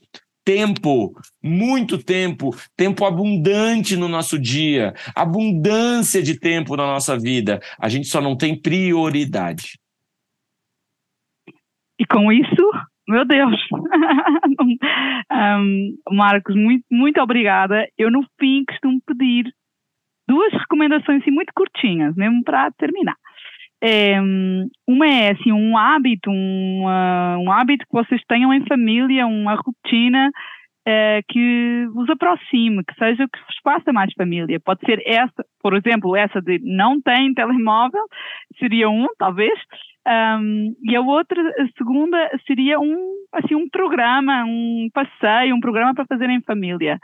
tempo, 0.46 1.12
muito 1.44 1.98
tempo, 1.98 2.52
tempo 2.78 3.04
abundante 3.04 3.98
no 3.98 4.08
nosso 4.08 4.40
dia, 4.40 4.94
abundância 5.16 6.22
de 6.22 6.40
tempo 6.40 6.78
na 6.78 6.86
nossa 6.86 7.18
vida. 7.20 7.60
A 7.80 7.90
gente 7.90 8.08
só 8.08 8.22
não 8.22 8.38
tem 8.38 8.56
prioridade. 8.56 9.80
E 12.00 12.06
com 12.06 12.32
isso, 12.32 12.72
meu 13.08 13.26
Deus, 13.26 13.56
um, 14.62 15.98
Marcos, 16.12 16.56
muito, 16.56 16.86
muito 16.92 17.20
obrigada. 17.22 17.88
Eu, 17.98 18.12
no 18.12 18.24
fim, 18.40 18.64
costumo 18.68 19.02
pedir 19.06 19.52
duas 20.28 20.52
recomendações 20.54 21.22
assim, 21.22 21.32
muito 21.32 21.52
curtinhas, 21.56 22.16
mesmo 22.16 22.44
para 22.44 22.72
terminar. 22.72 23.16
É, 23.88 24.20
uma 24.88 25.08
é 25.08 25.32
assim, 25.34 25.52
um 25.52 25.78
hábito, 25.78 26.32
um, 26.32 26.86
uh, 26.86 27.38
um 27.40 27.52
hábito 27.52 27.86
que 27.86 27.94
vocês 27.94 28.20
tenham 28.28 28.52
em 28.52 28.66
família, 28.66 29.28
uma 29.28 29.54
rotina 29.54 30.32
uh, 30.88 31.22
que 31.30 31.86
vos 31.94 32.10
aproxime, 32.10 32.84
que 32.84 32.96
seja 32.96 33.28
que 33.28 33.40
vos 33.46 33.56
faça 33.64 33.94
mais 33.94 34.12
família. 34.18 34.60
Pode 34.60 34.80
ser 34.88 35.04
essa, 35.06 35.46
por 35.62 35.76
exemplo, 35.76 36.16
essa 36.16 36.42
de 36.42 36.60
não 36.64 37.00
tem 37.00 37.32
telemóvel, 37.36 38.02
seria 38.58 38.90
um, 38.90 39.06
talvez. 39.20 39.54
Um, 40.08 40.76
e 40.82 40.96
a 40.96 41.02
outra, 41.02 41.40
a 41.40 41.68
segunda, 41.78 42.18
seria 42.48 42.80
um, 42.80 43.14
assim, 43.34 43.54
um 43.54 43.70
programa, 43.70 44.46
um 44.46 44.90
passeio, 44.92 45.56
um 45.56 45.60
programa 45.60 45.94
para 45.94 46.08
fazer 46.08 46.28
em 46.32 46.42
família. 46.42 46.98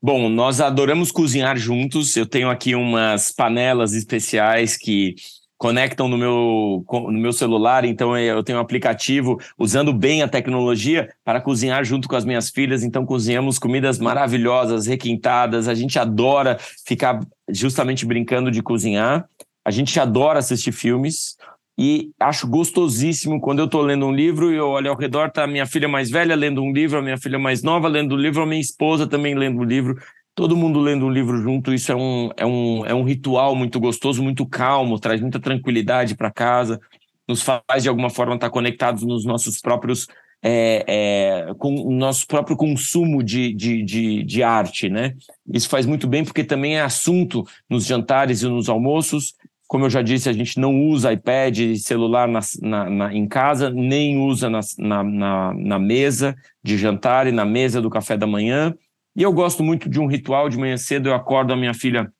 Bom, 0.00 0.28
nós 0.28 0.60
adoramos 0.60 1.10
cozinhar 1.10 1.56
juntos. 1.56 2.16
Eu 2.16 2.24
tenho 2.24 2.48
aqui 2.48 2.74
umas 2.74 3.32
panelas 3.32 3.94
especiais 3.94 4.76
que 4.76 5.16
conectam 5.56 6.06
no 6.06 6.16
meu, 6.16 6.84
no 6.88 7.18
meu 7.18 7.32
celular, 7.32 7.84
então 7.84 8.16
eu 8.16 8.44
tenho 8.44 8.58
um 8.58 8.60
aplicativo 8.60 9.40
usando 9.58 9.92
bem 9.92 10.22
a 10.22 10.28
tecnologia 10.28 11.12
para 11.24 11.40
cozinhar 11.40 11.84
junto 11.84 12.08
com 12.08 12.14
as 12.14 12.24
minhas 12.24 12.48
filhas. 12.48 12.84
Então 12.84 13.04
cozinhamos 13.04 13.58
comidas 13.58 13.98
maravilhosas, 13.98 14.86
requintadas. 14.86 15.66
A 15.66 15.74
gente 15.74 15.98
adora 15.98 16.56
ficar 16.86 17.18
justamente 17.50 18.06
brincando 18.06 18.52
de 18.52 18.62
cozinhar. 18.62 19.28
A 19.64 19.72
gente 19.72 19.98
adora 19.98 20.38
assistir 20.38 20.70
filmes 20.70 21.36
e 21.78 22.10
acho 22.18 22.48
gostosíssimo 22.48 23.40
quando 23.40 23.60
eu 23.60 23.66
estou 23.66 23.82
lendo 23.82 24.04
um 24.04 24.12
livro 24.12 24.52
e 24.52 24.56
eu 24.56 24.66
olho 24.66 24.90
ao 24.90 24.96
redor, 24.96 25.30
tá 25.30 25.44
a 25.44 25.46
minha 25.46 25.64
filha 25.64 25.86
mais 25.86 26.10
velha 26.10 26.34
lendo 26.34 26.60
um 26.60 26.72
livro, 26.72 26.98
a 26.98 27.02
minha 27.02 27.16
filha 27.16 27.38
mais 27.38 27.62
nova 27.62 27.86
lendo 27.86 28.16
um 28.16 28.18
livro, 28.18 28.42
a 28.42 28.46
minha 28.46 28.60
esposa 28.60 29.06
também 29.06 29.36
lendo 29.36 29.60
um 29.60 29.64
livro, 29.64 29.96
todo 30.34 30.56
mundo 30.56 30.80
lendo 30.80 31.06
um 31.06 31.10
livro 31.10 31.40
junto, 31.40 31.72
isso 31.72 31.92
é 31.92 31.94
um, 31.94 32.30
é 32.36 32.44
um, 32.44 32.86
é 32.86 32.92
um 32.92 33.04
ritual 33.04 33.54
muito 33.54 33.78
gostoso, 33.78 34.20
muito 34.20 34.44
calmo, 34.44 34.98
traz 34.98 35.20
muita 35.20 35.38
tranquilidade 35.38 36.16
para 36.16 36.32
casa, 36.32 36.80
nos 37.28 37.42
faz 37.42 37.84
de 37.84 37.88
alguma 37.88 38.10
forma 38.10 38.34
estar 38.34 38.50
conectados 38.50 39.04
nos 39.04 39.24
nossos 39.24 39.60
próprios 39.60 40.08
é, 40.42 40.84
é, 40.86 41.54
com 41.58 41.74
o 41.74 41.92
nosso 41.92 42.26
próprio 42.26 42.56
consumo 42.56 43.22
de, 43.22 43.52
de, 43.54 43.82
de, 43.84 44.22
de, 44.22 44.42
arte, 44.42 44.88
né? 44.88 45.14
Isso 45.52 45.68
faz 45.68 45.84
muito 45.84 46.06
bem 46.06 46.24
porque 46.24 46.44
também 46.44 46.76
é 46.76 46.80
assunto 46.80 47.44
nos 47.68 47.84
jantares 47.84 48.42
e 48.42 48.48
nos 48.48 48.68
almoços, 48.68 49.34
como 49.68 49.84
eu 49.84 49.90
já 49.90 50.00
disse, 50.00 50.30
a 50.30 50.32
gente 50.32 50.58
não 50.58 50.82
usa 50.88 51.12
iPad 51.12 51.58
e 51.58 51.78
celular 51.78 52.26
na, 52.26 52.40
na, 52.62 52.90
na, 52.90 53.14
em 53.14 53.28
casa, 53.28 53.68
nem 53.68 54.18
usa 54.18 54.48
na, 54.48 55.78
mesa 55.78 56.34
de 56.64 56.78
jantar 56.78 57.26
e 57.26 57.32
na 57.32 57.44
mesa 57.44 57.80
do 57.82 57.90
café 57.90 58.16
da 58.16 58.26
manhã. 58.26 58.74
E 59.14 59.22
eu 59.22 59.30
gosto 59.30 59.62
muito 59.62 59.86
de 59.86 60.00
um 60.00 60.06
ritual 60.06 60.48
de 60.48 60.56
manhã 60.56 60.78
cedo. 60.78 61.10
Eu 61.10 61.14
acordo 61.14 61.52
a 61.52 61.56
minha 61.56 61.74
filha 61.74 62.10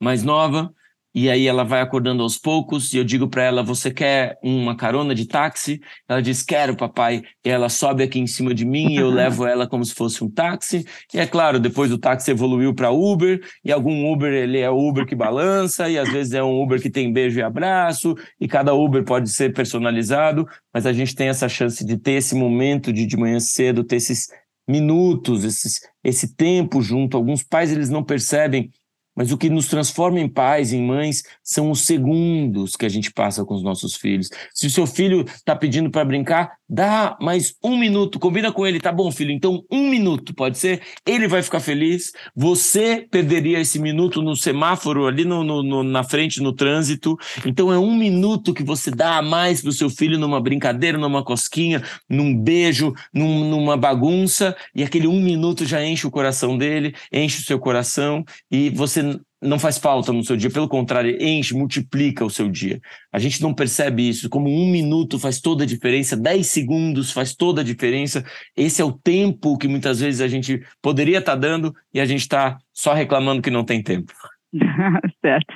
mais 0.00 0.22
nova, 0.22 0.72
e 1.14 1.28
aí 1.28 1.46
ela 1.46 1.64
vai 1.64 1.80
acordando 1.80 2.22
aos 2.22 2.38
poucos, 2.38 2.92
e 2.92 2.98
eu 2.98 3.04
digo 3.04 3.28
para 3.28 3.42
ela: 3.42 3.62
Você 3.62 3.90
quer 3.90 4.38
uma 4.42 4.76
carona 4.76 5.14
de 5.14 5.26
táxi? 5.26 5.80
Ela 6.08 6.20
diz: 6.20 6.42
Quero, 6.42 6.76
papai. 6.76 7.22
E 7.44 7.48
ela 7.48 7.68
sobe 7.68 8.02
aqui 8.02 8.20
em 8.20 8.26
cima 8.26 8.54
de 8.54 8.64
mim 8.64 8.92
e 8.92 8.96
eu 8.96 9.08
levo 9.10 9.46
ela 9.46 9.66
como 9.66 9.84
se 9.84 9.94
fosse 9.94 10.22
um 10.22 10.30
táxi. 10.30 10.84
E 11.12 11.18
é 11.18 11.26
claro, 11.26 11.58
depois 11.58 11.90
o 11.90 11.98
táxi 11.98 12.30
evoluiu 12.30 12.74
para 12.74 12.90
Uber, 12.90 13.40
e 13.64 13.72
algum 13.72 14.12
Uber 14.12 14.32
ele 14.32 14.58
é 14.58 14.70
Uber 14.70 15.06
que 15.06 15.16
balança, 15.16 15.88
e 15.88 15.98
às 15.98 16.10
vezes 16.10 16.34
é 16.34 16.42
um 16.42 16.62
Uber 16.62 16.80
que 16.80 16.90
tem 16.90 17.12
beijo 17.12 17.38
e 17.38 17.42
abraço, 17.42 18.14
e 18.40 18.46
cada 18.46 18.74
Uber 18.74 19.02
pode 19.04 19.30
ser 19.30 19.52
personalizado, 19.52 20.46
mas 20.72 20.86
a 20.86 20.92
gente 20.92 21.14
tem 21.14 21.28
essa 21.28 21.48
chance 21.48 21.84
de 21.84 21.96
ter 21.96 22.12
esse 22.12 22.34
momento 22.34 22.92
de 22.92 23.06
de 23.06 23.16
manhã 23.16 23.40
cedo, 23.40 23.82
ter 23.82 23.96
esses 23.96 24.28
minutos, 24.68 25.44
esses, 25.44 25.80
esse 26.04 26.34
tempo 26.34 26.82
junto. 26.82 27.16
Alguns 27.16 27.42
pais 27.42 27.72
eles 27.72 27.88
não 27.88 28.04
percebem 28.04 28.70
mas 29.18 29.32
o 29.32 29.36
que 29.36 29.50
nos 29.50 29.66
transforma 29.66 30.20
em 30.20 30.28
pais, 30.28 30.72
em 30.72 30.80
mães, 30.80 31.24
são 31.42 31.72
os 31.72 31.80
segundos 31.80 32.76
que 32.76 32.86
a 32.86 32.88
gente 32.88 33.10
passa 33.10 33.44
com 33.44 33.52
os 33.52 33.64
nossos 33.64 33.96
filhos. 33.96 34.30
Se 34.54 34.68
o 34.68 34.70
seu 34.70 34.86
filho 34.86 35.22
está 35.22 35.56
pedindo 35.56 35.90
para 35.90 36.04
brincar, 36.04 36.52
dá 36.68 37.16
mais 37.20 37.56
um 37.60 37.76
minuto, 37.76 38.20
combina 38.20 38.52
com 38.52 38.64
ele, 38.64 38.78
tá 38.78 38.92
bom, 38.92 39.10
filho? 39.10 39.32
Então, 39.32 39.64
um 39.72 39.90
minuto, 39.90 40.32
pode 40.32 40.56
ser? 40.56 40.82
Ele 41.04 41.26
vai 41.26 41.42
ficar 41.42 41.58
feliz. 41.58 42.12
Você 42.36 43.08
perderia 43.10 43.58
esse 43.58 43.80
minuto 43.80 44.22
no 44.22 44.36
semáforo, 44.36 45.08
ali 45.08 45.24
no, 45.24 45.42
no, 45.42 45.64
no 45.64 45.82
na 45.82 46.04
frente, 46.04 46.40
no 46.40 46.52
trânsito. 46.52 47.16
Então, 47.44 47.72
é 47.72 47.78
um 47.78 47.96
minuto 47.96 48.54
que 48.54 48.62
você 48.62 48.88
dá 48.88 49.16
a 49.16 49.22
mais 49.22 49.60
para 49.60 49.70
o 49.70 49.72
seu 49.72 49.90
filho 49.90 50.16
numa 50.16 50.40
brincadeira, 50.40 50.96
numa 50.96 51.24
cosquinha, 51.24 51.82
num 52.08 52.38
beijo, 52.38 52.94
num, 53.12 53.50
numa 53.50 53.76
bagunça, 53.76 54.54
e 54.72 54.84
aquele 54.84 55.08
um 55.08 55.20
minuto 55.20 55.66
já 55.66 55.84
enche 55.84 56.06
o 56.06 56.10
coração 56.10 56.56
dele, 56.56 56.94
enche 57.12 57.40
o 57.40 57.44
seu 57.44 57.58
coração, 57.58 58.24
e 58.48 58.70
você 58.70 59.07
não 59.40 59.58
faz 59.58 59.78
falta 59.78 60.12
no 60.12 60.22
seu 60.22 60.36
dia, 60.36 60.50
pelo 60.50 60.68
contrário, 60.68 61.16
enche, 61.20 61.54
multiplica 61.54 62.24
o 62.24 62.30
seu 62.30 62.48
dia. 62.48 62.80
A 63.12 63.18
gente 63.18 63.40
não 63.42 63.54
percebe 63.54 64.08
isso, 64.08 64.28
como 64.28 64.48
um 64.48 64.70
minuto 64.70 65.18
faz 65.18 65.40
toda 65.40 65.64
a 65.64 65.66
diferença, 65.66 66.16
dez 66.16 66.48
segundos 66.48 67.12
faz 67.12 67.34
toda 67.34 67.60
a 67.60 67.64
diferença. 67.64 68.24
Esse 68.56 68.82
é 68.82 68.84
o 68.84 68.92
tempo 68.92 69.56
que 69.56 69.68
muitas 69.68 70.00
vezes 70.00 70.20
a 70.20 70.28
gente 70.28 70.60
poderia 70.82 71.18
estar 71.18 71.32
tá 71.32 71.38
dando 71.38 71.72
e 71.92 72.00
a 72.00 72.04
gente 72.04 72.20
está 72.20 72.58
só 72.72 72.92
reclamando 72.92 73.42
que 73.42 73.50
não 73.50 73.64
tem 73.64 73.82
tempo. 73.82 74.12
certo. 75.20 75.54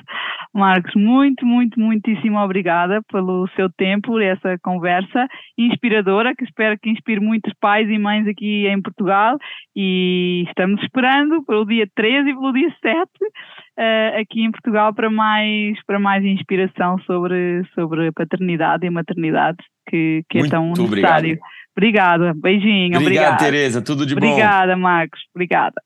Marcos, 0.53 0.93
muito, 0.95 1.43
muito, 1.47 1.79
muitíssimo 1.79 2.37
obrigada 2.37 3.01
pelo 3.11 3.49
seu 3.55 3.71
tempo, 3.71 4.09
por 4.09 4.21
essa 4.21 4.55
conversa 4.61 5.27
inspiradora, 5.57 6.35
que 6.35 6.43
espero 6.43 6.77
que 6.79 6.91
inspire 6.91 7.19
muitos 7.19 7.51
pais 7.59 7.89
e 7.89 7.97
mães 7.97 8.27
aqui 8.27 8.67
em 8.67 8.79
Portugal 8.79 9.35
e 9.75 10.43
estamos 10.47 10.79
esperando 10.83 11.43
pelo 11.45 11.65
dia 11.65 11.87
13 11.95 12.29
e 12.29 12.33
pelo 12.35 12.53
dia 12.53 12.69
7 12.83 13.09
uh, 13.77 14.19
aqui 14.19 14.43
em 14.43 14.51
Portugal 14.51 14.93
para 14.93 15.09
mais, 15.09 15.77
para 15.85 15.99
mais 15.99 16.23
inspiração 16.23 16.97
sobre, 17.05 17.63
sobre 17.73 18.07
a 18.07 18.13
paternidade 18.13 18.85
e 18.85 18.89
maternidade 18.89 19.57
que, 19.89 20.23
que 20.29 20.39
é 20.39 20.47
tão 20.47 20.69
necessário. 20.69 21.37
Obrigado. 21.37 21.53
Obrigada, 21.75 22.33
beijinho. 22.35 22.97
Obrigado, 22.97 23.01
obrigada. 23.01 23.37
Tereza, 23.37 23.81
tudo 23.81 24.05
de 24.05 24.13
obrigada, 24.13 24.35
bom. 24.35 24.41
Obrigada, 24.41 24.77
Marcos. 24.77 25.19
Obrigada. 25.33 25.81